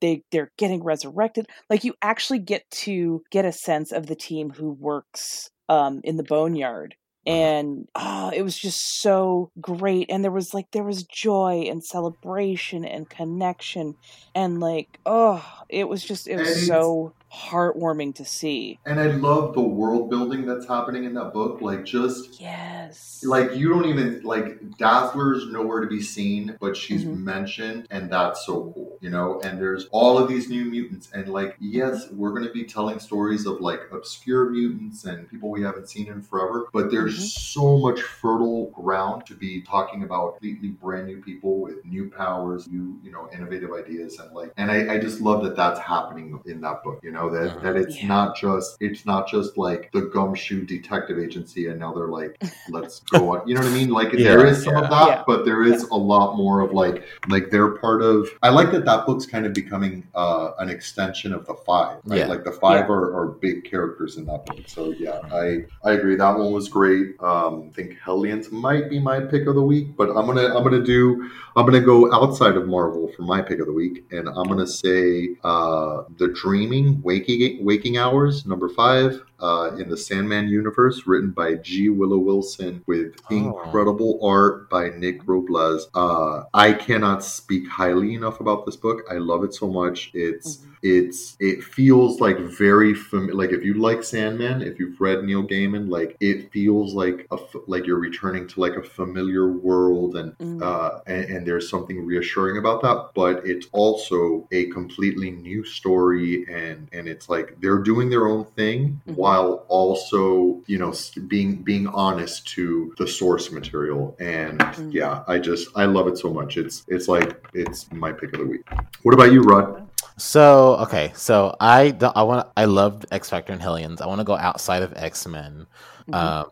they 0.00 0.22
they're 0.30 0.52
getting 0.58 0.84
resurrected. 0.84 1.48
Like 1.70 1.84
you 1.84 1.94
actually 2.02 2.38
get 2.40 2.70
to 2.84 3.24
get 3.32 3.44
a 3.44 3.52
sense 3.52 3.92
of 3.92 4.06
the 4.06 4.16
team 4.16 4.50
who 4.50 4.72
works 4.72 5.50
um 5.68 6.00
in 6.04 6.16
the 6.16 6.24
boneyard 6.24 6.94
and 7.24 7.86
ah, 7.94 8.30
it 8.34 8.42
was 8.42 8.58
just 8.58 9.00
so 9.00 9.50
great 9.60 10.10
and 10.10 10.24
there 10.24 10.32
was 10.32 10.52
like 10.54 10.66
there 10.72 10.82
was 10.84 11.04
joy 11.04 11.64
and 11.68 11.84
celebration 11.84 12.84
and 12.84 13.08
connection 13.08 13.94
and 14.34 14.60
like 14.60 14.98
oh 15.06 15.44
it 15.68 15.88
was 15.88 16.04
just 16.04 16.26
it 16.28 16.36
was 16.36 16.48
it's- 16.50 16.66
so 16.66 17.14
heartwarming 17.32 18.14
to 18.16 18.24
see 18.24 18.78
And 18.84 19.00
I 19.00 19.06
love 19.06 19.54
the 19.54 19.60
world 19.60 20.10
building 20.10 20.44
that's 20.44 20.66
happening 20.66 21.04
in 21.04 21.14
that 21.14 21.32
book. 21.32 21.60
Like 21.60 21.84
just 21.84 22.40
yes 22.40 23.20
like 23.24 23.54
you 23.54 23.68
don't 23.68 23.84
even 23.84 24.20
like 24.24 24.76
Dazzler's 24.76 25.46
nowhere 25.46 25.80
to 25.80 25.86
be 25.86 26.02
seen, 26.02 26.56
but 26.60 26.76
she's 26.76 27.04
Mhm. 27.04 27.18
mentioned, 27.18 27.86
and 27.90 28.10
that's 28.10 28.44
so 28.44 28.72
cool, 28.74 28.98
you 29.00 29.10
know. 29.10 29.40
And 29.44 29.60
there's 29.60 29.86
all 29.92 30.18
of 30.18 30.28
these 30.28 30.50
new 30.50 30.64
mutants, 30.64 31.08
and 31.14 31.28
like 31.28 31.54
yes, 31.60 32.10
we're 32.10 32.32
gonna 32.32 32.50
be 32.50 32.64
telling 32.64 32.98
stories 32.98 33.46
of 33.46 33.60
like 33.60 33.80
obscure 33.92 34.50
mutants 34.50 35.04
and 35.04 35.28
people 35.30 35.50
we 35.50 35.62
haven't 35.62 35.88
seen 35.88 36.08
in 36.08 36.20
forever, 36.20 36.66
but 36.72 36.90
there's 36.90 37.16
Mhm. 37.16 37.52
so 37.54 37.78
much 37.78 38.02
fertile 38.02 38.70
ground 38.70 39.24
to 39.26 39.34
be 39.34 39.62
talking 39.62 40.02
about 40.02 40.32
completely 40.40 40.70
brand 40.70 41.06
new 41.06 41.20
people 41.22 41.60
with 41.60 41.84
new 41.84 42.10
powers, 42.10 42.66
new 42.68 42.98
you 43.04 43.12
know 43.12 43.28
innovative 43.32 43.72
ideas, 43.72 44.18
and 44.18 44.32
like, 44.32 44.52
and 44.56 44.68
I, 44.70 44.94
I 44.94 44.98
just 44.98 45.20
love 45.20 45.44
that 45.44 45.54
that's 45.54 45.78
happening 45.78 46.40
in 46.46 46.60
that 46.62 46.82
book, 46.82 46.98
you 47.04 47.12
know 47.12 47.21
that 47.30 47.56
Mhm. 47.58 47.62
that 47.62 47.76
it's 47.76 48.00
Yeah. 48.02 48.08
not 48.08 48.36
just 48.36 48.76
it's 48.80 49.04
not 49.06 49.28
just 49.28 49.56
like 49.58 49.90
the 49.92 50.02
gumshoe 50.02 50.64
detective 50.64 51.18
agency, 51.18 51.66
and 51.68 51.78
now 51.80 51.92
they're 51.92 52.08
like 52.08 52.42
let's 52.70 53.00
go 53.00 53.34
on. 53.36 53.46
You 53.46 53.54
know 53.54 53.60
what 53.62 53.70
I 53.70 53.74
mean? 53.74 53.90
Like 53.90 54.12
Yeah, 54.12 54.36
there 54.36 54.46
is 54.46 54.62
some 54.64 54.74
yeah. 54.74 54.80
of 54.82 54.90
that, 54.90 55.08
Yeah. 55.08 55.22
but 55.26 55.44
there 55.44 55.62
is 55.62 55.84
a 55.84 55.94
lot 55.96 56.36
more 56.36 56.60
of 56.60 56.72
like 56.72 57.04
like 57.28 57.50
they're 57.50 57.70
part 57.72 58.02
of. 58.02 58.28
I 58.42 58.50
like 58.50 58.70
that 58.72 58.84
that 58.84 59.06
book's 59.06 59.26
kind 59.26 59.46
of 59.46 59.52
becoming 59.54 60.04
uh, 60.14 60.52
an 60.58 60.68
extension 60.68 61.32
of 61.32 61.46
the 61.46 61.54
five. 61.54 61.98
Right? 62.06 62.20
Yeah. 62.20 62.26
Like 62.26 62.44
the 62.44 62.52
five 62.52 62.86
Yeah. 62.88 62.94
are, 62.94 63.14
are 63.16 63.26
big 63.40 63.64
characters 63.64 64.16
in 64.16 64.24
that 64.26 64.46
book. 64.46 64.60
So 64.66 64.92
yeah, 64.98 65.20
I 65.32 65.64
I 65.84 65.92
agree. 65.92 66.16
That 66.16 66.36
one 66.38 66.52
was 66.52 66.68
great. 66.68 67.20
Um, 67.22 67.64
I 67.68 67.72
think 67.74 67.96
Hellions 68.04 68.50
might 68.52 68.88
be 68.90 68.98
my 68.98 69.20
pick 69.20 69.46
of 69.46 69.54
the 69.54 69.62
week, 69.62 69.96
but 69.96 70.08
I'm 70.10 70.26
gonna 70.26 70.54
I'm 70.54 70.62
gonna 70.62 70.82
do 70.84 71.28
I'm 71.56 71.66
gonna 71.66 71.80
go 71.80 72.12
outside 72.12 72.56
of 72.56 72.66
Marvel 72.66 73.08
for 73.14 73.22
my 73.22 73.42
pick 73.42 73.60
of 73.60 73.66
the 73.66 73.72
week, 73.72 74.04
and 74.10 74.28
I'm 74.28 74.46
gonna 74.48 74.66
say 74.66 75.36
uh, 75.44 76.02
the 76.18 76.28
Dreaming 76.28 77.00
Waking 77.12 77.62
Waking 77.62 77.98
Hours 77.98 78.46
number 78.46 78.70
five 78.70 79.20
uh, 79.42 79.72
in 79.78 79.88
the 79.90 79.96
Sandman 79.96 80.48
universe, 80.48 81.06
written 81.06 81.30
by 81.32 81.54
G. 81.56 81.88
Willow 81.90 82.18
Wilson 82.18 82.82
with 82.86 83.16
Oh. 83.30 83.34
incredible 83.36 84.18
art 84.22 84.70
by 84.70 84.90
Nick 84.90 85.20
Robles. 85.26 85.88
Uh, 85.94 86.44
I 86.54 86.72
cannot 86.72 87.24
speak 87.24 87.68
highly 87.68 88.14
enough 88.14 88.40
about 88.40 88.64
this 88.66 88.76
book. 88.76 89.02
I 89.10 89.14
love 89.18 89.44
it 89.44 89.52
so 89.54 89.68
much. 89.68 90.10
It's 90.14 90.56
Mhm. 90.58 90.68
it's 90.84 91.36
it 91.38 91.62
feels 91.62 92.20
like 92.20 92.38
very 92.40 92.92
familiar. 92.94 93.34
Like 93.34 93.52
if 93.52 93.64
you 93.64 93.74
like 93.74 94.02
Sandman, 94.02 94.62
if 94.62 94.78
you've 94.80 95.00
read 95.00 95.22
Neil 95.24 95.44
Gaiman, 95.44 95.88
like 95.88 96.16
it 96.20 96.50
feels 96.52 96.92
like 96.94 97.26
a 97.30 97.34
f- 97.34 97.56
like 97.68 97.86
you're 97.86 97.98
returning 98.00 98.46
to 98.48 98.60
like 98.60 98.76
a 98.76 98.82
familiar 98.82 99.46
world, 99.48 100.16
and 100.16 100.36
Mm. 100.38 100.62
uh, 100.62 100.98
and, 101.06 101.24
and 101.30 101.46
there's 101.46 101.68
something 101.68 102.04
reassuring 102.04 102.56
about 102.58 102.82
that. 102.82 103.10
But 103.14 103.46
it's 103.46 103.66
also 103.72 104.48
a 104.52 104.66
completely 104.70 105.30
new 105.30 105.62
story, 105.64 106.44
and 106.48 106.88
and 106.92 107.08
it's 107.08 107.28
like 107.28 107.56
they're 107.60 107.78
doing 107.82 108.10
their 108.10 108.26
own 108.26 108.44
thing 108.56 109.00
Mhm. 109.08 109.16
While 109.32 109.64
also 109.68 110.60
you 110.66 110.78
know 110.78 110.92
being 111.28 111.50
being 111.70 111.86
honest 111.88 112.46
to 112.54 112.92
the 112.98 113.06
source 113.06 113.50
material. 113.58 114.14
And 114.20 114.60
Mhm. 114.60 114.92
yeah, 114.92 115.24
I 115.26 115.38
just 115.38 115.64
I 115.82 115.84
love 115.96 116.06
it 116.10 116.16
so 116.18 116.28
much. 116.38 116.56
It's 116.56 116.76
it's 116.88 117.08
like 117.08 117.30
it's 117.54 117.90
my 117.92 118.12
pick 118.12 118.30
of 118.34 118.38
the 118.40 118.46
week. 118.46 118.64
What 119.04 119.14
about 119.14 119.32
you, 119.32 119.42
Rod? 119.42 119.88
So 120.18 120.76
okay, 120.84 121.12
so 121.14 121.56
I 121.60 121.90
don't- 122.00 122.16
I 122.16 122.22
want 122.22 122.46
I 122.56 122.64
love 122.66 123.04
X 123.10 123.30
Factor 123.30 123.52
and 123.52 123.62
Hellions. 123.62 124.00
I 124.00 124.06
want 124.06 124.20
to 124.20 124.24
go 124.32 124.36
outside 124.48 124.82
of 124.82 124.92
X 124.96 125.26
Men. 125.26 125.66
Mhm. 126.08 126.14
Um, 126.14 126.46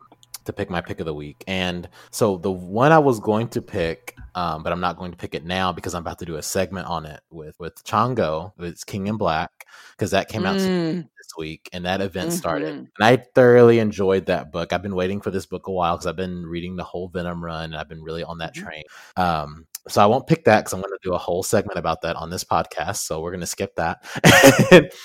to 0.46 0.52
pick 0.54 0.70
my 0.70 0.80
pick 0.80 0.98
of 1.00 1.06
the 1.06 1.12
week. 1.14 1.44
And 1.46 1.86
so 2.10 2.38
the 2.38 2.50
one 2.50 2.92
I 2.92 2.98
was 2.98 3.20
going 3.20 3.48
to 3.48 3.60
pick, 3.60 4.16
um, 4.34 4.62
but 4.62 4.72
I'm 4.72 4.80
not 4.80 4.96
going 4.96 5.10
to 5.10 5.16
pick 5.18 5.34
it 5.34 5.44
now 5.44 5.70
because 5.70 5.94
I'm 5.94 6.00
about 6.00 6.18
to 6.20 6.24
do 6.24 6.36
a 6.36 6.42
segment 6.42 6.86
on 6.86 7.04
it 7.04 7.20
with 7.30 7.56
with 7.60 7.74
Chongo, 7.84 8.52
It's 8.58 8.82
King 8.82 9.06
in 9.08 9.16
Black 9.18 9.50
because 9.92 10.10
that 10.12 10.28
came 10.28 10.46
out 10.46 10.56
Mm. 10.56 11.06
Week 11.36 11.68
and 11.72 11.84
that 11.84 12.00
event 12.00 12.32
started. 12.32 12.68
Mhm. 12.74 12.78
And 12.78 12.88
I 13.00 13.16
thoroughly 13.34 13.78
enjoyed 13.78 14.26
that 14.26 14.52
book. 14.52 14.72
I've 14.72 14.82
been 14.82 14.94
waiting 14.94 15.20
for 15.20 15.30
this 15.30 15.46
book 15.46 15.66
a 15.66 15.72
while 15.72 15.96
because 15.96 16.06
I've 16.06 16.16
been 16.16 16.46
reading 16.46 16.76
the 16.76 16.84
whole 16.84 17.08
Venom 17.08 17.44
run 17.44 17.64
and 17.64 17.76
I've 17.76 17.88
been 17.88 18.02
really 18.02 18.22
on 18.24 18.38
that 18.38 18.54
train. 18.54 18.82
Um, 19.16 19.66
so 19.88 20.02
I 20.02 20.06
won't 20.06 20.26
pick 20.26 20.44
that 20.44 20.60
because 20.60 20.72
I'm 20.74 20.80
going 20.80 20.92
to 20.92 20.98
do 21.02 21.14
a 21.14 21.18
whole 21.18 21.42
segment 21.42 21.78
about 21.78 22.02
that 22.02 22.14
on 22.16 22.28
this 22.30 22.44
podcast. 22.44 22.96
So 22.98 23.20
we're 23.20 23.30
going 23.30 23.40
to 23.40 23.46
skip 23.46 23.74
that. 23.76 24.02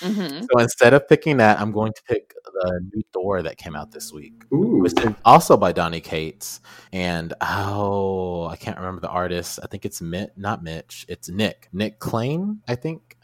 Mhm. 0.02 0.46
So 0.50 0.60
instead 0.60 0.94
of 0.94 1.08
picking 1.08 1.38
that, 1.38 1.58
I'm 1.60 1.72
going 1.72 1.92
to 1.92 2.02
pick 2.08 2.34
the 2.44 2.80
new 2.94 3.02
Thor 3.12 3.42
that 3.42 3.56
came 3.58 3.74
out 3.74 3.90
this 3.90 4.12
week, 4.12 4.44
Ooh. 4.52 4.80
which 4.82 4.92
is 5.00 5.12
also 5.24 5.56
by 5.56 5.72
Donny 5.72 6.00
Cates. 6.00 6.60
And 6.92 7.32
oh, 7.40 8.46
I 8.46 8.56
can't 8.56 8.76
remember 8.76 9.00
the 9.00 9.08
artist. 9.08 9.58
I 9.62 9.66
think 9.66 9.84
it's 9.84 10.00
Mitch, 10.00 10.30
not 10.36 10.62
Mitch. 10.62 11.04
It's 11.08 11.28
Nick. 11.28 11.68
Nic 11.72 11.98
Klein, 11.98 12.60
I 12.68 12.74
think. 12.76 13.16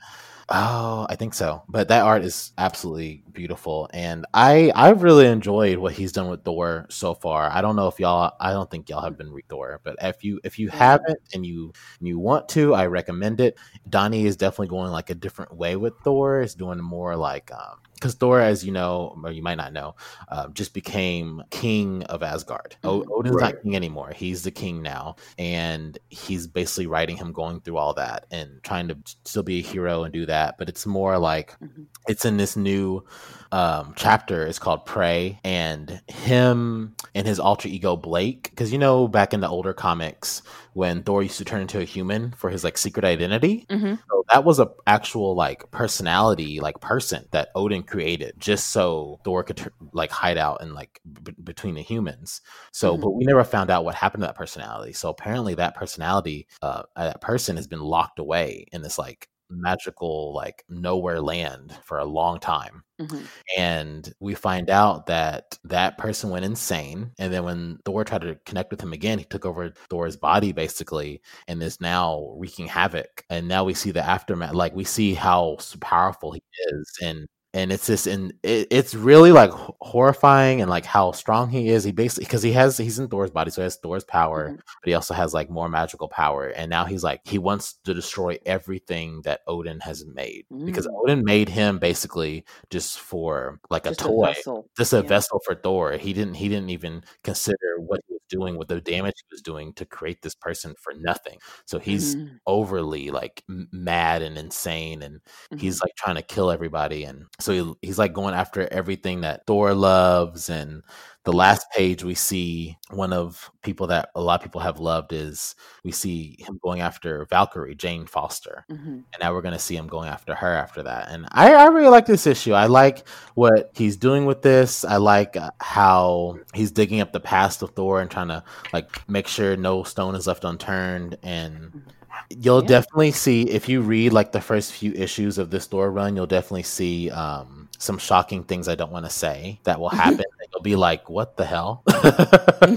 Oh, 0.48 1.06
I 1.08 1.16
think 1.16 1.34
so. 1.34 1.62
But 1.68 1.88
that 1.88 2.02
art 2.02 2.22
is 2.24 2.52
absolutely 2.58 3.22
beautiful, 3.32 3.88
and 3.94 4.26
I 4.34 4.70
I 4.74 4.90
really 4.90 5.26
enjoyed 5.26 5.78
what 5.78 5.92
he's 5.94 6.12
done 6.12 6.28
with 6.28 6.44
Thor 6.44 6.86
so 6.90 7.14
far. 7.14 7.50
I 7.50 7.60
don't 7.62 7.76
know 7.76 7.86
if 7.88 7.98
y'all, 8.00 8.32
I 8.40 8.50
don't 8.52 8.70
think 8.70 8.88
y'all 8.90 9.02
have 9.02 9.16
been 9.16 9.32
read 9.32 9.44
Thor, 9.48 9.80
but 9.84 9.96
if 10.02 10.24
you 10.24 10.40
if 10.44 10.58
you 10.58 10.68
haven't 10.68 11.18
and 11.32 11.46
you 11.46 11.72
and 12.00 12.08
you 12.08 12.18
want 12.18 12.48
to, 12.50 12.74
I 12.74 12.86
recommend 12.86 13.40
it. 13.40 13.56
Donny 13.88 14.26
is 14.26 14.36
definitely 14.36 14.68
going 14.68 14.90
like 14.90 15.10
a 15.10 15.14
different 15.14 15.54
way 15.56 15.76
with 15.76 15.94
Thor. 16.04 16.40
It's 16.42 16.54
doing 16.54 16.80
more 16.80 17.16
like 17.16 17.50
um 17.52 17.78
because 18.02 18.14
Thor, 18.14 18.40
as 18.40 18.64
you 18.64 18.72
know, 18.72 19.16
or 19.22 19.30
you 19.30 19.42
might 19.44 19.54
not 19.54 19.72
know, 19.72 19.94
um, 20.28 20.52
just 20.54 20.74
became 20.74 21.40
king 21.50 22.02
of 22.04 22.20
Asgard. 22.24 22.74
O- 22.82 23.04
Odin's 23.14 23.36
Right. 23.36 23.54
not 23.54 23.62
king 23.62 23.76
anymore. 23.76 24.10
He's 24.12 24.42
the 24.42 24.50
king 24.50 24.82
now, 24.82 25.14
and 25.38 25.96
he's 26.08 26.48
basically 26.48 26.88
writing 26.88 27.16
him 27.16 27.32
going 27.32 27.60
through 27.60 27.76
all 27.76 27.94
that 27.94 28.26
and 28.32 28.60
trying 28.64 28.88
to 28.88 28.96
still 29.24 29.44
be 29.44 29.60
a 29.60 29.62
hero 29.62 30.02
and 30.02 30.12
do 30.12 30.26
that. 30.26 30.58
But 30.58 30.68
it's 30.68 30.84
more 30.84 31.16
like 31.16 31.56
Mhm. 31.62 31.84
it's 32.08 32.24
in 32.24 32.38
this 32.38 32.56
new 32.56 33.04
um, 33.52 33.92
chapter. 33.96 34.46
It's 34.46 34.58
called 34.58 34.86
Prey, 34.86 35.38
and 35.44 36.00
him 36.08 36.94
and 37.14 37.26
his 37.26 37.38
alter 37.38 37.68
ego 37.68 37.96
Blake. 37.96 38.48
Because 38.50 38.72
you 38.72 38.78
know, 38.78 39.06
back 39.06 39.34
in 39.34 39.40
the 39.40 39.48
older 39.48 39.74
comics, 39.74 40.40
when 40.74 41.02
Thor 41.02 41.22
used 41.22 41.38
to 41.38 41.44
turn 41.44 41.60
into 41.62 41.80
a 41.80 41.84
human 41.84 42.32
for 42.32 42.50
his 42.50 42.64
like 42.64 42.78
secret 42.78 43.04
identity, 43.04 43.66
Mhm. 43.70 43.98
so 44.10 44.24
that 44.30 44.44
was 44.44 44.58
a 44.58 44.70
actual 44.86 45.34
like 45.34 45.70
personality, 45.70 46.60
like 46.60 46.80
person 46.80 47.26
that 47.32 47.50
Odin 47.54 47.82
created 47.82 48.34
just 48.38 48.68
so 48.70 49.20
Thor 49.24 49.42
could 49.42 49.70
like 49.92 50.10
hide 50.10 50.38
out 50.38 50.62
and 50.62 50.74
like 50.74 51.00
b- 51.22 51.34
between 51.44 51.74
the 51.74 51.82
humans. 51.82 52.40
So, 52.72 52.96
Mhm. 52.96 53.00
but 53.02 53.10
we 53.10 53.24
never 53.24 53.44
found 53.44 53.70
out 53.70 53.84
what 53.84 53.94
happened 53.94 54.22
to 54.22 54.26
that 54.28 54.36
personality. 54.36 54.92
So 54.92 55.10
apparently, 55.10 55.54
that 55.56 55.74
personality, 55.74 56.46
uh, 56.62 56.82
that 56.96 57.20
person 57.20 57.56
has 57.56 57.66
been 57.66 57.80
locked 57.80 58.18
away 58.18 58.66
in 58.72 58.82
this 58.82 58.98
like 58.98 59.28
magical 59.52 60.32
like 60.34 60.64
nowhere 60.68 61.20
land 61.20 61.76
for 61.84 61.98
a 61.98 62.04
long 62.04 62.38
time 62.40 62.82
Mhm. 63.00 63.26
and 63.56 64.12
we 64.20 64.34
find 64.34 64.70
out 64.70 65.06
that 65.06 65.58
that 65.64 65.98
person 65.98 66.30
went 66.30 66.44
insane 66.44 67.12
and 67.18 67.32
then 67.32 67.44
when 67.44 67.78
thor 67.84 68.04
tried 68.04 68.22
to 68.22 68.36
connect 68.46 68.70
with 68.70 68.80
him 68.80 68.92
again 68.92 69.18
he 69.18 69.24
took 69.24 69.44
over 69.46 69.70
thor's 69.90 70.16
body 70.16 70.52
basically 70.52 71.20
and 71.48 71.62
is 71.62 71.80
now 71.80 72.34
wreaking 72.38 72.66
havoc 72.68 73.24
and 73.30 73.48
now 73.48 73.64
we 73.64 73.74
see 73.74 73.90
the 73.90 74.02
aftermath 74.02 74.54
like 74.54 74.74
we 74.74 74.84
see 74.84 75.14
how 75.14 75.56
powerful 75.80 76.32
he 76.32 76.42
is 76.68 76.90
and 77.02 77.26
and 77.54 77.70
it's 77.70 77.86
just 77.86 78.06
and 78.06 78.32
it, 78.42 78.66
it's 78.70 78.94
really 78.94 79.30
like 79.32 79.50
horrifying 79.80 80.60
and 80.62 80.70
like 80.70 80.86
how 80.86 81.12
strong 81.12 81.50
he 81.50 81.68
is 81.68 81.84
he 81.84 81.92
basically 81.92 82.24
because 82.24 82.42
he 82.42 82.52
has 82.52 82.76
he's 82.78 82.98
in 82.98 83.08
thor's 83.08 83.30
body 83.30 83.50
so 83.50 83.60
he 83.60 83.64
has 83.64 83.76
thor's 83.76 84.04
power 84.04 84.50
Mhm. 84.50 84.56
but 84.56 84.84
he 84.88 84.94
also 84.94 85.12
has 85.14 85.34
like 85.34 85.50
more 85.50 85.68
magical 85.68 86.08
power 86.08 86.48
and 86.48 86.70
now 86.70 86.84
he's 86.84 87.04
like 87.04 87.20
he 87.24 87.38
wants 87.38 87.74
to 87.84 87.92
destroy 87.94 88.38
everything 88.46 89.20
that 89.22 89.40
odin 89.46 89.80
has 89.80 90.04
made 90.06 90.46
because 90.64 90.86
Mm. 90.86 90.94
odin 91.02 91.24
made 91.24 91.48
him 91.48 91.78
basically 91.78 92.44
just 92.70 93.00
for 93.00 93.60
like 93.70 93.84
Just 93.84 94.00
a 94.00 94.04
toy 94.04 94.26
vessel. 94.26 94.68
just 94.76 94.92
a 94.92 94.96
Yeah. 95.02 95.02
vessel 95.02 95.40
for 95.44 95.54
thor 95.54 95.92
he 95.98 96.12
didn't 96.12 96.34
he 96.34 96.48
didn't 96.48 96.70
even 96.70 97.04
consider 97.22 97.78
what 97.78 98.00
doing 98.32 98.56
with 98.58 98.68
the 98.68 98.80
damage 98.80 99.14
he 99.18 99.28
was 99.34 99.42
doing 99.42 99.72
to 99.74 99.84
create 99.86 100.20
this 100.22 100.34
person 100.34 100.74
for 100.82 100.92
nothing 101.10 101.38
so 101.66 101.78
he's 101.78 102.16
Mhm. 102.16 102.38
overly 102.46 103.10
like 103.10 103.44
mad 103.72 104.22
and 104.22 104.36
insane 104.38 105.02
and 105.02 105.20
Mhm. 105.52 105.60
he's 105.60 105.80
like 105.82 105.92
trying 105.96 106.16
to 106.16 106.22
kill 106.34 106.50
everybody 106.50 107.04
and 107.04 107.26
so 107.40 107.52
he, 107.52 107.74
he's 107.88 107.98
like 108.00 108.12
going 108.14 108.34
after 108.34 108.62
everything 108.72 109.20
that 109.22 109.42
thor 109.46 109.74
loves 109.74 110.50
and 110.50 110.82
the 111.24 111.32
last 111.32 111.66
page 111.70 112.02
we 112.02 112.14
see 112.14 112.76
one 112.90 113.12
of 113.12 113.50
people 113.62 113.86
that 113.86 114.10
a 114.16 114.20
lot 114.20 114.40
of 114.40 114.42
people 114.44 114.60
have 114.60 114.80
loved 114.80 115.12
is 115.12 115.54
we 115.84 115.92
see 115.92 116.36
him 116.40 116.58
going 116.62 116.80
after 116.80 117.24
valkyrie 117.26 117.74
jane 117.76 118.06
foster. 118.06 118.64
Mhm. 118.70 119.04
and 119.12 119.20
now 119.20 119.32
we're 119.32 119.42
going 119.42 119.52
to 119.54 119.58
see 119.58 119.76
him 119.76 119.86
going 119.86 120.08
after 120.08 120.34
her 120.34 120.52
after 120.54 120.82
that. 120.82 121.08
And 121.10 121.26
I, 121.32 121.54
I 121.54 121.66
really 121.66 121.88
like 121.90 122.06
this 122.06 122.26
issue. 122.26 122.54
I 122.54 122.66
like 122.66 123.06
what 123.34 123.70
he's 123.74 123.96
doing 123.96 124.26
with 124.26 124.42
this. 124.42 124.84
I 124.84 124.96
like 124.96 125.36
uh, 125.36 125.50
how 125.60 126.38
he's 126.54 126.72
digging 126.72 127.00
up 127.00 127.12
the 127.12 127.20
past 127.20 127.62
of 127.62 127.70
thor 127.70 128.00
and 128.00 128.10
trying 128.10 128.28
to 128.28 128.42
like 128.72 129.08
make 129.08 129.28
sure 129.28 129.56
no 129.56 129.84
stone 129.84 130.14
is 130.16 130.26
left 130.26 130.44
unturned. 130.44 131.18
And 131.22 131.82
you'll 132.30 132.62
Yeah. 132.62 132.68
definitely 132.68 133.12
see 133.12 133.42
if 133.50 133.68
you 133.68 133.80
read 133.82 134.12
like 134.12 134.32
the 134.32 134.40
first 134.40 134.72
few 134.72 134.92
issues 134.92 135.38
of 135.38 135.50
this 135.50 135.66
Thor 135.66 135.90
run 135.90 136.14
you'll 136.16 136.26
definitely 136.26 136.62
see 136.62 137.10
um 137.10 137.61
some 137.82 137.98
shocking 137.98 138.42
things 138.44 138.68
i 138.68 138.74
don't 138.74 138.92
want 138.92 139.04
to 139.04 139.10
say 139.10 139.58
that 139.64 139.78
will 139.78 139.90
mm-hmm. 139.90 139.98
happen 139.98 140.24
and 140.40 140.48
you'll 140.52 140.62
be 140.62 140.76
like 140.76 141.08
what 141.10 141.36
the 141.36 141.44
hell 141.44 141.82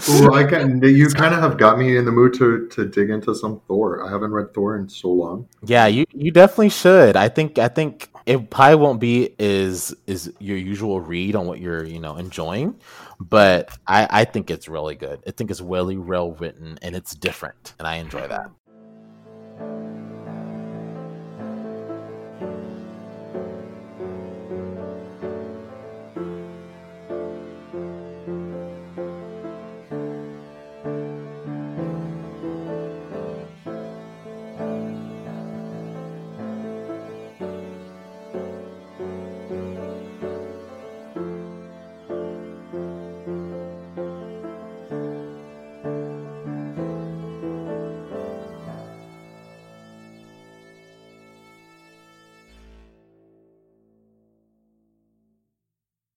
Ooh, 0.09 0.33
I 0.33 0.45
can. 0.45 0.81
You 0.95 1.09
kind 1.09 1.33
of 1.33 1.41
have 1.41 1.57
got 1.57 1.77
me 1.77 1.97
in 1.97 2.05
the 2.05 2.11
mood 2.11 2.33
to 2.35 2.67
to 2.69 2.85
dig 2.85 3.09
into 3.09 3.35
some 3.35 3.61
Thor. 3.67 4.05
I 4.05 4.09
haven't 4.09 4.31
read 4.31 4.53
Thor 4.53 4.77
in 4.77 4.89
so 4.89 5.09
long. 5.09 5.47
Yeah, 5.63 5.87
you 5.87 6.05
you 6.11 6.31
definitely 6.31 6.69
should. 6.69 7.15
I 7.15 7.29
think 7.29 7.59
I 7.59 7.67
think 7.67 8.09
it 8.25 8.49
probably 8.49 8.75
won't 8.75 8.99
be 8.99 9.35
is 9.37 9.95
is 10.07 10.31
your 10.39 10.57
usual 10.57 11.01
read 11.01 11.35
on 11.35 11.45
what 11.45 11.59
you're 11.59 11.83
you 11.83 11.99
know 11.99 12.17
enjoying, 12.17 12.79
but 13.19 13.77
I 13.87 14.07
I 14.09 14.25
think 14.25 14.49
it's 14.49 14.67
really 14.67 14.95
good. 14.95 15.21
I 15.27 15.31
think 15.31 15.51
it's 15.51 15.61
really 15.61 15.97
well 15.97 16.31
written 16.31 16.79
and 16.81 16.95
it's 16.95 17.13
different, 17.15 17.73
and 17.79 17.87
I 17.87 17.97
enjoy 17.97 18.27
that. 18.27 18.49